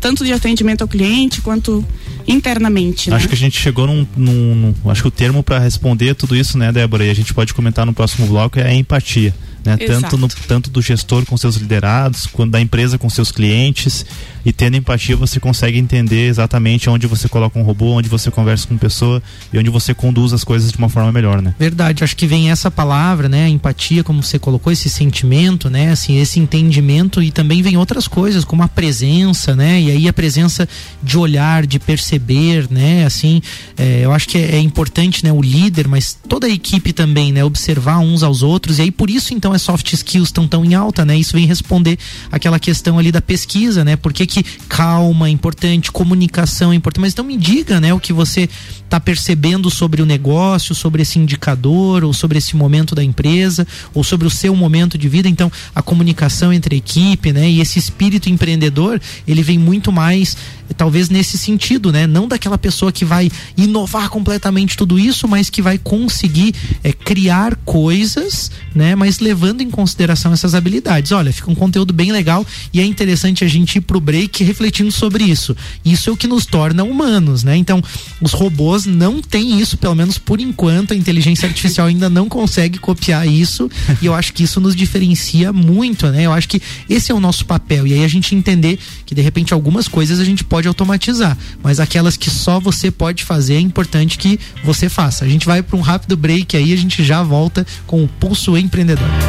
Tanto 0.00 0.24
de 0.24 0.32
atendimento 0.32 0.82
ao 0.82 0.88
cliente 0.88 1.40
quanto 1.40 1.84
internamente. 2.26 3.12
Acho 3.12 3.24
né? 3.24 3.28
que 3.28 3.34
a 3.34 3.38
gente 3.38 3.58
chegou 3.58 3.86
num, 3.86 4.06
num, 4.16 4.74
num 4.82 4.90
acho 4.90 5.02
que 5.02 5.08
o 5.08 5.10
termo 5.10 5.42
para 5.42 5.58
responder 5.58 6.14
tudo 6.14 6.34
isso, 6.34 6.58
né, 6.58 6.72
Débora, 6.72 7.04
e 7.04 7.10
a 7.10 7.14
gente 7.14 7.32
pode 7.32 7.54
comentar 7.54 7.86
no 7.86 7.92
próximo 7.92 8.26
bloco 8.26 8.58
é 8.58 8.66
a 8.66 8.74
empatia 8.74 9.34
né? 9.66 9.76
Tanto, 9.76 10.16
no, 10.16 10.28
tanto 10.28 10.70
do 10.70 10.80
gestor 10.80 11.26
com 11.26 11.36
seus 11.36 11.56
liderados, 11.56 12.26
quanto 12.26 12.52
da 12.52 12.60
empresa 12.60 12.96
com 12.96 13.10
seus 13.10 13.32
clientes. 13.32 14.06
E 14.44 14.52
tendo 14.52 14.76
empatia, 14.76 15.16
você 15.16 15.40
consegue 15.40 15.76
entender 15.76 16.28
exatamente 16.28 16.88
onde 16.88 17.08
você 17.08 17.28
coloca 17.28 17.58
um 17.58 17.64
robô, 17.64 17.94
onde 17.94 18.08
você 18.08 18.30
conversa 18.30 18.68
com 18.68 18.78
pessoa 18.78 19.20
e 19.52 19.58
onde 19.58 19.68
você 19.68 19.92
conduz 19.92 20.32
as 20.32 20.44
coisas 20.44 20.70
de 20.70 20.78
uma 20.78 20.88
forma 20.88 21.10
melhor, 21.10 21.42
né? 21.42 21.52
Verdade, 21.58 22.04
acho 22.04 22.16
que 22.16 22.28
vem 22.28 22.48
essa 22.48 22.70
palavra, 22.70 23.28
né? 23.28 23.48
Empatia, 23.48 24.04
como 24.04 24.22
você 24.22 24.38
colocou, 24.38 24.72
esse 24.72 24.88
sentimento, 24.88 25.68
né? 25.68 25.90
Assim, 25.90 26.20
esse 26.20 26.38
entendimento 26.38 27.20
e 27.20 27.32
também 27.32 27.60
vem 27.60 27.76
outras 27.76 28.06
coisas, 28.06 28.44
como 28.44 28.62
a 28.62 28.68
presença, 28.68 29.56
né? 29.56 29.80
E 29.80 29.90
aí 29.90 30.08
a 30.08 30.12
presença 30.12 30.68
de 31.02 31.18
olhar, 31.18 31.66
de 31.66 31.80
perceber, 31.80 32.68
né? 32.70 33.04
Assim, 33.04 33.42
é, 33.76 34.02
eu 34.04 34.12
acho 34.12 34.28
que 34.28 34.38
é, 34.38 34.54
é 34.54 34.60
importante, 34.60 35.24
né? 35.24 35.32
O 35.32 35.42
líder, 35.42 35.88
mas 35.88 36.16
toda 36.28 36.46
a 36.46 36.50
equipe 36.50 36.92
também, 36.92 37.32
né? 37.32 37.44
Observar 37.44 37.98
uns 37.98 38.22
aos 38.22 38.44
outros 38.44 38.78
e 38.78 38.82
aí 38.82 38.90
por 38.92 39.10
isso 39.10 39.34
então 39.34 39.52
as 39.56 39.62
soft 39.62 39.92
skills 39.92 40.28
estão 40.28 40.46
tão 40.46 40.64
em 40.64 40.74
alta, 40.74 41.04
né? 41.04 41.16
Isso 41.16 41.32
vem 41.32 41.46
responder 41.46 41.98
aquela 42.30 42.58
questão 42.58 42.98
ali 42.98 43.10
da 43.10 43.20
pesquisa, 43.20 43.84
né? 43.84 43.96
Por 43.96 44.12
que, 44.12 44.26
que 44.26 44.42
calma 44.68 45.28
é 45.28 45.30
importante, 45.30 45.90
comunicação 45.90 46.72
é 46.72 46.76
importante, 46.76 47.02
mas 47.02 47.12
então 47.12 47.24
me 47.24 47.36
diga, 47.36 47.80
né, 47.80 47.92
o 47.94 48.00
que 48.00 48.12
você 48.12 48.48
está 48.84 49.00
percebendo 49.00 49.70
sobre 49.70 50.00
o 50.00 50.06
negócio, 50.06 50.74
sobre 50.74 51.02
esse 51.02 51.18
indicador, 51.18 52.04
ou 52.04 52.12
sobre 52.12 52.38
esse 52.38 52.54
momento 52.54 52.94
da 52.94 53.02
empresa, 53.02 53.66
ou 53.92 54.04
sobre 54.04 54.26
o 54.26 54.30
seu 54.30 54.54
momento 54.54 54.96
de 54.96 55.08
vida. 55.08 55.28
Então, 55.28 55.50
a 55.74 55.82
comunicação 55.82 56.52
entre 56.52 56.74
a 56.74 56.78
equipe, 56.78 57.32
né, 57.32 57.48
e 57.48 57.60
esse 57.60 57.78
espírito 57.78 58.28
empreendedor, 58.28 59.00
ele 59.26 59.42
vem 59.42 59.58
muito 59.58 59.90
mais, 59.90 60.36
talvez 60.76 61.08
nesse 61.08 61.36
sentido, 61.36 61.90
né, 61.90 62.06
não 62.06 62.28
daquela 62.28 62.58
pessoa 62.58 62.92
que 62.92 63.04
vai 63.04 63.30
inovar 63.56 64.08
completamente 64.08 64.76
tudo 64.76 64.98
isso, 64.98 65.26
mas 65.26 65.50
que 65.50 65.62
vai 65.62 65.78
conseguir 65.78 66.54
é, 66.84 66.92
criar 66.92 67.56
coisas, 67.64 68.50
né, 68.74 68.94
mas 68.94 69.18
levando 69.18 69.45
em 69.62 69.70
consideração 69.70 70.32
essas 70.32 70.54
habilidades. 70.54 71.12
Olha, 71.12 71.32
fica 71.32 71.50
um 71.50 71.54
conteúdo 71.54 71.92
bem 71.92 72.12
legal 72.12 72.46
e 72.72 72.80
é 72.80 72.84
interessante 72.84 73.44
a 73.44 73.48
gente 73.48 73.76
ir 73.76 73.80
pro 73.80 74.00
break 74.00 74.42
refletindo 74.44 74.90
sobre 74.90 75.24
isso. 75.24 75.56
Isso 75.84 76.10
é 76.10 76.12
o 76.12 76.16
que 76.16 76.26
nos 76.26 76.46
torna 76.46 76.84
humanos, 76.84 77.42
né? 77.42 77.56
Então, 77.56 77.82
os 78.20 78.32
robôs 78.32 78.86
não 78.86 79.20
têm 79.20 79.60
isso, 79.60 79.76
pelo 79.76 79.94
menos 79.94 80.18
por 80.18 80.40
enquanto, 80.40 80.92
a 80.92 80.96
inteligência 80.96 81.48
artificial 81.48 81.86
ainda 81.86 82.08
não 82.08 82.28
consegue 82.28 82.78
copiar 82.78 83.26
isso, 83.26 83.70
e 84.00 84.06
eu 84.06 84.14
acho 84.14 84.32
que 84.32 84.42
isso 84.42 84.60
nos 84.60 84.74
diferencia 84.74 85.52
muito, 85.52 86.06
né? 86.08 86.22
Eu 86.22 86.32
acho 86.32 86.48
que 86.48 86.60
esse 86.88 87.12
é 87.12 87.14
o 87.14 87.20
nosso 87.20 87.44
papel, 87.44 87.86
e 87.86 87.92
aí 87.92 88.04
a 88.04 88.08
gente 88.08 88.34
entender 88.34 88.78
que 89.04 89.14
de 89.14 89.22
repente 89.22 89.52
algumas 89.52 89.88
coisas 89.88 90.18
a 90.18 90.24
gente 90.24 90.44
pode 90.44 90.68
automatizar, 90.68 91.36
mas 91.62 91.80
aquelas 91.80 92.16
que 92.16 92.30
só 92.30 92.58
você 92.58 92.90
pode 92.90 93.24
fazer 93.24 93.54
é 93.54 93.60
importante 93.60 94.18
que 94.18 94.38
você 94.64 94.88
faça. 94.88 95.24
A 95.24 95.28
gente 95.28 95.46
vai 95.46 95.62
para 95.62 95.76
um 95.76 95.80
rápido 95.80 96.16
break 96.16 96.56
aí, 96.56 96.72
a 96.72 96.76
gente 96.76 97.04
já 97.04 97.22
volta 97.22 97.66
com 97.86 98.02
o 98.04 98.08
Pulso 98.08 98.56
Empreendedor. 98.56 99.25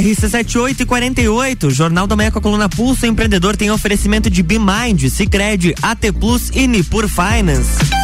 RC7848, 0.00 1.70
Jornal 1.70 2.06
da 2.06 2.14
Manhã 2.14 2.30
com 2.30 2.38
a 2.38 2.42
coluna 2.42 2.68
Pulso 2.68 3.06
Empreendedor 3.06 3.56
tem 3.56 3.70
oferecimento 3.70 4.30
de 4.30 4.42
BeMind, 4.42 5.08
Cicred, 5.08 5.74
AT 5.82 6.12
Plus 6.18 6.50
e 6.54 6.66
Nipur 6.66 7.08
Finance. 7.08 8.01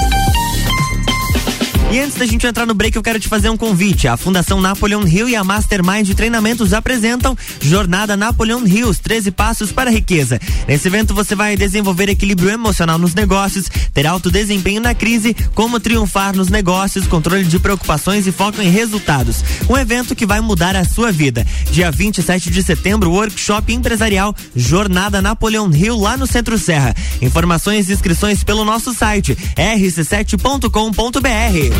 E 1.91 1.99
antes 2.01 2.19
da 2.19 2.27
gente 2.27 2.47
entrar 2.47 2.67
no 2.67 2.75
break, 2.75 2.95
eu 2.95 3.03
quero 3.03 3.19
te 3.19 3.29
fazer 3.29 3.49
um 3.49 3.57
convite. 3.57 4.07
A 4.07 4.15
Fundação 4.15 4.61
Napoleon 4.61 5.07
Hill 5.07 5.27
e 5.27 5.35
a 5.35 5.43
Mastermind 5.43 6.05
de 6.05 6.15
Treinamentos 6.15 6.75
apresentam 6.75 7.35
Jornada 7.63 8.15
Napoleon 8.15 8.63
Hills, 8.67 9.01
13 9.01 9.31
passos 9.31 9.73
para 9.73 9.89
a 9.89 9.93
riqueza. 9.93 10.39
Nesse 10.69 10.87
evento 10.87 11.15
você 11.15 11.35
vai 11.35 11.57
desenvolver 11.57 12.11
equilíbrio 12.11 12.51
emocional 12.51 12.99
nos 12.99 13.15
negócios, 13.15 13.71
ter 13.95 14.07
alto 14.07 14.31
desempenho 14.31 14.83
na 14.83 14.95
crise, 14.95 15.35
como 15.55 15.81
triunfar 15.81 16.37
nos 16.37 16.51
negócios, 16.51 17.07
controle 17.07 17.45
de 17.45 17.59
preocupações 17.59 18.27
e 18.27 18.33
foco 18.33 18.61
em 18.61 18.69
resultados. 18.69 19.43
Um 19.67 19.79
evento 19.79 20.15
que 20.15 20.27
vai 20.27 20.43
mudar 20.43 20.77
a 20.77 20.85
sua 20.85 21.11
vida. 21.11 21.47
Dia 21.71 21.91
27 21.91 22.51
de 22.51 22.63
setembro, 22.63 23.13
workshop 23.13 23.73
empresarial 23.73 24.37
Jornada 24.55 25.23
Napoleon 25.23 25.71
Hill 25.73 25.97
lá 25.97 26.19
no 26.19 26.27
Centro 26.27 26.59
Serra. 26.59 26.95
Informações 27.23 27.89
e 27.89 27.95
inscrições 27.95 28.45
pelo 28.45 28.63
nosso 28.63 28.93
site 28.93 29.35
rc7.com.br. 29.57 31.78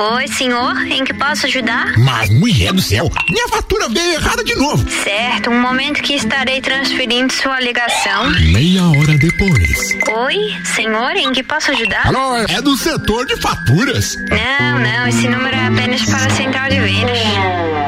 Oi, 0.00 0.28
senhor, 0.28 0.76
em 0.86 1.02
que 1.02 1.12
posso 1.12 1.46
ajudar? 1.46 1.98
Mas, 1.98 2.30
mulher 2.30 2.72
do 2.72 2.80
céu, 2.80 3.10
minha 3.28 3.48
fatura 3.48 3.88
veio 3.88 4.14
errada 4.14 4.44
de 4.44 4.54
novo. 4.54 4.88
Certo, 5.02 5.50
um 5.50 5.60
momento 5.60 6.00
que 6.02 6.14
estarei 6.14 6.60
transferindo 6.60 7.32
sua 7.32 7.58
ligação. 7.58 8.30
Meia 8.52 8.84
hora 8.84 9.18
depois. 9.18 9.98
Oi, 10.08 10.56
senhor, 10.76 11.16
em 11.16 11.32
que 11.32 11.42
posso 11.42 11.72
ajudar? 11.72 12.06
Alô, 12.06 12.36
é 12.48 12.62
do 12.62 12.76
setor 12.76 13.26
de 13.26 13.36
faturas. 13.40 14.16
Não, 14.28 14.78
não, 14.78 15.08
esse 15.08 15.26
número 15.26 15.56
é 15.56 15.66
apenas 15.66 16.04
para 16.04 16.26
a 16.26 16.30
central 16.30 16.68
de 16.70 16.78
vendas. 16.78 17.87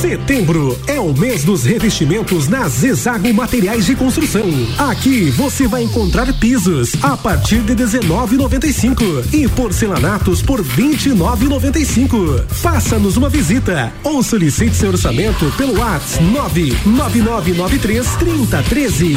Setembro 0.00 0.78
é 0.86 1.00
o 1.00 1.12
mês 1.12 1.42
dos 1.42 1.64
revestimentos 1.64 2.46
na 2.46 2.68
Zezago 2.68 3.34
Materiais 3.34 3.86
de 3.86 3.96
Construção. 3.96 4.44
Aqui 4.78 5.30
você 5.30 5.66
vai 5.66 5.82
encontrar 5.82 6.32
pisos 6.34 6.92
a 7.02 7.16
partir 7.16 7.58
de 7.62 7.74
19,95 7.74 9.34
e 9.34 9.48
porcelanatos 9.48 10.42
por 10.42 10.62
29,95. 10.62 12.44
Faça-nos 12.46 13.16
uma 13.16 13.28
visita 13.28 13.92
ou 14.04 14.22
solicite 14.22 14.76
seu 14.76 14.90
orçamento 14.90 15.52
pelo 15.56 15.76
WhatsApp 15.80 16.22
99993 16.86 18.06
3013. 18.16 19.16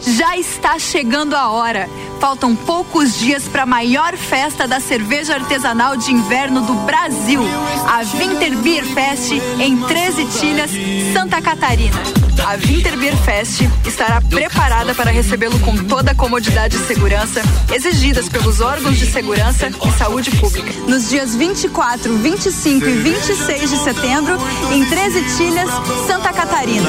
já 0.00 0.36
está 0.36 0.78
chegando 0.78 1.34
a 1.34 1.50
hora. 1.50 1.88
Faltam 2.20 2.54
poucos 2.54 3.18
dias 3.18 3.44
para 3.44 3.62
a 3.62 3.66
maior 3.66 4.16
festa 4.16 4.66
da 4.66 4.80
cerveja 4.80 5.34
artesanal 5.34 5.96
de 5.96 6.12
inverno 6.12 6.62
do 6.62 6.74
Brasil, 6.74 7.42
a 7.86 8.02
Winter 8.16 8.56
Beer 8.58 8.84
Fest 8.84 9.32
em 9.60 9.76
13 9.76 10.24
Tilhas, 10.38 10.70
Santa 11.12 11.40
Catarina. 11.40 11.96
A 12.44 12.56
Winter 12.56 12.96
Beer 12.96 13.16
Fest 13.18 13.62
estará 13.86 14.20
preparada 14.20 14.94
para 14.94 15.10
recebê-lo 15.10 15.58
com 15.60 15.76
toda 15.76 16.12
a 16.12 16.14
comodidade 16.14 16.76
e 16.76 16.86
segurança 16.86 17.42
exigidas 17.72 18.28
pelos 18.28 18.60
órgãos 18.60 18.96
de 18.96 19.06
segurança 19.06 19.68
e 19.68 19.98
saúde 19.98 20.30
pública. 20.32 20.72
Nos 20.86 21.08
dias 21.08 21.34
24, 21.34 22.16
25 22.16 22.86
e 22.86 22.92
26 22.92 23.70
de 23.70 23.76
setembro, 23.78 24.38
em 24.72 24.84
13 24.84 25.36
Tilhas, 25.36 25.70
Santa 26.06 26.32
Catarina. 26.32 26.88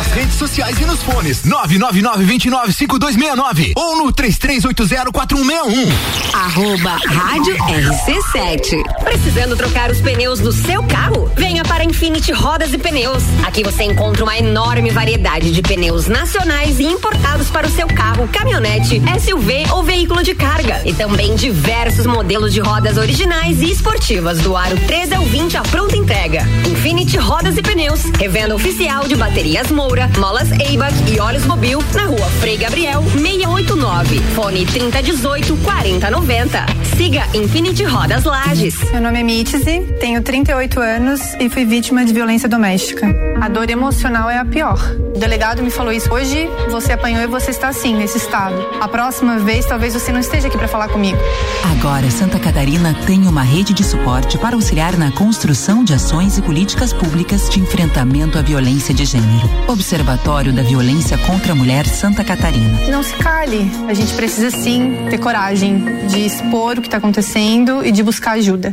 Nas 0.00 0.12
redes 0.12 0.36
sociais 0.36 0.80
e 0.80 0.86
nos 0.86 1.02
fones 1.02 1.42
999-295269 1.42 3.72
ou 3.76 3.98
no 3.98 4.10
33804161. 4.10 5.92
Arroba 6.32 6.96
Rádio 7.06 7.54
RC7. 7.54 8.82
Precisando 9.04 9.58
trocar 9.58 9.90
os 9.90 10.00
pneus 10.00 10.40
do 10.40 10.52
seu 10.52 10.82
carro? 10.84 11.30
Venha 11.36 11.62
para 11.64 11.84
Infinity 11.84 12.32
Rodas 12.32 12.72
e 12.72 12.78
Pneus. 12.78 13.22
Aqui 13.46 13.62
você 13.62 13.82
encontra 13.82 14.24
uma 14.24 14.38
enorme 14.38 14.88
variedade 14.88 15.52
de 15.52 15.60
pneus 15.60 16.06
nacionais 16.06 16.80
e 16.80 16.84
importados 16.84 17.50
para 17.50 17.66
o 17.66 17.70
seu 17.70 17.86
carro, 17.86 18.26
caminhonete, 18.28 19.02
SUV 19.20 19.66
ou 19.70 19.82
veículo 19.82 20.22
de 20.22 20.34
carga. 20.34 20.80
E 20.86 20.94
também 20.94 21.34
diversos 21.34 22.06
modelos 22.06 22.54
de 22.54 22.60
rodas 22.60 22.96
originais 22.96 23.60
e 23.60 23.70
esportivas 23.70 24.38
do 24.38 24.56
aro 24.56 24.78
13 24.86 25.14
ao 25.14 25.26
20 25.26 25.58
à 25.58 25.62
pronta 25.62 25.94
entrega. 25.94 26.40
Infinity 26.66 27.18
Rodas 27.18 27.58
e 27.58 27.62
Pneus. 27.62 28.04
Revenda 28.18 28.54
oficial 28.54 29.06
de 29.06 29.14
baterias 29.14 29.70
Moura, 29.90 30.08
molas 30.20 30.52
Eibach 30.52 30.94
e 31.12 31.18
óleos 31.18 31.44
Mobil 31.46 31.82
na 31.94 32.04
rua 32.04 32.26
Frei 32.38 32.56
Gabriel 32.56 33.02
689. 33.02 34.20
Fone 34.36 34.64
3018 34.64 35.56
4090. 35.56 36.66
Siga 36.96 37.24
Infinity 37.34 37.82
Rodas 37.82 38.22
Lages. 38.22 38.76
Meu 38.92 39.00
nome 39.00 39.18
é 39.18 39.22
Mitzi, 39.24 39.58
tenho 39.98 40.22
38 40.22 40.78
anos 40.78 41.20
e 41.40 41.48
fui 41.48 41.64
vítima 41.64 42.04
de 42.04 42.12
violência 42.12 42.48
doméstica. 42.48 43.12
A 43.40 43.48
dor 43.48 43.68
emocional 43.68 44.30
é 44.30 44.38
a 44.38 44.44
pior. 44.44 44.78
O 45.12 45.18
delegado 45.18 45.60
me 45.60 45.70
falou 45.70 45.92
isso. 45.92 46.12
Hoje 46.12 46.48
você 46.70 46.92
apanhou 46.92 47.22
e 47.22 47.26
você 47.26 47.50
está 47.50 47.68
assim, 47.68 47.96
nesse 47.96 48.18
estado. 48.18 48.54
A 48.80 48.86
próxima 48.86 49.38
vez 49.38 49.66
talvez 49.66 49.94
você 49.94 50.12
não 50.12 50.20
esteja 50.20 50.46
aqui 50.46 50.56
para 50.56 50.68
falar 50.68 50.88
comigo. 50.88 51.18
Agora 51.64 52.08
Santa 52.10 52.38
Catarina 52.38 52.94
tem 53.06 53.26
uma 53.26 53.42
rede 53.42 53.72
de 53.72 53.82
suporte 53.82 54.38
para 54.38 54.54
auxiliar 54.54 54.96
na 54.96 55.10
construção 55.10 55.82
de 55.82 55.94
ações 55.94 56.38
e 56.38 56.42
políticas 56.42 56.92
públicas 56.92 57.48
de 57.48 57.58
enfrentamento 57.58 58.38
à 58.38 58.42
violência 58.42 58.94
de 58.94 59.04
gênero. 59.04 59.48
Observatório 59.80 60.52
da 60.52 60.60
Violência 60.60 61.16
contra 61.16 61.52
a 61.52 61.54
Mulher 61.54 61.86
Santa 61.86 62.22
Catarina. 62.22 62.86
Não 62.90 63.02
se 63.02 63.14
cale. 63.14 63.66
A 63.88 63.94
gente 63.94 64.12
precisa 64.12 64.50
sim 64.50 65.06
ter 65.08 65.16
coragem 65.16 66.06
de 66.06 66.18
expor 66.26 66.76
o 66.76 66.82
que 66.82 66.86
está 66.86 66.98
acontecendo 66.98 67.82
e 67.82 67.90
de 67.90 68.02
buscar 68.02 68.32
ajuda. 68.32 68.72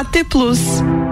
AT 0.00 0.24
Plus. 0.30 1.09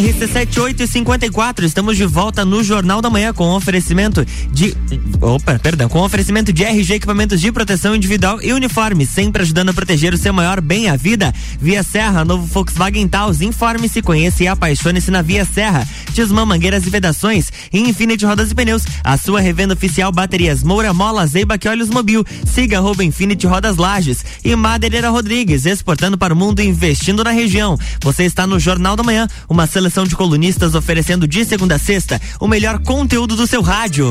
RC7854, 0.00 1.62
estamos 1.62 1.94
de 1.94 2.06
volta 2.06 2.42
no 2.42 2.64
Jornal 2.64 3.02
da 3.02 3.10
Manhã 3.10 3.34
com 3.34 3.50
oferecimento 3.50 4.24
de. 4.50 4.74
Opa, 5.20 5.58
perdão, 5.58 5.90
com 5.90 6.00
oferecimento 6.00 6.50
de 6.54 6.64
RG 6.64 6.94
Equipamentos 6.94 7.38
de 7.38 7.52
Proteção 7.52 7.94
Individual 7.94 8.40
e 8.40 8.50
Uniforme, 8.54 9.04
sempre 9.04 9.42
ajudando 9.42 9.68
a 9.68 9.74
proteger 9.74 10.14
o 10.14 10.16
seu 10.16 10.32
maior 10.32 10.62
bem, 10.62 10.88
a 10.88 10.96
vida. 10.96 11.34
Via 11.60 11.82
Serra, 11.82 12.24
novo 12.24 12.46
Volkswagen 12.46 13.06
Taos, 13.08 13.42
informe-se, 13.42 14.00
conheça 14.00 14.42
e 14.42 14.48
apaixone-se 14.48 15.10
na 15.10 15.20
Via 15.20 15.44
Serra. 15.44 15.86
Tisman 16.14 16.46
Mangueiras 16.46 16.86
e 16.86 16.90
Vedações 16.90 17.52
e 17.70 17.80
Infinity 17.80 18.24
Rodas 18.24 18.52
e 18.52 18.54
Pneus, 18.54 18.84
a 19.04 19.18
sua 19.18 19.40
revenda 19.40 19.74
oficial 19.74 20.10
Baterias 20.10 20.62
Moura, 20.62 20.94
Mola, 20.94 21.26
Zeiba 21.26 21.58
que 21.58 21.68
Olhos 21.68 21.90
Mobil. 21.90 22.24
Siga 22.46 22.78
arroba 22.78 23.04
Infinity 23.04 23.46
Rodas 23.46 23.76
Lages 23.76 24.24
e 24.42 24.56
Madeireira 24.56 25.10
Rodrigues, 25.10 25.66
exportando 25.66 26.16
para 26.16 26.32
o 26.32 26.36
mundo 26.36 26.60
e 26.60 26.66
investindo 26.66 27.22
na 27.22 27.32
região. 27.32 27.78
Você 28.02 28.24
está 28.24 28.46
no 28.46 28.58
Jornal 28.58 28.96
da 28.96 29.02
Manhã, 29.02 29.28
uma 29.46 29.66
seleção 29.66 29.89
de 30.06 30.16
colunistas 30.16 30.74
oferecendo 30.74 31.26
de 31.26 31.44
segunda 31.44 31.74
a 31.74 31.78
sexta 31.78 32.20
o 32.38 32.46
melhor 32.46 32.78
conteúdo 32.80 33.36
do 33.36 33.46
seu 33.46 33.60
rádio. 33.60 34.10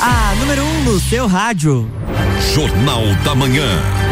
A 0.00 0.34
no 0.84 1.00
seu 1.00 1.26
rádio. 1.26 1.90
Jornal 2.54 3.02
da 3.24 3.34
Manhã. 3.34 4.03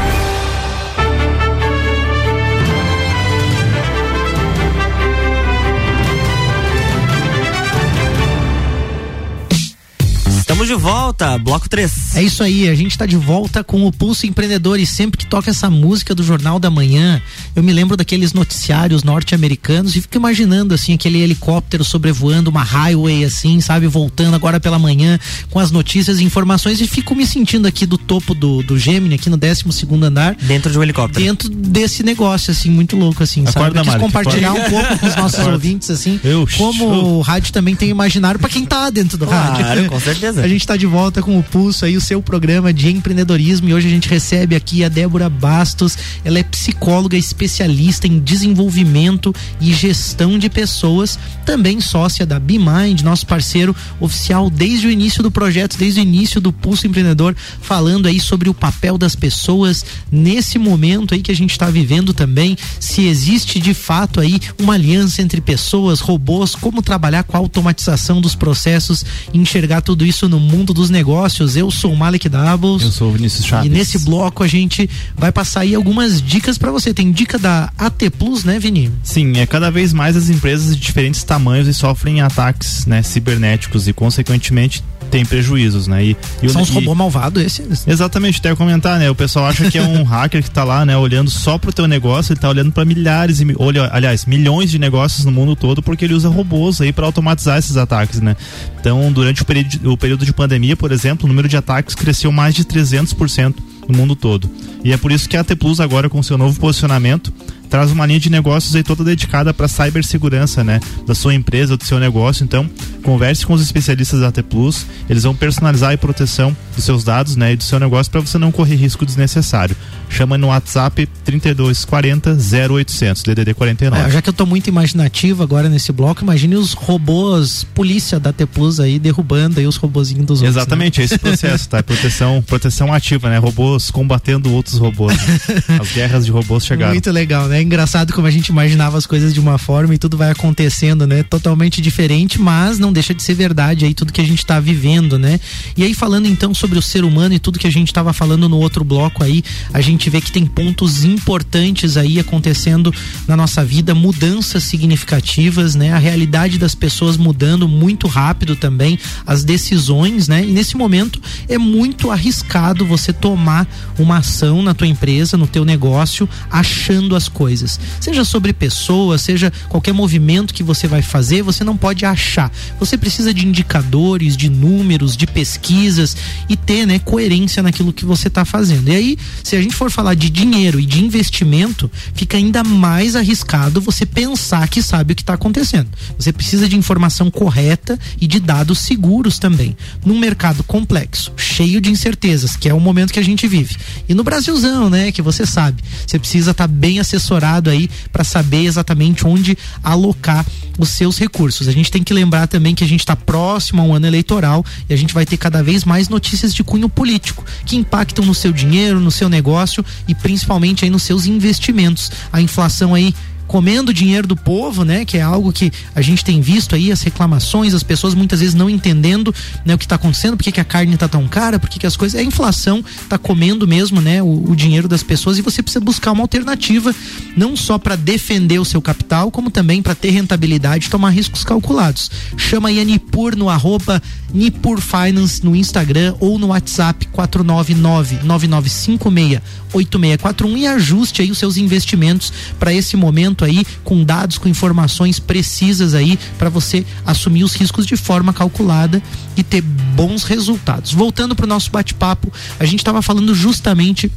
Estamos 10.62 10.80
de 10.80 10.84
volta, 10.84 11.38
bloco 11.38 11.68
3. 11.68 12.14
É 12.14 12.22
isso 12.22 12.40
aí, 12.40 12.68
a 12.68 12.74
gente 12.76 12.92
está 12.92 13.04
de 13.04 13.16
volta 13.16 13.64
com 13.64 13.84
o 13.84 13.90
Pulso 13.90 14.26
Empreendedor 14.28 14.78
e 14.78 14.86
sempre 14.86 15.18
que 15.18 15.26
toca 15.26 15.50
essa 15.50 15.68
música 15.68 16.14
do 16.14 16.22
Jornal 16.22 16.60
da 16.60 16.70
Manhã, 16.70 17.20
eu 17.56 17.64
me 17.64 17.72
lembro 17.72 17.96
daqueles 17.96 18.32
noticiários 18.32 19.02
norte-americanos 19.02 19.96
e 19.96 20.00
fico 20.00 20.16
imaginando 20.16 20.72
assim 20.72 20.94
aquele 20.94 21.20
helicóptero 21.20 21.82
sobrevoando 21.82 22.48
uma 22.48 22.62
highway 22.62 23.24
assim, 23.24 23.60
sabe, 23.60 23.88
voltando 23.88 24.36
agora 24.36 24.60
pela 24.60 24.78
manhã 24.78 25.18
com 25.50 25.58
as 25.58 25.72
notícias 25.72 26.20
e 26.20 26.24
informações 26.24 26.80
e 26.80 26.86
fico 26.86 27.12
me 27.16 27.26
sentindo 27.26 27.66
aqui 27.66 27.84
do 27.84 27.98
topo 27.98 28.32
do, 28.32 28.62
do 28.62 28.78
Gemini, 28.78 29.16
aqui 29.16 29.28
no 29.28 29.36
12 29.36 29.64
segundo 29.72 30.04
andar. 30.04 30.36
Dentro 30.36 30.70
de 30.70 30.78
um 30.78 30.82
helicóptero. 30.82 31.24
Dentro 31.24 31.48
desse 31.48 32.04
negócio 32.04 32.52
assim, 32.52 32.70
muito 32.70 32.96
louco 32.96 33.20
assim, 33.20 33.40
Acorda, 33.40 33.60
sabe? 33.60 33.78
Eu 33.78 33.82
quis 33.82 33.92
Mari, 33.94 34.00
compartilhar 34.00 34.52
um 34.52 34.70
pouco 34.70 34.98
com 34.98 35.06
os 35.08 35.16
nossos 35.16 35.40
Acorda. 35.40 35.54
ouvintes 35.54 35.90
assim, 35.90 36.20
Eu, 36.22 36.46
como 36.56 36.72
show. 36.72 37.18
o 37.18 37.20
rádio 37.20 37.52
também 37.52 37.74
tem 37.74 37.88
imaginário 37.88 38.38
para 38.38 38.48
quem 38.48 38.64
tá 38.64 38.90
dentro 38.90 39.18
do 39.18 39.26
Claro, 39.26 39.64
rádio. 39.64 39.88
com 39.88 39.98
certeza. 39.98 40.51
Gente 40.52 40.60
está 40.60 40.76
de 40.76 40.84
volta 40.84 41.22
com 41.22 41.38
o 41.38 41.42
Pulso 41.42 41.86
aí, 41.86 41.96
o 41.96 42.00
seu 42.00 42.20
programa 42.20 42.74
de 42.74 42.90
empreendedorismo. 42.90 43.70
E 43.70 43.72
hoje 43.72 43.86
a 43.86 43.90
gente 43.90 44.06
recebe 44.06 44.54
aqui 44.54 44.84
a 44.84 44.88
Débora 44.90 45.30
Bastos. 45.30 45.96
Ela 46.22 46.40
é 46.40 46.42
psicóloga 46.42 47.16
especialista 47.16 48.06
em 48.06 48.18
desenvolvimento 48.18 49.34
e 49.58 49.72
gestão 49.72 50.38
de 50.38 50.50
pessoas, 50.50 51.18
também 51.46 51.80
sócia 51.80 52.26
da 52.26 52.38
BeMind, 52.38 53.00
nosso 53.00 53.26
parceiro 53.26 53.74
oficial 53.98 54.50
desde 54.50 54.88
o 54.88 54.90
início 54.90 55.22
do 55.22 55.30
projeto, 55.30 55.78
desde 55.78 56.00
o 56.00 56.02
início 56.02 56.38
do 56.38 56.52
Pulso 56.52 56.86
Empreendedor, 56.86 57.34
falando 57.62 58.06
aí 58.06 58.20
sobre 58.20 58.50
o 58.50 58.54
papel 58.54 58.98
das 58.98 59.16
pessoas 59.16 59.86
nesse 60.10 60.58
momento 60.58 61.14
aí 61.14 61.22
que 61.22 61.32
a 61.32 61.36
gente 61.36 61.52
está 61.52 61.70
vivendo 61.70 62.12
também, 62.12 62.58
se 62.78 63.06
existe 63.06 63.58
de 63.58 63.72
fato 63.72 64.20
aí 64.20 64.38
uma 64.58 64.74
aliança 64.74 65.22
entre 65.22 65.40
pessoas, 65.40 66.00
robôs, 66.00 66.54
como 66.54 66.82
trabalhar 66.82 67.22
com 67.22 67.38
a 67.38 67.40
automatização 67.40 68.20
dos 68.20 68.34
processos 68.34 69.02
enxergar 69.32 69.80
tudo 69.80 70.04
isso 70.04 70.28
no 70.32 70.40
mundo 70.40 70.72
dos 70.72 70.90
negócios. 70.90 71.56
Eu 71.56 71.70
sou 71.70 71.92
o 71.92 71.96
Malik 71.96 72.28
Doubles. 72.28 72.82
Eu 72.82 72.90
sou 72.90 73.10
o 73.10 73.12
Vinícius 73.12 73.46
Chaves. 73.46 73.66
E 73.66 73.68
nesse 73.68 73.98
bloco 73.98 74.42
a 74.42 74.48
gente 74.48 74.88
vai 75.16 75.30
passar 75.30 75.60
aí 75.60 75.74
algumas 75.74 76.20
dicas 76.20 76.56
para 76.56 76.72
você. 76.72 76.92
Tem 76.94 77.12
dica 77.12 77.38
da 77.38 77.70
AT 77.76 78.10
Plus, 78.18 78.44
né, 78.44 78.58
Vini? 78.58 78.90
Sim, 79.02 79.38
é 79.38 79.46
cada 79.46 79.70
vez 79.70 79.92
mais 79.92 80.16
as 80.16 80.30
empresas 80.30 80.74
de 80.74 80.82
diferentes 80.82 81.22
tamanhos 81.22 81.68
e 81.68 81.74
sofrem 81.74 82.20
ataques 82.22 82.86
né, 82.86 83.02
cibernéticos 83.02 83.86
e, 83.86 83.92
consequentemente, 83.92 84.82
têm 85.12 85.24
prejuízos, 85.24 85.86
né? 85.86 86.04
E, 86.04 86.16
e 86.42 86.48
São 86.48 86.62
os 86.62 86.70
robôs 86.70 86.96
malvados 86.96 87.40
esses. 87.42 87.86
Exatamente, 87.86 88.40
até 88.40 88.54
comentar, 88.56 88.98
né? 88.98 89.08
O 89.10 89.14
pessoal 89.14 89.44
acha 89.46 89.70
que 89.70 89.78
é 89.78 89.82
um 89.82 90.02
hacker 90.02 90.42
que 90.42 90.50
tá 90.50 90.64
lá, 90.64 90.84
né, 90.84 90.96
olhando 90.96 91.30
só 91.30 91.58
pro 91.58 91.72
teu 91.72 91.86
negócio, 91.86 92.32
ele 92.32 92.40
tá 92.40 92.48
olhando 92.48 92.72
para 92.72 92.84
milhares 92.84 93.40
e 93.40 93.46
olha, 93.58 93.88
aliás, 93.92 94.24
milhões 94.24 94.70
de 94.70 94.78
negócios 94.78 95.24
no 95.24 95.30
mundo 95.30 95.54
todo 95.54 95.82
porque 95.82 96.04
ele 96.06 96.14
usa 96.14 96.28
robôs 96.28 96.80
aí 96.80 96.92
para 96.92 97.04
automatizar 97.06 97.58
esses 97.58 97.76
ataques, 97.76 98.20
né? 98.20 98.34
Então, 98.80 99.12
durante 99.12 99.42
o 99.42 99.44
período, 99.44 99.68
de- 99.68 99.86
o 99.88 99.96
período 99.96 100.24
de 100.24 100.32
pandemia, 100.32 100.74
por 100.76 100.90
exemplo, 100.90 101.26
o 101.26 101.28
número 101.28 101.46
de 101.46 101.56
ataques 101.56 101.94
cresceu 101.94 102.32
mais 102.32 102.54
de 102.54 102.64
300% 102.64 103.54
no 103.88 103.96
mundo 103.96 104.16
todo. 104.16 104.50
E 104.82 104.92
é 104.92 104.96
por 104.96 105.12
isso 105.12 105.28
que 105.28 105.36
a 105.36 105.40
AT 105.40 105.54
Plus 105.56 105.78
agora 105.78 106.08
com 106.08 106.22
seu 106.22 106.38
novo 106.38 106.58
posicionamento 106.58 107.32
traz 107.72 107.90
uma 107.90 108.04
linha 108.04 108.20
de 108.20 108.28
negócios 108.28 108.76
aí 108.76 108.82
toda 108.82 109.02
dedicada 109.02 109.54
para 109.54 109.66
cibersegurança, 109.66 110.62
né, 110.62 110.78
da 111.06 111.14
sua 111.14 111.32
empresa, 111.34 111.74
do 111.74 111.82
seu 111.82 111.98
negócio. 111.98 112.44
Então, 112.44 112.68
converse 113.02 113.46
com 113.46 113.54
os 113.54 113.62
especialistas 113.62 114.20
da 114.20 114.28
AT 114.28 114.42
Plus, 114.42 114.84
eles 115.08 115.22
vão 115.22 115.34
personalizar 115.34 115.90
a 115.90 115.96
proteção 115.96 116.54
dos 116.76 116.84
seus 116.84 117.02
dados, 117.02 117.34
né, 117.34 117.54
e 117.54 117.56
do 117.56 117.62
seu 117.62 117.80
negócio 117.80 118.12
para 118.12 118.20
você 118.20 118.36
não 118.36 118.52
correr 118.52 118.74
risco 118.74 119.06
desnecessário. 119.06 119.74
Chama 120.10 120.36
no 120.36 120.48
WhatsApp 120.48 121.08
3240 121.24 122.36
0800 122.70 123.22
DDD 123.22 123.54
49. 123.54 124.02
É, 124.02 124.10
já 124.10 124.20
que 124.20 124.28
eu 124.28 124.34
tô 124.34 124.44
muito 124.44 124.68
imaginativo 124.68 125.42
agora 125.42 125.70
nesse 125.70 125.90
bloco, 125.92 126.22
imagine 126.22 126.56
os 126.56 126.74
robôs 126.74 127.64
polícia 127.74 128.20
da 128.20 128.34
T 128.34 128.44
Plus 128.44 128.80
aí 128.80 128.98
derrubando 128.98 129.58
aí 129.58 129.66
os 129.66 129.76
robozinhos 129.76 130.26
dos 130.26 130.42
outros. 130.42 130.56
Exatamente, 130.58 131.00
é 131.00 131.04
esse 131.04 131.16
processo, 131.16 131.70
tá? 131.70 131.80
Proteção, 131.82 132.44
proteção 132.46 132.92
ativa, 132.92 133.30
né? 133.30 133.38
Robôs 133.38 133.90
combatendo 133.90 134.52
outros 134.52 134.76
robôs. 134.76 135.16
né? 135.16 135.38
As 135.80 135.90
guerras 135.92 136.26
de 136.26 136.30
robôs 136.30 136.66
chegaram. 136.66 136.92
Muito 136.92 137.10
legal, 137.10 137.48
né? 137.48 137.61
Engraçado 137.62 138.12
como 138.12 138.26
a 138.26 138.30
gente 138.30 138.48
imaginava 138.48 138.98
as 138.98 139.06
coisas 139.06 139.32
de 139.32 139.38
uma 139.38 139.56
forma 139.56 139.94
e 139.94 139.98
tudo 139.98 140.16
vai 140.16 140.30
acontecendo, 140.30 141.06
né? 141.06 141.22
Totalmente 141.22 141.80
diferente, 141.80 142.40
mas 142.40 142.78
não 142.78 142.92
deixa 142.92 143.14
de 143.14 143.22
ser 143.22 143.34
verdade 143.34 143.84
aí 143.84 143.94
tudo 143.94 144.12
que 144.12 144.20
a 144.20 144.24
gente 144.24 144.44
tá 144.44 144.58
vivendo, 144.58 145.18
né? 145.18 145.38
E 145.76 145.84
aí 145.84 145.94
falando 145.94 146.26
então 146.26 146.52
sobre 146.52 146.78
o 146.78 146.82
ser 146.82 147.04
humano 147.04 147.34
e 147.34 147.38
tudo 147.38 147.58
que 147.58 147.66
a 147.66 147.70
gente 147.70 147.92
tava 147.92 148.12
falando 148.12 148.48
no 148.48 148.58
outro 148.58 148.82
bloco 148.84 149.22
aí, 149.22 149.44
a 149.72 149.80
gente 149.80 150.10
vê 150.10 150.20
que 150.20 150.32
tem 150.32 150.44
pontos 150.44 151.04
importantes 151.04 151.96
aí 151.96 152.18
acontecendo 152.18 152.92
na 153.28 153.36
nossa 153.36 153.64
vida, 153.64 153.94
mudanças 153.94 154.64
significativas, 154.64 155.74
né? 155.74 155.92
A 155.92 155.98
realidade 155.98 156.58
das 156.58 156.74
pessoas 156.74 157.16
mudando 157.16 157.68
muito 157.68 158.08
rápido 158.08 158.56
também, 158.56 158.98
as 159.24 159.44
decisões, 159.44 160.26
né? 160.26 160.44
E 160.44 160.52
nesse 160.52 160.76
momento 160.76 161.20
é 161.48 161.58
muito 161.58 162.10
arriscado 162.10 162.84
você 162.84 163.12
tomar 163.12 163.66
uma 163.98 164.18
ação 164.18 164.62
na 164.62 164.74
tua 164.74 164.86
empresa, 164.86 165.36
no 165.36 165.46
teu 165.46 165.64
negócio, 165.64 166.28
achando 166.50 167.14
as 167.14 167.28
coisas. 167.28 167.51
Seja 168.00 168.24
sobre 168.24 168.52
pessoas, 168.52 169.22
seja 169.22 169.52
qualquer 169.68 169.92
movimento 169.92 170.54
que 170.54 170.62
você 170.62 170.86
vai 170.86 171.02
fazer, 171.02 171.42
você 171.42 171.64
não 171.64 171.76
pode 171.76 172.04
achar. 172.04 172.50
Você 172.78 172.96
precisa 172.96 173.34
de 173.34 173.46
indicadores, 173.46 174.36
de 174.36 174.48
números, 174.48 175.16
de 175.16 175.26
pesquisas 175.26 176.16
e 176.48 176.56
ter, 176.56 176.86
né, 176.86 176.98
coerência 176.98 177.62
naquilo 177.62 177.92
que 177.92 178.04
você 178.04 178.28
está 178.28 178.44
fazendo. 178.44 178.88
E 178.88 178.94
aí, 178.94 179.18
se 179.42 179.56
a 179.56 179.62
gente 179.62 179.74
for 179.74 179.90
falar 179.90 180.14
de 180.14 180.30
dinheiro 180.30 180.80
e 180.80 180.86
de 180.86 181.04
investimento, 181.04 181.90
fica 182.14 182.36
ainda 182.36 182.64
mais 182.64 183.16
arriscado 183.16 183.80
você 183.80 184.06
pensar 184.06 184.68
que 184.68 184.82
sabe 184.82 185.12
o 185.12 185.16
que 185.16 185.22
está 185.22 185.34
acontecendo. 185.34 185.88
Você 186.18 186.32
precisa 186.32 186.68
de 186.68 186.76
informação 186.76 187.30
correta 187.30 187.98
e 188.20 188.26
de 188.26 188.40
dados 188.40 188.78
seguros 188.78 189.38
também. 189.38 189.76
Num 190.04 190.18
mercado 190.18 190.62
complexo, 190.64 191.32
cheio 191.36 191.80
de 191.80 191.90
incertezas, 191.90 192.56
que 192.56 192.68
é 192.68 192.74
o 192.74 192.80
momento 192.80 193.12
que 193.12 193.18
a 193.18 193.24
gente 193.24 193.46
vive. 193.46 193.76
E 194.08 194.14
no 194.14 194.24
Brasilzão, 194.24 194.88
né, 194.88 195.12
que 195.12 195.22
você 195.22 195.44
sabe, 195.44 195.82
você 196.06 196.18
precisa 196.18 196.52
estar 196.52 196.66
bem 196.66 196.98
assessorado 196.98 197.41
aí 197.44 197.88
para 198.12 198.24
saber 198.24 198.64
exatamente 198.64 199.26
onde 199.26 199.56
alocar 199.82 200.44
os 200.78 200.88
seus 200.90 201.18
recursos. 201.18 201.68
A 201.68 201.72
gente 201.72 201.90
tem 201.90 202.02
que 202.02 202.14
lembrar 202.14 202.46
também 202.46 202.74
que 202.74 202.84
a 202.84 202.86
gente 202.86 203.00
está 203.00 203.14
próximo 203.14 203.82
a 203.82 203.84
um 203.84 203.94
ano 203.94 204.06
eleitoral 204.06 204.64
e 204.88 204.94
a 204.94 204.96
gente 204.96 205.14
vai 205.14 205.26
ter 205.26 205.36
cada 205.36 205.62
vez 205.62 205.84
mais 205.84 206.08
notícias 206.08 206.54
de 206.54 206.64
cunho 206.64 206.88
político 206.88 207.44
que 207.66 207.76
impactam 207.76 208.24
no 208.24 208.34
seu 208.34 208.52
dinheiro, 208.52 209.00
no 209.00 209.10
seu 209.10 209.28
negócio 209.28 209.84
e 210.08 210.14
principalmente 210.14 210.84
aí 210.84 210.90
nos 210.90 211.02
seus 211.02 211.26
investimentos. 211.26 212.10
A 212.32 212.40
inflação 212.40 212.94
aí 212.94 213.14
comendo 213.52 213.92
dinheiro 213.92 214.26
do 214.26 214.34
povo, 214.34 214.82
né? 214.82 215.04
Que 215.04 215.18
é 215.18 215.20
algo 215.20 215.52
que 215.52 215.70
a 215.94 216.00
gente 216.00 216.24
tem 216.24 216.40
visto 216.40 216.74
aí, 216.74 216.90
as 216.90 217.02
reclamações, 217.02 217.74
as 217.74 217.82
pessoas 217.82 218.14
muitas 218.14 218.40
vezes 218.40 218.54
não 218.54 218.70
entendendo 218.70 219.32
né, 219.62 219.74
o 219.74 219.78
que 219.78 219.84
está 219.84 219.96
acontecendo, 219.96 220.38
por 220.38 220.42
que, 220.42 220.58
a 220.58 220.64
carne 220.64 220.94
está 220.94 221.06
tão 221.06 221.28
cara, 221.28 221.58
por 221.58 221.68
que, 221.68 221.78
que 221.78 221.86
as 221.86 221.94
coisas. 221.94 222.18
A 222.18 222.24
inflação 222.24 222.82
está 223.02 223.18
comendo 223.18 223.68
mesmo, 223.68 224.00
né? 224.00 224.22
O, 224.22 224.52
o 224.52 224.56
dinheiro 224.56 224.88
das 224.88 225.02
pessoas 225.02 225.36
e 225.36 225.42
você 225.42 225.62
precisa 225.62 225.84
buscar 225.84 226.12
uma 226.12 226.22
alternativa, 226.22 226.94
não 227.36 227.54
só 227.54 227.76
para 227.76 227.94
defender 227.94 228.58
o 228.58 228.64
seu 228.64 228.80
capital, 228.80 229.30
como 229.30 229.50
também 229.50 229.82
para 229.82 229.94
ter 229.94 230.08
rentabilidade 230.08 230.86
e 230.86 230.90
tomar 230.90 231.10
riscos 231.10 231.44
calculados. 231.44 232.10
Chama 232.38 232.70
aí 232.70 232.80
a 232.80 232.84
Nipur 232.84 233.36
no 233.36 233.50
arroba 233.50 234.02
Nipur 234.32 234.80
Finance 234.80 235.44
no 235.44 235.54
Instagram 235.54 236.14
ou 236.20 236.38
no 236.38 236.46
WhatsApp 236.46 237.06
499 237.08 238.20
9956 238.24 239.42
8641 239.74 240.56
e 240.56 240.66
ajuste 240.66 241.22
aí 241.22 241.30
os 241.30 241.38
seus 241.38 241.56
investimentos 241.56 242.32
para 242.58 242.72
esse 242.72 242.96
momento 242.96 243.41
aí 243.44 243.64
com 243.84 244.04
dados, 244.04 244.38
com 244.38 244.48
informações 244.48 245.18
precisas 245.18 245.94
aí 245.94 246.18
para 246.38 246.48
você 246.48 246.84
assumir 247.04 247.44
os 247.44 247.54
riscos 247.54 247.86
de 247.86 247.96
forma 247.96 248.32
calculada 248.32 249.02
e 249.36 249.42
ter 249.42 249.60
bons 249.60 250.24
resultados. 250.24 250.92
Voltando 250.92 251.34
para 251.34 251.44
o 251.44 251.48
nosso 251.48 251.70
bate-papo, 251.70 252.32
a 252.58 252.64
gente 252.64 252.80
estava 252.80 253.02
falando 253.02 253.34
justamente 253.34 254.10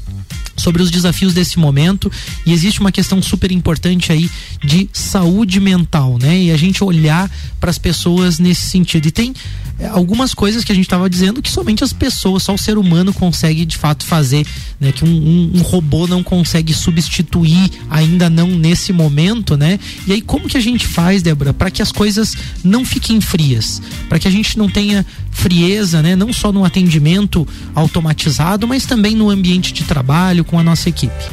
sobre 0.56 0.82
os 0.82 0.90
desafios 0.90 1.34
desse 1.34 1.60
momento 1.60 2.12
e 2.46 2.54
existe 2.54 2.80
uma 2.80 2.92
questão 2.92 3.22
super 3.22 3.52
importante 3.52 4.12
aí 4.12 4.30
de 4.64 4.90
saúde 4.94 5.60
mental, 5.60 6.18
né? 6.22 6.44
E 6.44 6.52
a 6.52 6.58
gente 6.58 6.84
olhar 6.84 7.30
para 7.60 7.70
as 7.70 7.78
pessoas 7.78 8.40
nesse 8.40 8.62
sentido. 8.62 9.08
E 9.08 9.12
tem 9.12 9.34
é, 9.78 9.88
algumas 9.88 10.34
coisas 10.34 10.64
que 10.64 10.72
a 10.72 10.76
gente 10.76 10.86
estava 10.86 11.10
dizendo 11.10 11.42
que 11.42 11.52
somente 11.52 11.84
as 11.84 11.92
pessoas, 11.92 12.44
só 12.44 12.54
o 12.54 12.58
ser 12.58 12.78
humano 12.78 13.14
consegue 13.14 13.66
de 13.66 13.78
fato 13.78 14.06
fazer, 14.06 14.46
né? 14.80 14.92
Que 14.92 15.04
um, 15.04 15.10
um, 15.10 15.52
um 15.56 15.62
robô 15.62 16.08
não 16.08 16.24
consegue 16.24 16.74
substituir, 16.74 17.72
ainda 17.90 18.30
não 18.30 18.48
nesse 18.48 18.94
momento, 18.94 19.58
né? 19.58 19.80
E 20.08 20.14
aí 20.14 20.22
como 20.22 20.48
que 20.48 20.58
a 20.58 20.62
gente 20.62 20.88
faz, 20.88 21.22
Débora, 21.22 21.54
para 21.54 21.70
que 21.70 21.82
as 21.82 21.92
coisas 21.92 22.36
não 22.64 22.86
fiquem 22.86 23.20
frias, 23.20 23.82
para 24.08 24.20
que 24.20 24.28
a 24.28 24.32
gente 24.32 24.58
não 24.58 24.70
tenha 24.70 25.06
frieza, 25.32 26.02
né? 26.02 26.16
Não 26.16 26.32
só 26.32 26.52
no 26.52 26.64
atendimento 26.64 27.46
automatizado, 27.74 28.66
mas 28.66 28.86
também 28.86 29.16
no 29.16 29.30
ambiente 29.30 29.74
de 29.74 29.84
trabalho 29.84 30.45
com 30.48 30.60
a 30.60 30.64
nossa 30.64 30.90
equipe. 30.90 31.24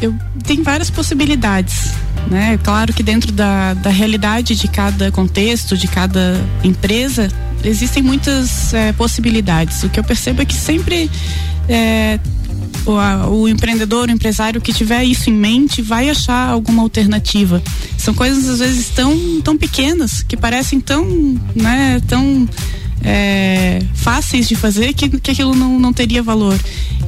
Eu, 0.00 0.14
tem 0.44 0.62
várias 0.62 0.90
possibilidades, 0.90 1.92
né? 2.30 2.58
Claro 2.62 2.92
que 2.92 3.02
dentro 3.02 3.32
da, 3.32 3.74
da 3.74 3.90
realidade 3.90 4.54
de 4.54 4.68
cada 4.68 5.10
contexto, 5.10 5.76
de 5.76 5.88
cada 5.88 6.40
empresa, 6.62 7.28
existem 7.62 8.02
muitas 8.02 8.74
é, 8.74 8.92
possibilidades. 8.92 9.82
O 9.82 9.88
que 9.88 9.98
eu 9.98 10.04
percebo 10.04 10.42
é 10.42 10.44
que 10.44 10.54
sempre 10.54 11.10
é, 11.68 12.18
o, 12.86 12.92
a, 12.92 13.28
o, 13.28 13.48
empreendedor, 13.48 14.08
o 14.08 14.12
empresário 14.12 14.60
que 14.60 14.72
tiver 14.72 15.04
isso 15.04 15.30
em 15.30 15.32
mente 15.32 15.80
vai 15.80 16.10
achar 16.10 16.48
alguma 16.48 16.82
alternativa. 16.82 17.62
São 17.96 18.12
coisas 18.12 18.48
às 18.48 18.58
vezes 18.58 18.88
tão, 18.90 19.40
tão 19.42 19.56
pequenas 19.56 20.22
que 20.22 20.36
parecem 20.36 20.80
tão, 20.80 21.06
né, 21.54 22.00
tão 22.06 22.48
é, 23.04 23.82
fáceis 23.94 24.48
de 24.48 24.56
fazer 24.56 24.92
que, 24.94 25.08
que 25.08 25.30
aquilo 25.30 25.54
não, 25.54 25.78
não 25.78 25.92
teria 25.92 26.22
valor. 26.22 26.58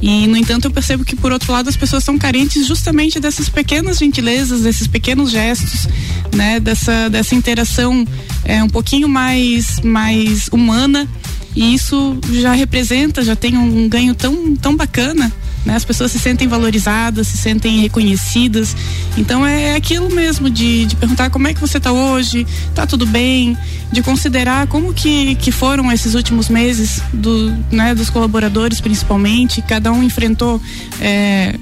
E, 0.01 0.27
no 0.27 0.37
entanto, 0.37 0.65
eu 0.65 0.71
percebo 0.71 1.03
que, 1.03 1.15
por 1.15 1.31
outro 1.31 1.51
lado, 1.51 1.69
as 1.69 1.75
pessoas 1.75 2.03
são 2.03 2.17
carentes 2.17 2.67
justamente 2.67 3.19
dessas 3.19 3.49
pequenas 3.49 3.97
gentilezas, 3.97 4.61
desses 4.61 4.85
pequenos 4.87 5.31
gestos, 5.31 5.87
né? 6.35 6.59
Dessa, 6.59 7.09
dessa 7.09 7.33
interação 7.33 8.05
é, 8.45 8.63
um 8.63 8.69
pouquinho 8.69 9.09
mais, 9.09 9.79
mais 9.81 10.47
humana. 10.49 11.07
E 11.55 11.73
isso 11.73 12.19
já 12.33 12.53
representa, 12.53 13.23
já 13.23 13.35
tem 13.35 13.57
um 13.57 13.89
ganho 13.89 14.13
tão, 14.13 14.55
tão 14.55 14.75
bacana 14.75 15.33
né? 15.67 15.75
As 15.75 15.83
pessoas 15.83 16.11
se 16.13 16.17
sentem 16.17 16.47
valorizadas, 16.47 17.27
se 17.27 17.37
sentem 17.37 17.81
reconhecidas. 17.81 18.73
Então 19.17 19.45
é 19.45 19.75
aquilo 19.75 20.09
mesmo 20.09 20.49
de, 20.49 20.85
de 20.85 20.95
perguntar 20.95 21.29
como 21.29 21.47
é 21.47 21.53
que 21.53 21.59
você 21.59 21.77
está 21.77 21.91
hoje, 21.91 22.47
está 22.69 22.87
tudo 22.87 23.05
bem, 23.05 23.55
de 23.91 24.01
considerar 24.01 24.65
como 24.67 24.93
que, 24.93 25.35
que 25.35 25.51
foram 25.51 25.91
esses 25.91 26.15
últimos 26.15 26.47
meses 26.47 27.01
do, 27.11 27.53
né, 27.69 27.93
dos 27.93 28.09
colaboradores 28.09 28.79
principalmente. 28.79 29.61
Cada 29.61 29.91
um 29.91 30.01
enfrentou 30.01 30.61
é, 31.01 31.59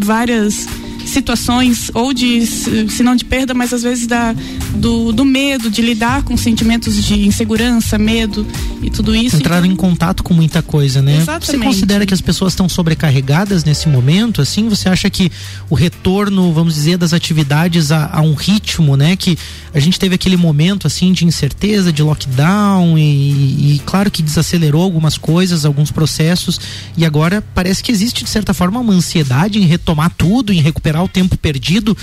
várias 0.00 0.66
situações 1.06 1.90
ou 1.94 2.12
de 2.12 2.44
se 2.46 3.02
não 3.02 3.16
de 3.16 3.24
perda, 3.24 3.54
mas 3.54 3.72
às 3.72 3.82
vezes 3.82 4.06
da 4.06 4.34
do, 4.74 5.12
do 5.12 5.24
medo 5.24 5.70
de 5.70 5.80
lidar 5.80 6.22
com 6.22 6.36
sentimentos 6.36 7.02
de 7.02 7.26
insegurança, 7.26 7.98
medo 7.98 8.46
e 8.82 8.90
tudo 8.90 9.14
isso. 9.14 9.36
Entraram 9.36 9.66
então... 9.66 9.72
em 9.72 9.76
contato 9.76 10.22
com 10.22 10.34
muita 10.34 10.62
coisa, 10.62 11.00
né? 11.00 11.16
Exatamente. 11.16 11.46
Você 11.46 11.58
considera 11.58 12.06
que 12.06 12.14
as 12.14 12.20
pessoas 12.20 12.52
estão 12.52 12.68
sobrecarregadas 12.68 13.64
nesse 13.64 13.88
momento? 13.88 14.42
Assim, 14.42 14.68
você 14.68 14.88
acha 14.88 15.08
que 15.08 15.30
o 15.70 15.74
retorno, 15.74 16.52
vamos 16.52 16.74
dizer, 16.74 16.98
das 16.98 17.12
atividades 17.12 17.90
a, 17.90 18.10
a 18.12 18.20
um 18.20 18.34
ritmo, 18.34 18.96
né? 18.96 19.16
Que 19.16 19.38
a 19.72 19.80
gente 19.80 19.98
teve 19.98 20.14
aquele 20.14 20.36
momento 20.36 20.86
assim 20.86 21.12
de 21.12 21.24
incerteza, 21.24 21.92
de 21.92 22.02
lockdown 22.02 22.98
e, 22.98 23.74
e 23.74 23.82
claro 23.84 24.10
que 24.10 24.22
desacelerou 24.22 24.82
algumas 24.82 25.16
coisas, 25.16 25.64
alguns 25.64 25.90
processos 25.90 26.60
e 26.96 27.04
agora 27.04 27.42
parece 27.54 27.82
que 27.82 27.92
existe 27.92 28.24
de 28.24 28.30
certa 28.30 28.52
forma 28.54 28.80
uma 28.80 28.92
ansiedade 28.92 29.58
em 29.58 29.66
retomar 29.66 30.12
tudo, 30.16 30.52
em 30.52 30.60
recuperar 30.60 30.95
o 31.02 31.08
tempo 31.08 31.36
perdido 31.36 31.96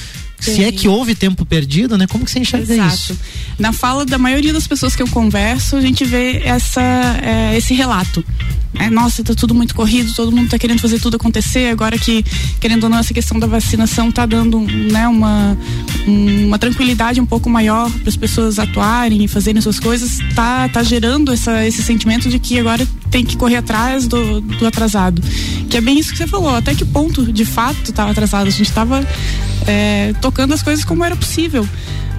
se 0.43 0.63
é 0.63 0.71
que 0.71 0.87
houve 0.87 1.15
tempo 1.15 1.45
perdido, 1.45 1.97
né? 1.97 2.07
Como 2.07 2.25
que 2.25 2.31
você 2.31 2.39
enxerga 2.39 2.73
Exato. 2.73 2.93
isso? 2.93 3.19
Na 3.57 3.71
fala 3.71 4.05
da 4.05 4.17
maioria 4.17 4.53
das 4.53 4.67
pessoas 4.67 4.95
que 4.95 5.01
eu 5.01 5.07
converso, 5.07 5.75
a 5.75 5.81
gente 5.81 6.03
vê 6.05 6.41
essa, 6.43 6.81
é, 7.21 7.57
esse 7.57 7.73
relato. 7.73 8.23
É, 8.79 8.89
nossa, 8.89 9.23
tá 9.23 9.35
tudo 9.35 9.53
muito 9.53 9.75
corrido, 9.75 10.11
todo 10.15 10.31
mundo 10.31 10.49
tá 10.49 10.57
querendo 10.57 10.79
fazer 10.79 10.99
tudo 10.99 11.15
acontecer. 11.15 11.69
Agora 11.69 11.97
que, 11.97 12.23
querendo 12.59 12.85
ou 12.85 12.89
não, 12.89 12.97
essa 12.97 13.13
questão 13.13 13.37
da 13.37 13.45
vacinação 13.45 14.11
tá 14.11 14.25
dando 14.25 14.59
né, 14.59 15.07
uma, 15.07 15.55
uma 16.07 16.57
tranquilidade 16.57 17.21
um 17.21 17.25
pouco 17.25 17.49
maior 17.49 17.91
para 17.91 18.09
as 18.09 18.17
pessoas 18.17 18.57
atuarem 18.57 19.23
e 19.23 19.27
fazerem 19.27 19.61
suas 19.61 19.79
coisas, 19.79 20.17
tá, 20.35 20.67
tá 20.69 20.81
gerando 20.81 21.31
essa, 21.31 21.65
esse 21.65 21.83
sentimento 21.83 22.29
de 22.29 22.39
que 22.39 22.57
agora 22.59 22.87
tem 23.11 23.23
que 23.23 23.37
correr 23.37 23.57
atrás 23.57 24.07
do, 24.07 24.41
do 24.41 24.65
atrasado. 24.65 25.21
Que 25.69 25.77
é 25.77 25.81
bem 25.81 25.99
isso 25.99 26.11
que 26.11 26.17
você 26.17 26.27
falou. 26.27 26.55
Até 26.55 26.73
que 26.73 26.83
ponto, 26.83 27.31
de 27.31 27.45
fato, 27.45 27.91
estava 27.91 28.09
atrasado? 28.09 28.47
A 28.47 28.49
gente 28.49 28.63
estava 28.63 29.07
é, 29.67 30.13
tocando 30.19 30.32
as 30.53 30.63
coisas 30.63 30.83
como 30.85 31.03
era 31.03 31.15
possível. 31.15 31.67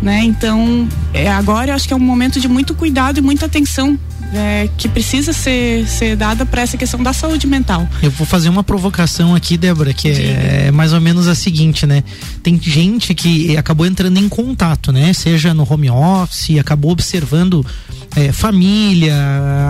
Né? 0.03 0.23
Então, 0.25 0.89
é, 1.13 1.31
agora 1.31 1.71
eu 1.71 1.75
acho 1.75 1.89
que 1.89 1.95
é 1.95 1.97
um 1.97 2.01
momento 2.01 2.39
de 2.39 2.49
muito 2.49 2.75
cuidado 2.75 3.19
e 3.19 3.23
muita 3.23 3.47
atenção 3.47 3.99
é, 4.33 4.69
que 4.77 4.89
precisa 4.89 5.33
ser, 5.33 5.87
ser 5.87 6.17
dada 6.17 6.47
para 6.47 6.63
essa 6.63 6.77
questão 6.77 7.03
da 7.03 7.13
saúde 7.13 7.47
mental. 7.47 7.89
Eu 8.03 8.11
vou 8.11 8.27
fazer 8.27 8.49
uma 8.49 8.65
provocação 8.65 9.35
aqui, 9.35 9.57
Débora, 9.57 9.93
que 9.93 10.09
é, 10.09 10.67
é, 10.67 10.71
mais 10.71 10.93
ou 10.93 11.01
menos 11.01 11.29
a 11.29 11.35
seguinte, 11.35 11.87
né? 11.87 12.03
Tem 12.43 12.61
gente 12.61 13.15
que 13.15 13.57
acabou 13.57 13.87
entrando 13.87 14.19
em 14.19 14.29
contato, 14.29 14.93
né? 14.93 15.13
Seja 15.13 15.53
no 15.53 15.67
home 15.71 15.91
office, 15.91 16.59
acabou 16.59 16.93
observando 16.93 17.65
é, 18.17 18.33
família, 18.33 19.15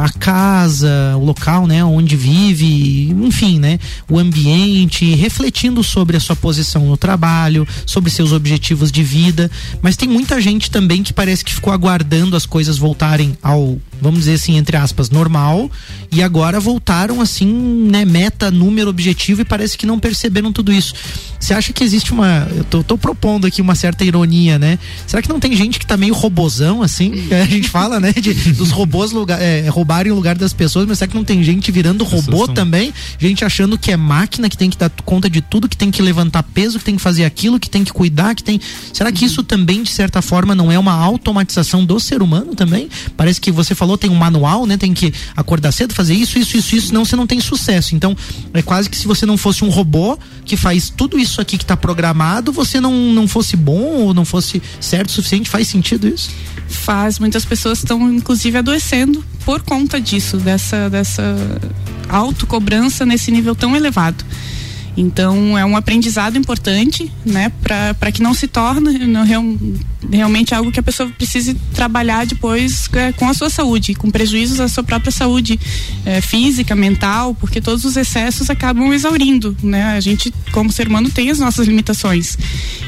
a 0.05 0.11
casa, 0.19 1.17
o 1.17 1.25
local, 1.25 1.67
né, 1.67 1.85
onde 1.85 2.17
vive, 2.17 3.11
enfim, 3.11 3.59
né, 3.59 3.79
o 4.09 4.19
ambiente, 4.19 5.15
refletindo 5.15 5.83
sobre 5.83 6.17
a 6.17 6.21
sua 6.21 6.37
posição 6.37 6.87
no 6.87 6.97
trabalho, 6.97 7.67
sobre 7.87 8.11
seus 8.11 8.33
objetivos 8.33 8.93
de 8.93 9.03
vida. 9.03 9.51
Mas 9.81 9.97
tem 9.97 10.09
muita 10.09 10.41
gente 10.41 10.71
também 10.71 11.03
que 11.03 11.13
parece 11.13 11.45
que 11.45 11.55
ficou 11.55 11.73
aguardando 11.73 12.37
as 12.37 12.45
coisas 12.45 12.77
voltarem 12.77 13.37
ao, 13.43 13.79
vamos 14.05 14.21
dizer 14.21 14.35
assim, 14.35 14.59
entre 14.59 14.77
aspas, 14.77 15.09
normal, 15.09 15.71
e 16.13 16.23
agora 16.23 16.61
voltaram 16.61 17.23
assim, 17.23 17.47
né, 17.47 18.05
meta, 18.05 18.51
número, 18.51 18.91
objetivo 18.91 19.41
e 19.41 19.45
parece 19.45 19.79
que 19.79 19.87
não 19.87 19.99
perceberam 19.99 20.53
tudo 20.53 20.71
isso. 20.71 20.95
Você 21.41 21.55
acha 21.55 21.73
que 21.73 21.83
existe 21.83 22.13
uma, 22.13 22.47
eu 22.55 22.65
tô, 22.65 22.83
tô 22.83 22.99
propondo 22.99 23.47
aqui 23.47 23.63
uma 23.63 23.75
certa 23.75 24.05
ironia, 24.05 24.59
né? 24.59 24.79
Será 25.07 25.23
que 25.23 25.29
não 25.29 25.41
tem 25.41 25.57
gente 25.57 25.79
que 25.79 25.87
tá 25.87 25.97
meio 25.97 26.15
robozão 26.15 26.83
assim? 26.83 27.13
A 27.33 27.45
gente 27.47 27.69
fala, 27.69 27.99
né, 27.99 28.13
de 28.13 28.35
dos 28.53 28.71
robôs 28.71 29.11
lugar, 29.11 29.41
é, 29.41 29.69
roubarem 29.69 30.13
o 30.13 30.15
lugar 30.15 30.37
das 30.37 30.53
pessoas, 30.53 30.87
mas 30.87 30.99
será 30.99 31.11
que 31.11 31.17
não 31.17 31.25
tem 31.25 31.43
gente 31.43 31.73
virando 31.73 32.05
robô 32.05 32.47
são... 32.47 32.55
também? 32.55 32.93
Gente 33.19 33.45
achando 33.45 33.79
que 33.79 33.91
é 33.91 33.97
máquina, 33.97 34.49
que 34.51 34.57
tem 34.57 34.69
que 34.69 34.77
dar 34.77 34.91
conta 35.05 35.31
de 35.31 35.41
tudo, 35.41 35.69
que 35.69 35.77
tem 35.77 35.91
que 35.91 36.03
levantar 36.03 36.43
peso, 36.43 36.79
que 36.79 36.85
tem 36.85 36.97
que 36.97 37.03
fazer 37.03 37.25
aquilo, 37.25 37.59
que 37.59 37.71
tem 37.71 37.85
que 37.85 37.93
cuidar, 37.93 38.35
que 38.35 38.45
tem. 38.45 38.61
Será 38.93 39.11
que 39.11 39.25
isso 39.25 39.43
também, 39.43 39.83
de 39.83 39.91
certa 39.91 40.21
forma, 40.21 40.55
não 40.55 40.71
é 40.71 40.79
uma 40.79 40.93
automatização 40.93 41.85
do 41.85 41.99
ser 41.99 42.23
humano 42.23 42.55
também? 42.55 42.89
Parece 43.17 43.41
que 43.41 43.51
você 43.51 43.75
falou, 43.75 43.94
tem 43.97 44.11
um 44.11 44.15
manual, 44.15 44.67
né? 44.67 44.77
Tem 44.77 44.93
que 44.93 45.13
acordar 45.37 45.73
cedo, 45.73 45.95
fazer 45.95 46.15
isso, 46.15 46.39
isso, 46.39 46.57
isso, 46.57 46.77
isso, 46.77 46.87
senão 46.89 47.05
você 47.05 47.17
não 47.17 47.27
tem 47.27 47.41
sucesso. 47.41 47.95
Então, 47.95 48.17
é 48.53 48.63
quase 48.63 48.89
que 48.89 48.97
se 48.97 49.07
você 49.07 49.27
não 49.27 49.37
fosse 49.37 49.65
um 49.65 49.69
robô 49.69 50.19
que 50.45 50.57
faz 50.57 50.91
tudo 50.91 51.19
isso 51.19 51.41
aqui 51.41 51.57
que 51.57 51.65
está 51.65 51.77
programado, 51.77 52.53
você 52.53 52.81
não, 52.81 52.93
não 53.13 53.27
fosse 53.27 53.57
bom 53.57 54.01
ou 54.01 54.15
não 54.15 54.25
fosse 54.25 54.63
certo 54.81 55.09
o 55.09 55.13
suficiente. 55.13 55.49
Faz 55.49 55.69
sentido 55.69 56.09
isso? 56.09 56.31
Faz. 56.69 57.19
Muitas 57.19 57.45
pessoas 57.45 57.79
estão, 57.79 58.13
inclusive, 58.13 58.59
adoecendo 58.59 59.25
por 59.45 59.63
conta 59.63 60.01
disso, 60.01 60.39
dessa, 60.39 60.89
dessa 60.89 61.37
autocobrança 62.09 63.05
nesse 63.05 63.31
nível 63.31 63.55
tão 63.55 63.77
elevado. 63.77 64.25
Então 64.97 65.59
é 65.59 65.65
um 65.65 65.77
aprendizado 65.77 66.39
importante, 66.39 67.11
né, 67.25 67.51
para 67.61 68.13
que 68.13 68.23
não 68.23 68.33
se 68.33 68.47
torne 68.47 68.99
realmente 70.11 70.55
algo 70.55 70.71
que 70.71 70.79
a 70.79 70.83
pessoa 70.83 71.09
precise 71.11 71.55
trabalhar 71.75 72.27
depois 72.27 72.89
é, 72.93 73.13
com 73.13 73.29
a 73.29 73.35
sua 73.35 73.51
saúde, 73.51 73.95
com 73.95 74.11
prejuízos 74.11 74.61
à 74.61 74.69
sua 74.69 74.85
própria 74.85 75.11
saúde 75.11 75.59
é, 76.05 76.21
física, 76.21 76.75
mental, 76.77 77.35
porque 77.35 77.61
todos 77.61 77.85
os 77.85 77.97
excessos 77.97 78.51
acabam 78.51 78.93
exaurindo, 78.93 79.57
né? 79.63 79.97
A 79.97 80.01
gente, 80.01 80.33
como 80.53 80.71
ser 80.71 80.87
humano, 80.89 81.11
tem 81.11 81.31
as 81.31 81.39
nossas 81.39 81.67
limitações 81.67 82.39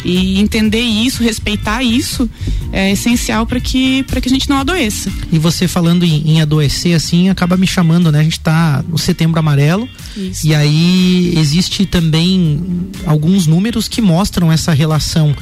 e 0.04 0.38
entender 0.38 0.80
isso, 0.82 1.22
respeitar 1.22 1.82
isso 1.82 2.28
é 2.72 2.92
essencial 2.92 3.46
para 3.46 3.58
que 3.60 4.02
para 4.04 4.20
que 4.20 4.28
a 4.28 4.32
gente 4.32 4.48
não 4.48 4.58
adoeça. 4.58 5.10
E 5.32 5.38
você 5.38 5.66
falando 5.66 6.04
em, 6.04 6.30
em, 6.30 6.40
adoecer 6.40 6.94
assim, 6.94 7.28
acaba 7.28 7.56
me 7.56 7.66
chamando, 7.66 8.12
né? 8.12 8.20
A 8.20 8.22
gente 8.22 8.38
está 8.38 8.84
no 8.88 8.98
Setembro 8.98 9.38
Amarelo 9.38 9.88
isso. 10.16 10.46
e 10.46 10.54
aí 10.54 11.34
existe 11.36 11.86
também 11.86 12.88
alguns 13.04 13.46
números 13.46 13.88
que 13.88 14.00
mostram 14.00 14.50
essa 14.50 14.72
relação 14.72 15.34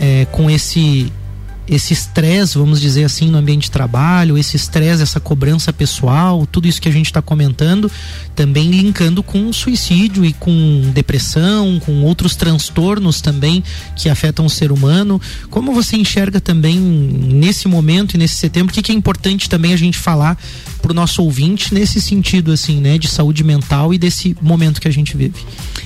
é, 0.00 0.26
com 0.26 0.50
esse 0.50 1.10
esse 1.68 1.92
estresse, 1.92 2.56
vamos 2.56 2.80
dizer 2.80 3.04
assim, 3.04 3.28
no 3.28 3.36
ambiente 3.36 3.64
de 3.64 3.70
trabalho, 3.70 4.38
esse 4.38 4.56
estresse, 4.56 5.02
essa 5.02 5.20
cobrança 5.20 5.72
pessoal, 5.72 6.46
tudo 6.46 6.66
isso 6.66 6.80
que 6.80 6.88
a 6.88 6.92
gente 6.92 7.06
está 7.06 7.20
comentando, 7.20 7.90
também 8.34 8.70
linkando 8.70 9.22
com 9.22 9.52
suicídio 9.52 10.24
e 10.24 10.32
com 10.32 10.90
depressão, 10.94 11.78
com 11.84 12.02
outros 12.02 12.34
transtornos 12.34 13.20
também 13.20 13.62
que 13.94 14.08
afetam 14.08 14.46
o 14.46 14.50
ser 14.50 14.72
humano. 14.72 15.20
Como 15.50 15.74
você 15.74 15.96
enxerga 15.96 16.40
também 16.40 16.78
nesse 16.78 17.68
momento 17.68 18.14
e 18.14 18.18
nesse 18.18 18.36
setembro, 18.36 18.72
o 18.72 18.74
que, 18.74 18.82
que 18.82 18.92
é 18.92 18.94
importante 18.94 19.48
também 19.48 19.74
a 19.74 19.76
gente 19.76 19.98
falar 19.98 20.38
para 20.80 20.92
o 20.92 20.94
nosso 20.94 21.22
ouvinte 21.22 21.74
nesse 21.74 22.00
sentido, 22.00 22.52
assim, 22.52 22.80
né, 22.80 22.98
de 22.98 23.08
saúde 23.08 23.44
mental 23.44 23.92
e 23.92 23.98
desse 23.98 24.36
momento 24.40 24.80
que 24.80 24.88
a 24.88 24.90
gente 24.90 25.16
vive? 25.16 25.44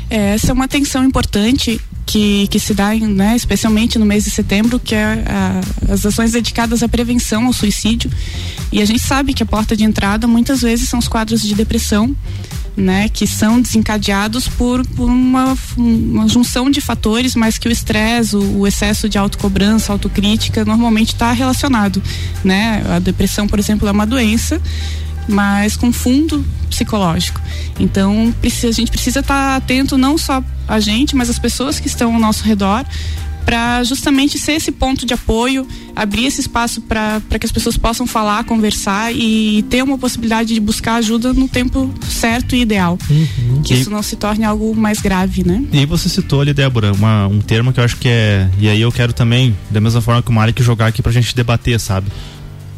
É, 0.09 0.35
essa 0.35 0.51
é 0.51 0.53
uma 0.53 0.65
atenção 0.65 1.05
importante 1.05 1.81
que, 2.05 2.47
que 2.49 2.59
se 2.59 2.75
dá, 2.75 2.95
né, 2.95 3.35
especialmente 3.35 3.99
no 3.99 4.05
mês 4.05 4.25
de 4.25 4.31
setembro, 4.31 4.79
que 4.79 4.95
é 4.95 5.25
a, 5.27 5.61
as 5.93 6.05
ações 6.05 6.33
dedicadas 6.33 6.83
à 6.83 6.89
prevenção 6.89 7.47
ao 7.47 7.53
suicídio. 7.53 8.11
E 8.71 8.81
a 8.81 8.85
gente 8.85 9.01
sabe 9.01 9.35
que 9.35 9.43
a 9.43 9.47
porta 9.47 9.77
de 9.77 9.85
entrada 9.85 10.27
muitas 10.27 10.61
vezes 10.61 10.89
são 10.89 10.99
os 10.99 11.09
quadros 11.09 11.43
de 11.43 11.55
depressão, 11.55 12.15
né, 12.77 13.09
que 13.09 13.27
são 13.27 13.61
desencadeados 13.61 14.49
por, 14.49 14.87
por 14.87 15.09
uma, 15.09 15.57
uma, 15.77 16.27
junção 16.29 16.71
de 16.71 16.81
fatores, 16.81 17.35
mas 17.35 17.59
que 17.59 17.69
o 17.69 17.73
estresse, 17.73 18.35
o, 18.35 18.61
o, 18.61 18.67
excesso 18.67 19.09
de 19.09 19.19
autocobrança, 19.19 19.93
autocrítica, 19.93 20.65
normalmente 20.65 21.13
está 21.13 21.33
relacionado, 21.33 22.03
né? 22.43 22.83
A 22.89 22.99
depressão, 22.99 23.47
por 23.47 23.59
exemplo, 23.59 23.87
é 23.87 23.91
uma 23.91 24.07
doença 24.07 24.61
mas 25.29 25.77
com 25.77 25.93
fundo 25.93 26.45
psicológico. 26.69 27.41
Então, 27.79 28.35
precisa, 28.41 28.69
a 28.69 28.73
gente 28.73 28.91
precisa 28.91 29.21
estar 29.21 29.51
tá 29.51 29.57
atento 29.57 29.97
não 29.97 30.19
só 30.19 30.43
a 30.67 30.81
gente, 30.81 31.15
mas 31.15 31.31
as 31.31 31.39
pessoas 31.39 31.79
que 31.79 31.87
estão 31.87 32.15
ao 32.15 32.21
nosso 32.21 32.45
redor 32.45 32.85
para 33.45 33.83
justamente 33.85 34.39
ser 34.39 34.53
esse 34.53 34.71
ponto 34.73 35.05
de 35.05 35.13
apoio, 35.15 35.67
abrir 35.95 36.27
esse 36.27 36.41
espaço 36.41 36.81
para 36.81 37.21
que 37.39 37.45
as 37.47 37.53
pessoas 37.53 37.77
possam 37.77 38.07
falar, 38.07 38.45
conversar 38.45 39.13
e 39.15 39.65
ter 39.69 39.83
uma 39.83 39.99
possibilidade 39.99 40.55
de 40.55 40.61
buscar 40.61 40.95
ajuda 40.97 41.33
no 41.33 41.49
tempo 41.49 41.93
certo 42.09 42.55
e 42.57 42.61
ideal. 42.63 42.99
Uhum. 43.11 43.63
Que 43.63 43.75
E- 43.75 43.81
isso 43.81 43.91
não 43.91 44.03
se 44.03 44.17
torne 44.17 44.45
algo 44.45 44.75
mais 44.75 45.01
grave, 45.01 45.45
né? 45.47 45.63
E 45.73 45.85
você 45.87 46.09
citou 46.09 46.41
ali, 46.41 46.55
Débora, 46.55 46.93
uma- 46.93 47.27
um 47.27 47.41
termo 47.41 47.73
que 47.73 47.81
eu 47.81 47.85
acho 47.85 47.97
que 47.97 48.09
é. 48.09 48.49
E 48.59 48.69
aí 48.69 48.81
eu 48.81 48.91
quero 48.93 49.13
também, 49.13 49.57
da 49.71 49.81
mesma 49.81 50.01
forma 50.01 50.23
que 50.23 50.31
o 50.31 50.33
Marek, 50.33 50.63
jogar 50.63 50.87
aqui 50.87 51.03
pra 51.03 51.13
gente 51.13 51.35
debater, 51.35 51.79
sabe? 51.81 52.07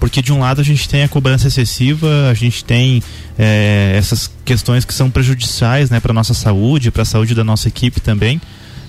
Porque 0.01 0.21
de 0.21 0.33
um 0.33 0.41
lado 0.41 0.61
a 0.61 0.65
gente 0.65 0.87
tem 0.89 1.03
a 1.03 1.09
cobrança 1.09 1.49
excessiva, 1.49 2.29
a 2.31 2.35
gente 2.35 2.63
tem 2.65 3.03
é, 3.39 3.95
essas 3.97 4.31
questões 4.45 4.85
que 4.85 4.93
são 4.95 5.11
prejudiciais 5.11 5.89
né, 5.91 5.99
para 5.99 6.13
nossa 6.13 6.35
saúde, 6.35 6.91
para 6.91 7.03
a 7.03 7.07
saúde 7.07 7.35
da 7.35 7.43
nossa 7.43 7.69
equipe 7.69 8.01
também. 8.01 8.41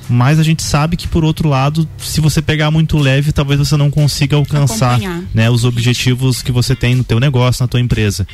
Mas 0.09 0.39
a 0.39 0.43
gente 0.43 0.61
sabe 0.61 0.95
que 0.95 1.07
por 1.07 1.23
outro 1.23 1.49
lado, 1.49 1.87
se 1.97 2.21
você 2.21 2.41
pegar 2.41 2.69
muito 2.71 2.97
leve, 2.97 3.31
talvez 3.31 3.59
você 3.59 3.75
não 3.75 3.89
consiga 3.89 4.35
alcançar 4.35 4.95
Acompanhar. 4.95 5.23
né, 5.33 5.49
os 5.49 5.65
objetivos 5.65 6.41
que 6.41 6.51
você 6.51 6.75
tem 6.75 6.95
no 6.95 7.03
teu 7.03 7.19
negócio, 7.19 7.63
na 7.63 7.67
tua 7.67 7.79
empresa. 7.79 8.27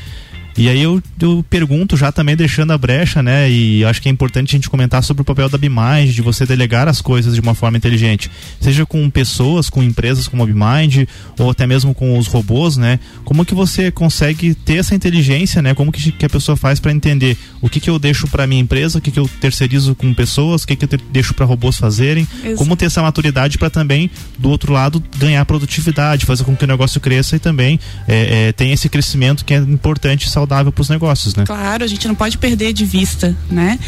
E 0.57 0.67
aí 0.67 0.81
eu, 0.81 1.01
eu 1.19 1.45
pergunto, 1.49 1.95
já 1.95 2.11
também 2.11 2.35
deixando 2.35 2.71
a 2.71 2.77
brecha, 2.77 3.23
né? 3.23 3.49
E 3.49 3.83
acho 3.85 4.01
que 4.01 4.09
é 4.09 4.11
importante 4.11 4.49
a 4.49 4.57
gente 4.57 4.69
comentar 4.69 5.01
sobre 5.03 5.21
o 5.21 5.25
papel 5.25 5.47
da 5.47 5.57
BeMind, 5.57 6.11
de 6.13 6.21
você 6.21 6.45
delegar 6.45 6.87
as 6.87 7.01
coisas 7.01 7.33
de 7.33 7.41
uma 7.41 7.55
forma 7.55 7.77
inteligente. 7.77 8.29
Seja 8.59 8.85
com 8.85 9.09
pessoas, 9.09 9.69
com 9.69 9.81
empresas 9.81 10.27
como 10.27 10.43
a 10.43 10.45
BeMind, 10.45 11.07
ou 11.39 11.49
até 11.51 11.65
mesmo 11.65 11.93
com 11.93 12.17
os 12.17 12.27
robôs, 12.27 12.77
né? 12.77 12.99
Como 13.23 13.45
que 13.45 13.55
você 13.55 13.91
consegue 13.91 14.53
ter 14.53 14.77
essa 14.77 14.93
inteligência, 14.93 15.61
né? 15.61 15.73
Como 15.73 15.91
que, 15.91 16.11
que 16.11 16.25
a 16.25 16.29
pessoa 16.29 16.55
faz 16.57 16.79
para 16.79 16.91
entender 16.91 17.37
o 17.61 17.69
que, 17.69 17.79
que 17.79 17.89
eu 17.89 17.97
deixo 17.97 18.27
para 18.27 18.45
minha 18.45 18.61
empresa, 18.61 18.99
o 18.99 19.01
que, 19.01 19.11
que 19.11 19.19
eu 19.19 19.29
terceirizo 19.39 19.95
com 19.95 20.13
pessoas, 20.13 20.63
o 20.63 20.67
que, 20.67 20.75
que 20.75 20.85
eu 20.85 20.89
ter- 20.89 21.01
deixo 21.11 21.33
para 21.33 21.45
robôs 21.45 21.77
fazerem. 21.77 22.27
Exato. 22.43 22.57
Como 22.57 22.75
ter 22.75 22.85
essa 22.85 23.01
maturidade 23.01 23.57
para 23.57 23.69
também, 23.69 24.09
do 24.37 24.49
outro 24.49 24.73
lado, 24.73 25.01
ganhar 25.17 25.43
produtividade, 25.45 26.25
fazer 26.25 26.43
com 26.43 26.55
que 26.55 26.63
o 26.63 26.67
negócio 26.67 26.99
cresça 26.99 27.35
e 27.35 27.39
também 27.39 27.79
é, 28.07 28.47
é, 28.47 28.51
tenha 28.51 28.73
esse 28.73 28.89
crescimento 28.89 29.45
que 29.45 29.53
é 29.53 29.57
importante 29.57 30.29
saudável 30.41 30.71
para 30.71 30.81
os 30.81 30.89
negócios, 30.89 31.35
né? 31.35 31.45
Claro, 31.45 31.83
a 31.83 31.87
gente 31.87 32.07
não 32.07 32.15
pode 32.15 32.37
perder 32.37 32.73
de 32.73 32.85
vista, 32.85 33.35
né? 33.49 33.79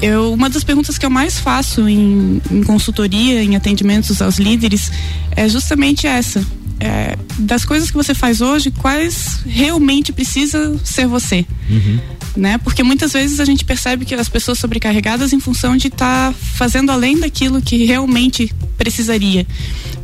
Eu, 0.00 0.32
uma 0.32 0.48
das 0.48 0.64
perguntas 0.64 0.96
que 0.96 1.04
eu 1.04 1.10
mais 1.10 1.38
faço 1.38 1.86
em, 1.86 2.40
em 2.50 2.62
consultoria, 2.62 3.42
em 3.42 3.54
atendimentos 3.54 4.22
aos 4.22 4.38
líderes, 4.38 4.90
é 5.32 5.48
justamente 5.48 6.06
essa. 6.06 6.42
É, 6.82 7.18
das 7.38 7.62
coisas 7.66 7.90
que 7.90 7.96
você 7.96 8.14
faz 8.14 8.40
hoje, 8.40 8.70
quais 8.70 9.40
realmente 9.44 10.12
precisa 10.12 10.78
ser 10.82 11.06
você? 11.06 11.44
né? 12.36 12.58
Porque 12.58 12.82
muitas 12.82 13.12
vezes 13.12 13.40
a 13.40 13.44
gente 13.44 13.64
percebe 13.64 14.04
que 14.04 14.14
as 14.14 14.28
pessoas 14.28 14.58
sobrecarregadas 14.58 15.32
em 15.32 15.40
função 15.40 15.76
de 15.76 15.88
estar 15.88 16.32
fazendo 16.32 16.90
além 16.90 17.18
daquilo 17.18 17.60
que 17.60 17.84
realmente 17.84 18.50
precisaria. 18.78 19.46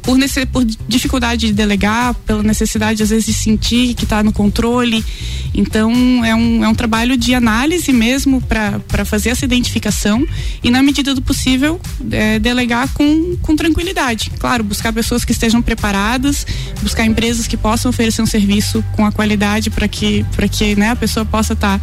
Por, 0.07 0.17
por 0.53 0.65
dificuldade 0.89 1.49
de 1.49 1.53
delegar, 1.53 2.15
pela 2.27 2.43
necessidade 2.43 3.03
às 3.03 3.11
vezes 3.11 3.27
de 3.27 3.35
sentir 3.35 3.93
que 3.95 4.05
está 4.05 4.23
no 4.23 4.33
controle. 4.33 5.05
Então 5.53 6.25
é 6.25 6.35
um, 6.35 6.65
é 6.65 6.69
um 6.69 6.75
trabalho 6.75 7.17
de 7.17 7.35
análise 7.35 7.93
mesmo 7.93 8.41
para 8.41 9.05
fazer 9.05 9.31
essa 9.31 9.45
identificação 9.45 10.27
e 10.63 10.71
na 10.71 10.83
medida 10.83 11.15
do 11.15 11.21
possível 11.21 11.81
é, 12.11 12.39
delegar 12.39 12.93
com, 12.95 13.37
com 13.43 13.57
tranquilidade. 13.57 14.31
Claro, 14.39 14.63
buscar 14.63 14.93
pessoas 14.93 15.25
que 15.25 15.33
estejam 15.33 15.61
preparadas, 15.61 16.47
buscar 16.83 17.05
empresas 17.05 17.47
que 17.47 17.57
possam 17.57 17.91
oferecer 17.91 18.23
um 18.23 18.27
serviço 18.27 18.85
com 18.93 19.05
a 19.05 19.11
qualidade 19.11 19.71
para 19.71 19.89
que, 19.89 20.25
pra 20.37 20.47
que 20.47 20.77
né, 20.77 20.91
a 20.91 20.97
pessoa 20.97 21.27
possa 21.27 21.55
estar 21.55 21.81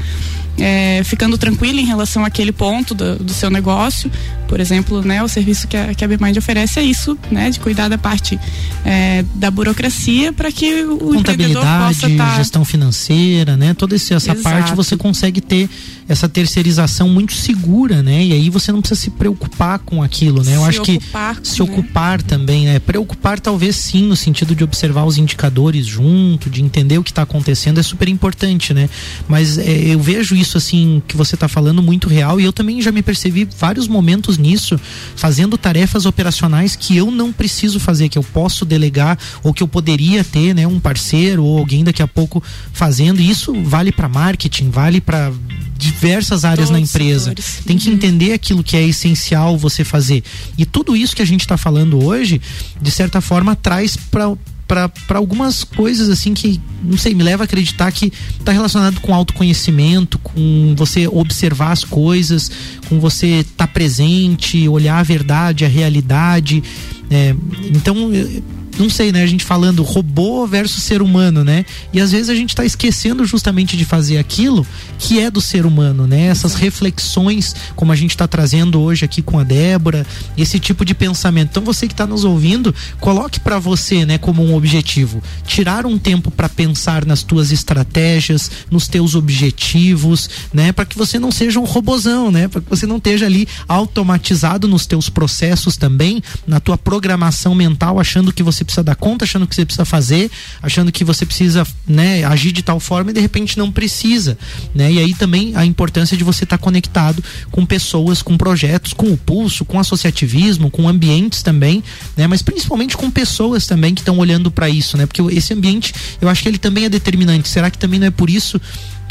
é, 0.57 1.01
ficando 1.03 1.38
tranquila 1.38 1.80
em 1.80 1.86
relação 1.86 2.24
àquele 2.24 2.51
ponto 2.51 2.93
do, 2.93 3.17
do 3.17 3.34
seu 3.34 3.49
negócio. 3.49 4.11
Por 4.54 4.60
exemplo, 4.60 5.01
né, 5.01 5.24
o 5.24 5.28
serviço 5.28 5.68
que 5.68 5.76
a, 5.76 5.95
que 5.95 6.06
a 6.06 6.08
BMind 6.08 6.38
oferece 6.38 6.80
é 6.80 6.84
isso, 6.84 7.18
né, 7.32 7.49
de 7.49 7.60
cuidar 7.60 7.89
da 7.89 7.97
parte 7.97 8.39
é, 8.86 9.26
da 9.34 9.49
burocracia 9.49 10.32
para 10.32 10.51
que 10.51 10.84
o 10.84 11.16
empreendedor 11.16 11.64
possa 11.64 12.01
contabilidade, 12.01 12.12
estar 12.12 12.38
gestão 12.38 12.64
financeira, 12.64 13.58
né? 13.58 13.74
Toda 13.74 13.95
essa 13.95 14.14
Exato. 14.14 14.43
parte 14.43 14.76
você 14.76 14.95
consegue 14.95 15.41
ter 15.41 15.68
essa 16.08 16.30
terceirização 16.30 17.10
muito 17.10 17.34
segura, 17.34 18.04
né? 18.04 18.26
E 18.26 18.34
aí 18.34 18.49
você 18.51 18.72
não 18.72 18.80
precisa 18.80 19.01
se 19.01 19.10
preocupar 19.10 19.80
com 19.80 20.04
aquilo, 20.04 20.43
né? 20.43 20.56
Eu 20.56 20.62
Se 20.62 20.70
acho 20.70 20.82
que 20.84 20.97
ocupar, 20.97 21.39
se 21.41 21.64
né? 21.64 21.72
ocupar 21.72 22.22
também, 22.22 22.66
né? 22.66 22.78
Preocupar 22.78 23.39
talvez 23.39 23.76
sim 23.76 24.04
no 24.04 24.16
sentido 24.16 24.54
de 24.54 24.64
observar 24.64 25.06
os 25.06 25.18
indicadores 25.18 25.88
junto, 25.88 26.47
de 26.47 26.62
entender 26.62 26.99
o 26.99 27.04
que 27.04 27.10
está 27.10 27.24
acontecendo 27.24 27.80
é 27.80 27.84
super 27.84 28.08
importante, 28.08 28.72
né? 28.72 28.88
Mas 29.28 29.58
é, 29.58 29.66
eu 29.66 29.99
vejo 29.99 30.36
isso 30.36 30.60
assim 30.60 31.01
que 31.08 31.18
você 31.18 31.34
está 31.36 31.47
falando 31.47 31.82
muito 31.82 32.08
real 32.08 32.39
e 32.39 32.43
eu 32.43 32.54
também 32.54 32.80
já 32.84 32.91
me 32.91 33.01
percebi 33.01 33.47
vários 33.58 33.88
momentos 33.88 34.38
nisso, 34.43 34.79
fazendo 35.15 35.57
tarefas 35.57 36.05
operacionais 36.05 36.75
que 36.75 36.95
eu 36.95 37.09
não 37.09 37.31
preciso 37.31 37.79
fazer, 37.79 38.09
que 38.09 38.17
eu 38.17 38.23
posso 38.23 38.65
delegar 38.65 39.17
ou 39.41 39.53
que 39.53 39.63
eu 39.63 39.67
poderia 39.67 40.23
ter, 40.23 40.53
né, 40.53 40.67
um 40.67 40.79
parceiro 40.79 41.43
ou 41.43 41.57
alguém 41.57 41.83
daqui 41.83 42.01
a 42.01 42.07
pouco 42.07 42.43
fazendo. 42.73 43.21
E 43.21 43.29
isso 43.29 43.53
vale 43.63 43.91
para 43.91 44.09
marketing, 44.09 44.69
vale 44.69 44.99
para 44.99 45.31
diversas 45.77 46.45
áreas 46.45 46.69
na 46.69 46.77
Todos 46.77 46.89
os 46.89 46.95
empresa. 46.95 47.19
setores. 47.29 47.59
Tem 47.65 47.77
que 47.77 47.89
entender 47.89 48.33
aquilo 48.33 48.63
que 48.63 48.77
é 48.77 48.83
essencial 48.83 49.57
você 49.57 49.83
fazer. 49.83 50.23
E 50.57 50.65
tudo 50.65 50.95
isso 50.95 51.15
que 51.15 51.21
a 51.21 51.25
gente 51.25 51.41
está 51.41 51.57
falando 51.57 52.03
hoje, 52.03 52.41
de 52.81 52.91
certa 52.91 53.19
forma, 53.21 53.55
traz 53.55 53.97
para 53.97 54.33
para 54.68 54.89
algumas 55.09 55.64
coisas 55.64 56.09
assim 56.09 56.34
que 56.34 56.59
não 56.84 56.97
sei 56.97 57.14
me 57.14 57.24
leva 57.24 57.43
a 57.43 57.45
acreditar 57.45 57.91
que 57.91 58.11
está 58.39 58.51
relacionado 58.51 58.99
com 59.01 59.14
autoconhecimento 59.14 60.18
com 60.20 60.74
você 60.78 61.07
observar 61.07 61.72
as 61.72 61.84
coisas 61.84 62.49
com 62.88 62.99
você 62.99 63.41
estar 63.41 63.68
presente 63.68 64.68
olhar 64.68 64.97
a 64.99 65.03
verdade 65.03 65.66
a 65.66 65.68
realidade 65.68 66.64
é, 67.09 67.36
então 67.76 68.14
eu- 68.14 68.41
não 68.78 68.89
sei, 68.89 69.11
né? 69.11 69.24
A 69.24 69.28
gente 69.28 69.43
falando 69.43 69.84
robô 69.84 70.45
versus 70.47 70.84
ser 70.84 71.01
humano, 71.01 71.43
né? 71.43 71.65
E 71.91 71.99
às 71.99 72.11
vezes 72.11 72.30
a 72.30 72.36
gente 72.36 72.55
tá 72.55 72.65
esquecendo 72.65 73.26
justamente 73.26 73.78
de 73.78 73.86
fazer 73.86 74.17
aquilo 74.17 74.65
que 74.99 75.19
é 75.19 75.30
do 75.30 75.41
ser 75.41 75.65
humano, 75.65 76.07
né? 76.07 76.26
Essas 76.26 76.55
reflexões, 76.55 77.55
como 77.76 77.91
a 77.91 77.95
gente 77.95 78.15
tá 78.17 78.28
trazendo 78.28 78.80
hoje 78.80 79.05
aqui 79.05 79.21
com 79.21 79.38
a 79.38 79.43
Débora, 79.43 80.05
esse 80.38 80.59
tipo 80.59 80.84
de 80.84 80.93
pensamento. 80.93 81.49
Então 81.51 81.63
você 81.63 81.88
que 81.88 81.95
tá 81.95 82.07
nos 82.07 82.24
ouvindo, 82.24 82.74
coloque 82.99 83.39
para 83.39 83.59
você, 83.59 84.05
né, 84.05 84.17
como 84.17 84.43
um 84.43 84.55
objetivo, 84.55 85.21
tirar 85.45 85.86
um 85.86 85.97
tempo 85.97 86.32
para 86.32 86.49
pensar 86.49 87.05
nas 87.05 87.24
tuas 87.24 87.51
estratégias, 87.51 88.49
nos 88.71 88.88
teus 88.88 89.15
objetivos, 89.15 90.30
né, 90.53 90.71
para 90.71 90.86
que 90.86 90.97
você 90.97 91.19
não 91.19 91.32
seja 91.32 91.59
um 91.59 91.65
robozão, 91.65 92.32
né? 92.32 92.47
Para 92.47 92.61
que 92.61 92.69
você 92.69 92.86
não 92.86 92.97
esteja 92.97 93.26
ali 93.26 93.47
automatizado 93.67 94.67
nos 94.67 94.86
teus 94.86 95.09
processos 95.09 95.78
também, 95.78 96.21
na 96.47 96.59
tua 96.59 96.78
programação 96.78 97.53
mental, 97.53 97.99
achando 97.99 98.32
que 98.34 98.43
você 98.43 98.62
precisa 98.64 98.84
dar 98.84 98.95
conta, 98.95 99.26
achando 99.26 99.47
que 99.47 99.55
você 99.55 99.66
precisa 99.66 99.86
fazer, 99.86 100.32
achando 100.61 100.91
que 100.91 101.03
você 101.03 101.26
precisa, 101.26 101.66
né, 101.88 102.24
agir 102.24 102.51
de 102.51 102.61
tal 102.61 102.80
forma 102.80 103.11
e 103.11 103.14
de 103.14 103.20
repente 103.20 103.57
não 103.57 103.72
precisa, 103.72 104.38
né? 104.74 104.91
E 104.91 104.99
aí 104.99 105.14
também 105.14 105.53
a 105.55 105.66
importância 105.66 106.16
de 106.16 106.24
você 106.24 106.43
estar 106.43 106.57
conectado 106.57 107.24
com 107.51 107.66
pessoas, 107.66 108.22
com 108.22 108.38
projetos, 108.38 108.93
com 108.93 109.11
o 109.11 109.18
pulso, 109.18 109.66
com 109.66 109.80
associativismo, 109.80 110.70
com 110.70 110.88
ambientes 110.88 111.41
também, 111.41 111.84
né? 112.16 112.28
Mas 112.28 112.41
principalmente 112.41 112.97
com 112.97 113.09
pessoas 113.09 113.66
também 113.66 113.93
que 113.93 114.01
estão 114.01 114.18
olhando 114.18 114.51
para 114.51 114.70
isso, 114.70 114.97
né? 114.97 115.05
Porque 115.05 115.22
esse 115.36 115.53
ambiente, 115.53 115.93
eu 116.22 116.30
acho 116.30 116.41
que 116.41 116.49
ele 116.49 116.57
também 116.57 116.86
é 116.86 116.89
determinante. 116.89 117.49
Será 117.49 117.70
que 117.70 117.78
também 117.78 117.99
não 117.99 118.07
é 118.07 118.11
por 118.11 118.30
isso 118.30 118.59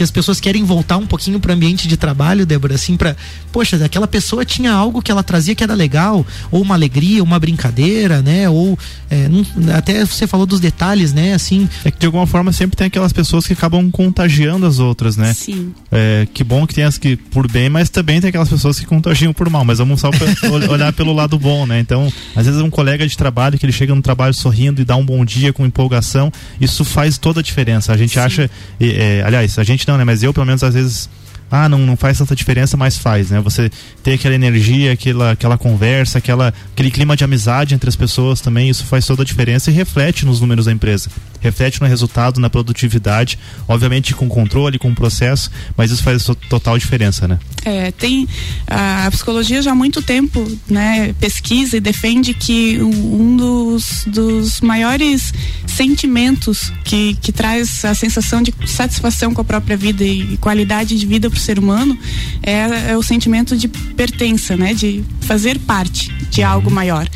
que 0.02 0.04
as 0.04 0.10
pessoas 0.10 0.40
querem 0.40 0.64
voltar 0.64 0.96
um 0.96 1.06
pouquinho 1.06 1.38
para 1.38 1.52
o 1.52 1.54
ambiente 1.54 1.86
de 1.86 1.96
trabalho, 1.96 2.44
Débora, 2.44 2.74
assim, 2.74 2.96
para, 2.96 3.16
poxa, 3.52 3.76
aquela 3.84 4.08
pessoa 4.08 4.44
tinha 4.44 4.72
algo 4.72 5.00
que 5.00 5.10
ela 5.12 5.22
trazia 5.22 5.54
que 5.54 5.62
era 5.62 5.74
legal, 5.74 6.26
ou 6.50 6.60
uma 6.60 6.74
alegria, 6.74 7.22
uma 7.22 7.38
brincadeira, 7.38 8.20
né? 8.20 8.48
Ou 8.50 8.76
é, 9.08 9.28
não- 9.28 9.74
até 9.76 10.04
você 10.04 10.26
falou 10.26 10.44
dos 10.44 10.58
detalhes, 10.58 11.12
né? 11.12 11.34
Assim, 11.34 11.68
É 11.84 11.90
que 11.90 11.98
de 12.00 12.06
alguma 12.06 12.26
forma 12.26 12.52
sempre 12.52 12.76
tem 12.76 12.88
aquelas 12.88 13.12
pessoas 13.12 13.46
que 13.46 13.52
acabam 13.52 13.90
contagiando 13.90 14.66
as 14.66 14.78
outras, 14.80 15.16
né? 15.16 15.32
Sim. 15.34 15.72
É, 15.90 16.26
que 16.34 16.42
bom 16.42 16.66
que 16.66 16.74
tem 16.74 16.84
as 16.84 16.98
que 16.98 17.16
por 17.16 17.50
bem, 17.50 17.68
mas 17.68 17.88
também 17.88 18.20
tem 18.20 18.28
aquelas 18.28 18.48
pessoas 18.48 18.78
que 18.80 18.84
contagiam 18.86 19.32
por 19.32 19.48
mal. 19.48 19.64
Mas 19.64 19.78
vamos 19.78 20.00
só 20.00 20.10
olhar 20.68 20.92
pelo 20.92 21.12
lado 21.12 21.38
bom, 21.38 21.64
né? 21.66 21.78
Então, 21.78 22.12
às 22.34 22.46
vezes 22.46 22.60
um 22.60 22.70
colega 22.70 23.06
de 23.06 23.16
trabalho 23.16 23.58
que 23.58 23.64
ele 23.64 23.72
chega 23.72 23.94
no 23.94 24.02
trabalho 24.02 24.34
sorrindo 24.34 24.80
e 24.80 24.84
dá 24.84 24.96
um 24.96 25.04
bom 25.04 25.24
dia 25.24 25.52
com 25.52 25.64
empolgação, 25.64 26.32
isso 26.60 26.84
faz 26.84 27.18
toda 27.18 27.40
a 27.40 27.42
diferença. 27.42 27.92
A 27.92 27.96
gente 27.96 28.18
acha, 28.18 28.50
e, 28.80 28.90
é, 28.90 29.22
aliás, 29.24 29.58
a 29.58 29.64
gente 29.64 29.86
não, 29.86 29.91
né? 29.96 30.04
Mas 30.04 30.22
eu 30.22 30.32
pelo 30.32 30.46
menos 30.46 30.62
às 30.62 30.74
vezes 30.74 31.08
ah, 31.54 31.68
não, 31.68 31.78
não 31.78 31.96
faz 31.98 32.16
tanta 32.16 32.34
diferença, 32.34 32.78
mas 32.78 32.96
faz, 32.96 33.30
né? 33.30 33.38
Você 33.40 33.70
ter 34.02 34.14
aquela 34.14 34.34
energia, 34.34 34.92
aquela, 34.92 35.32
aquela 35.32 35.58
conversa, 35.58 36.16
aquela, 36.16 36.52
aquele 36.72 36.90
clima 36.90 37.14
de 37.14 37.24
amizade 37.24 37.74
entre 37.74 37.88
as 37.90 37.94
pessoas 37.94 38.40
também, 38.40 38.70
isso 38.70 38.84
faz 38.86 39.04
toda 39.06 39.22
a 39.22 39.24
diferença 39.24 39.70
e 39.70 39.74
reflete 39.74 40.24
nos 40.24 40.40
números 40.40 40.64
da 40.64 40.72
empresa. 40.72 41.10
Reflete 41.40 41.80
no 41.82 41.86
resultado, 41.86 42.40
na 42.40 42.48
produtividade, 42.48 43.38
obviamente 43.68 44.14
com 44.14 44.28
controle, 44.28 44.78
com 44.78 44.94
processo, 44.94 45.50
mas 45.76 45.90
isso 45.90 46.02
faz 46.02 46.24
to- 46.24 46.34
total 46.34 46.78
diferença, 46.78 47.28
né? 47.28 47.38
É, 47.64 47.90
tem 47.92 48.26
a, 48.66 49.08
psicologia 49.10 49.60
já 49.60 49.72
há 49.72 49.74
muito 49.74 50.00
tempo 50.00 50.44
né, 50.68 51.12
pesquisa 51.20 51.76
e 51.76 51.80
defende 51.80 52.32
que 52.32 52.80
um 52.80 53.36
dos, 53.36 54.04
dos 54.06 54.60
maiores 54.62 55.34
sentimentos 55.66 56.72
que, 56.84 57.14
que 57.20 57.30
traz 57.32 57.84
a 57.84 57.94
sensação 57.94 58.42
de 58.42 58.54
satisfação 58.66 59.34
com 59.34 59.40
a 59.40 59.44
própria 59.44 59.76
vida 59.76 60.04
e 60.04 60.36
qualidade 60.38 60.98
de 60.98 61.06
vida 61.06 61.28
para 61.28 61.38
ser 61.42 61.58
humano 61.58 61.96
é, 62.42 62.92
é 62.92 62.96
o 62.96 63.02
sentimento 63.02 63.56
de 63.56 63.68
pertença, 63.68 64.56
né, 64.56 64.74
de 64.74 65.04
fazer 65.20 65.58
parte 65.60 66.12
de 66.30 66.42
algo 66.42 66.70
maior. 66.70 67.08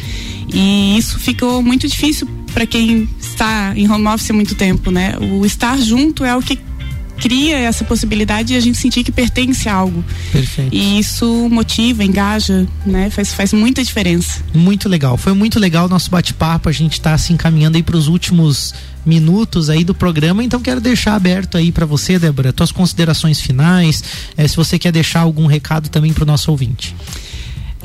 E 0.53 0.97
isso 0.97 1.18
ficou 1.18 1.62
muito 1.62 1.89
difícil 1.89 2.29
para 2.53 2.66
quem 2.66 3.09
está 3.20 3.74
em 3.77 3.91
home 3.91 4.07
office 4.07 4.31
há 4.31 4.33
muito 4.33 4.55
tempo, 4.55 4.91
né? 4.91 5.14
O 5.20 5.45
estar 5.45 5.79
junto 5.79 6.24
é 6.24 6.35
o 6.35 6.41
que 6.41 6.59
cria 7.18 7.58
essa 7.58 7.84
possibilidade 7.84 8.48
de 8.48 8.56
a 8.56 8.60
gente 8.60 8.78
sentir 8.78 9.02
que 9.02 9.12
pertence 9.12 9.68
a 9.68 9.74
algo. 9.74 10.04
Perfeito. 10.32 10.74
E 10.74 10.98
isso 10.98 11.48
motiva, 11.50 12.04
engaja, 12.04 12.66
né? 12.84 13.10
Faz, 13.10 13.32
faz 13.32 13.52
muita 13.52 13.82
diferença. 13.82 14.40
Muito 14.54 14.88
legal. 14.88 15.16
Foi 15.16 15.32
muito 15.32 15.58
legal 15.58 15.86
o 15.86 15.88
nosso 15.88 16.10
bate-papo. 16.10 16.68
A 16.68 16.72
gente 16.72 16.92
está 16.92 17.16
se 17.18 17.32
encaminhando 17.32 17.76
aí 17.76 17.82
para 17.82 17.96
os 17.96 18.08
últimos 18.08 18.74
minutos 19.04 19.70
aí 19.70 19.84
do 19.84 19.94
programa, 19.94 20.42
então 20.42 20.60
quero 20.60 20.80
deixar 20.80 21.14
aberto 21.14 21.56
aí 21.56 21.70
para 21.70 21.86
você, 21.86 22.18
Débora, 22.18 22.52
tuas 22.52 22.72
considerações 22.72 23.40
finais, 23.40 24.02
eh, 24.36 24.48
se 24.48 24.56
você 24.56 24.80
quer 24.80 24.90
deixar 24.90 25.20
algum 25.20 25.46
recado 25.46 25.88
também 25.88 26.12
para 26.12 26.24
o 26.24 26.26
nosso 26.26 26.50
ouvinte. 26.50 26.94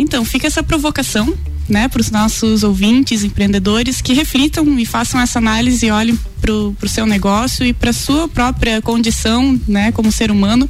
Então, 0.02 0.26
fica 0.26 0.47
essa 0.47 0.64
provocação 0.64 1.38
né, 1.70 1.88
para 1.88 2.02
os 2.02 2.12
nossos 2.12 2.64
ouvintes, 2.64 3.24
empreendedores, 3.24 4.02
que 4.02 4.14
reflitam 4.14 4.78
e 4.78 4.86
façam 4.86 5.22
essa 5.22 5.39
análise 5.39 5.86
e 5.86 5.91
olhem 5.91 6.18
para 6.41 6.52
o 6.52 6.89
seu 6.89 7.06
negócio 7.06 7.64
e 7.64 7.72
para 7.72 7.93
sua 7.93 8.28
própria 8.28 8.82
condição, 8.82 9.60
né, 9.68 9.91
como 9.91 10.12
ser 10.12 10.32
humano 10.32 10.68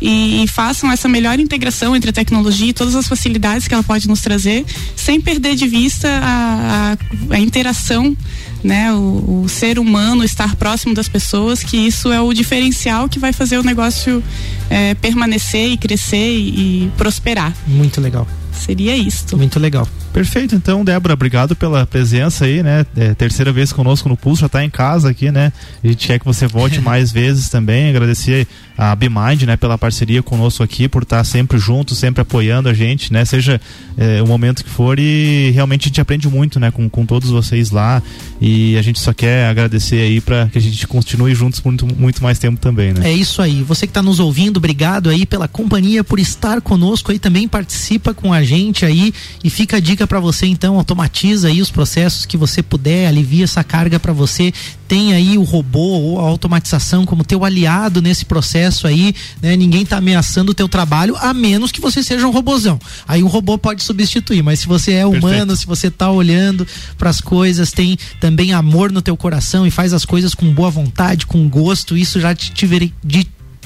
e, 0.00 0.42
e, 0.42 0.48
façam 0.48 0.90
essa 0.90 1.08
melhor 1.08 1.38
integração 1.38 1.94
entre 1.94 2.10
a 2.10 2.12
tecnologia 2.12 2.70
e 2.70 2.72
todas 2.72 2.96
as 2.96 3.06
facilidades 3.06 3.68
que 3.68 3.72
ela 3.72 3.84
pode 3.84 4.08
nos 4.08 4.20
trazer, 4.20 4.66
sem 4.96 5.20
perder 5.20 5.54
de 5.54 5.68
vista 5.68 6.08
a, 6.08 6.92
a, 6.92 7.34
a 7.36 7.38
interação 7.38 8.16
né, 8.64 8.92
o, 8.92 9.42
o, 9.44 9.48
ser 9.48 9.78
humano 9.78 10.24
estar 10.24 10.54
próximo 10.56 10.92
das 10.92 11.08
pessoas, 11.08 11.62
que 11.62 11.76
isso 11.76 12.12
é 12.12 12.20
o 12.20 12.32
diferencial 12.32 13.08
que 13.08 13.18
vai 13.18 13.32
fazer 13.32 13.58
o 13.58 13.62
negócio 13.62 14.22
é, 14.68 14.94
permanecer 14.94 15.70
e 15.70 15.76
crescer 15.76 16.36
e, 16.36 16.84
e 16.84 16.90
prosperar. 16.96 17.54
Muito 17.66 18.00
legal. 18.00 18.26
Seria 18.52 18.96
isso. 18.96 19.36
Muito 19.36 19.58
legal. 19.58 19.86
Perfeito, 20.12 20.54
então, 20.54 20.84
Débora, 20.84 21.14
obrigado 21.14 21.56
pela 21.56 21.86
presença 21.86 22.44
aí, 22.44 22.62
né? 22.62 22.84
É, 22.96 23.14
terceira 23.14 23.50
vez 23.50 23.72
conosco 23.72 24.08
no 24.08 24.16
Pulso, 24.16 24.40
já 24.40 24.46
está 24.46 24.62
em 24.62 24.68
casa 24.68 25.10
aqui, 25.10 25.30
né? 25.30 25.52
A 25.82 25.86
gente 25.86 26.06
quer 26.06 26.18
que 26.18 26.24
você 26.24 26.46
volte 26.46 26.80
mais 26.82 27.10
vezes 27.10 27.48
também. 27.48 27.88
Agradecer 27.88 28.46
a 28.76 28.94
Bimind, 28.94 29.42
né, 29.42 29.56
pela 29.56 29.78
parceria 29.78 30.22
conosco 30.22 30.62
aqui, 30.62 30.88
por 30.88 31.02
estar 31.02 31.22
sempre 31.24 31.58
junto, 31.58 31.94
sempre 31.94 32.20
apoiando 32.22 32.68
a 32.68 32.74
gente, 32.74 33.12
né? 33.12 33.24
Seja 33.24 33.60
é, 33.96 34.22
o 34.22 34.26
momento 34.26 34.64
que 34.64 34.70
for 34.70 34.98
e 34.98 35.50
realmente 35.54 35.82
a 35.82 35.88
gente 35.88 36.00
aprende 36.00 36.28
muito, 36.28 36.60
né, 36.60 36.70
com, 36.70 36.88
com 36.88 37.06
todos 37.06 37.30
vocês 37.30 37.70
lá. 37.70 38.02
E 38.40 38.76
a 38.76 38.82
gente 38.82 39.00
só 39.00 39.12
quer 39.12 39.46
agradecer 39.46 39.96
aí 39.96 40.20
para 40.20 40.46
que 40.48 40.58
a 40.58 40.60
gente 40.60 40.86
continue 40.86 41.34
juntos 41.34 41.60
por 41.60 41.68
muito, 41.70 41.86
muito 41.86 42.22
mais 42.22 42.38
tempo 42.38 42.60
também, 42.60 42.92
né? 42.92 43.10
É 43.10 43.12
isso 43.12 43.40
aí. 43.40 43.62
Você 43.62 43.86
que 43.86 43.90
está 43.90 44.02
nos 44.02 44.20
ouvindo, 44.20 44.58
obrigado 44.58 45.08
aí 45.08 45.24
pela 45.24 45.48
companhia, 45.48 46.04
por 46.04 46.18
estar 46.18 46.60
conosco 46.60 47.12
aí 47.12 47.18
também, 47.18 47.48
participa 47.48 48.12
com 48.12 48.32
a 48.32 48.42
gente 48.42 48.84
aí 48.84 49.12
e 49.42 49.48
fica 49.48 49.78
a 49.78 49.80
dica 49.80 50.01
dica 50.02 50.06
para 50.06 50.20
você 50.20 50.46
então, 50.46 50.76
automatiza 50.76 51.48
aí 51.48 51.60
os 51.60 51.70
processos 51.70 52.26
que 52.26 52.36
você 52.36 52.62
puder, 52.62 53.06
alivia 53.06 53.44
essa 53.44 53.62
carga 53.62 54.00
para 54.00 54.12
você. 54.12 54.52
Tem 54.88 55.14
aí 55.14 55.38
o 55.38 55.42
robô 55.42 55.78
ou 55.78 56.20
a 56.20 56.24
automatização 56.24 57.06
como 57.06 57.24
teu 57.24 57.44
aliado 57.44 58.02
nesse 58.02 58.24
processo 58.24 58.86
aí, 58.86 59.14
né? 59.40 59.56
Ninguém 59.56 59.86
tá 59.86 59.98
ameaçando 59.98 60.52
o 60.52 60.54
teu 60.54 60.68
trabalho, 60.68 61.16
a 61.16 61.32
menos 61.32 61.72
que 61.72 61.80
você 61.80 62.02
seja 62.02 62.26
um 62.26 62.30
robozão. 62.30 62.78
Aí 63.06 63.22
um 63.22 63.28
robô 63.28 63.56
pode 63.56 63.82
substituir, 63.82 64.42
mas 64.42 64.60
se 64.60 64.66
você 64.66 64.92
é 64.92 65.06
humano, 65.06 65.20
Perfeito. 65.20 65.56
se 65.56 65.66
você 65.66 65.90
tá 65.90 66.10
olhando 66.10 66.66
para 66.98 67.08
as 67.08 67.20
coisas, 67.20 67.70
tem 67.70 67.96
também 68.20 68.52
amor 68.52 68.92
no 68.92 69.00
teu 69.00 69.16
coração 69.16 69.66
e 69.66 69.70
faz 69.70 69.92
as 69.92 70.04
coisas 70.04 70.34
com 70.34 70.52
boa 70.52 70.70
vontade, 70.70 71.26
com 71.26 71.48
gosto, 71.48 71.96
isso 71.96 72.20
já 72.20 72.34
te, 72.34 72.50
te, 72.52 72.66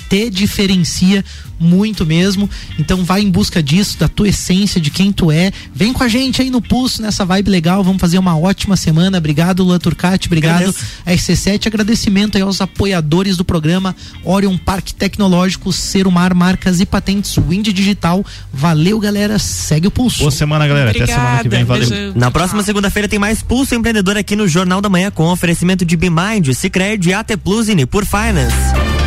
te 0.08 0.30
diferencia 0.30 1.24
muito 1.58 2.04
mesmo. 2.04 2.48
Então 2.78 3.04
vai 3.04 3.22
em 3.22 3.30
busca 3.30 3.62
disso, 3.62 3.98
da 3.98 4.08
tua 4.08 4.28
essência, 4.28 4.80
de 4.80 4.90
quem 4.90 5.12
tu 5.12 5.30
é. 5.30 5.52
Vem 5.74 5.92
com 5.92 6.02
a 6.02 6.08
gente 6.08 6.42
aí 6.42 6.50
no 6.50 6.60
pulso, 6.60 7.02
nessa 7.02 7.24
vibe 7.24 7.50
legal. 7.50 7.82
Vamos 7.82 8.00
fazer 8.00 8.18
uma 8.18 8.38
ótima 8.38 8.76
semana. 8.76 9.18
Obrigado, 9.18 9.64
Luan 9.64 9.78
Turcati. 9.78 10.28
Obrigado, 10.28 10.74
RC7. 11.06 11.66
Agradecimento 11.66 12.36
aí 12.36 12.42
aos 12.42 12.60
apoiadores 12.60 13.36
do 13.36 13.44
programa 13.44 13.94
Orion 14.24 14.56
Parque 14.56 14.94
Tecnológico, 14.94 15.72
Serumar 15.72 16.34
Marcas 16.34 16.80
e 16.80 16.86
Patentes 16.86 17.36
Wind 17.36 17.68
Digital. 17.68 18.24
Valeu, 18.52 18.98
galera. 19.00 19.38
Segue 19.38 19.88
o 19.88 19.90
pulso. 19.90 20.18
Boa 20.18 20.30
semana, 20.30 20.66
galera. 20.66 20.90
Obrigada. 20.90 21.12
Até 21.12 21.22
semana 21.22 21.42
que 21.42 21.48
vem. 21.48 21.64
Valeu. 21.64 21.88
Beijo. 21.88 22.12
Na 22.16 22.30
próxima 22.30 22.62
segunda-feira 22.62 23.08
tem 23.08 23.18
mais 23.18 23.42
Pulso 23.42 23.74
Empreendedor 23.74 24.16
aqui 24.16 24.36
no 24.36 24.46
Jornal 24.48 24.80
da 24.80 24.88
Manhã 24.88 25.10
com 25.10 25.24
oferecimento 25.24 25.84
de 25.84 25.96
Bimind, 25.96 26.52
Cicred, 26.52 27.12
AT 27.12 27.36
Plus 27.36 27.68
e 27.68 27.74
Nipur 27.74 28.04
Finance. 28.04 29.05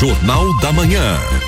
Jornal 0.00 0.48
da 0.62 0.72
Manhã. 0.72 1.39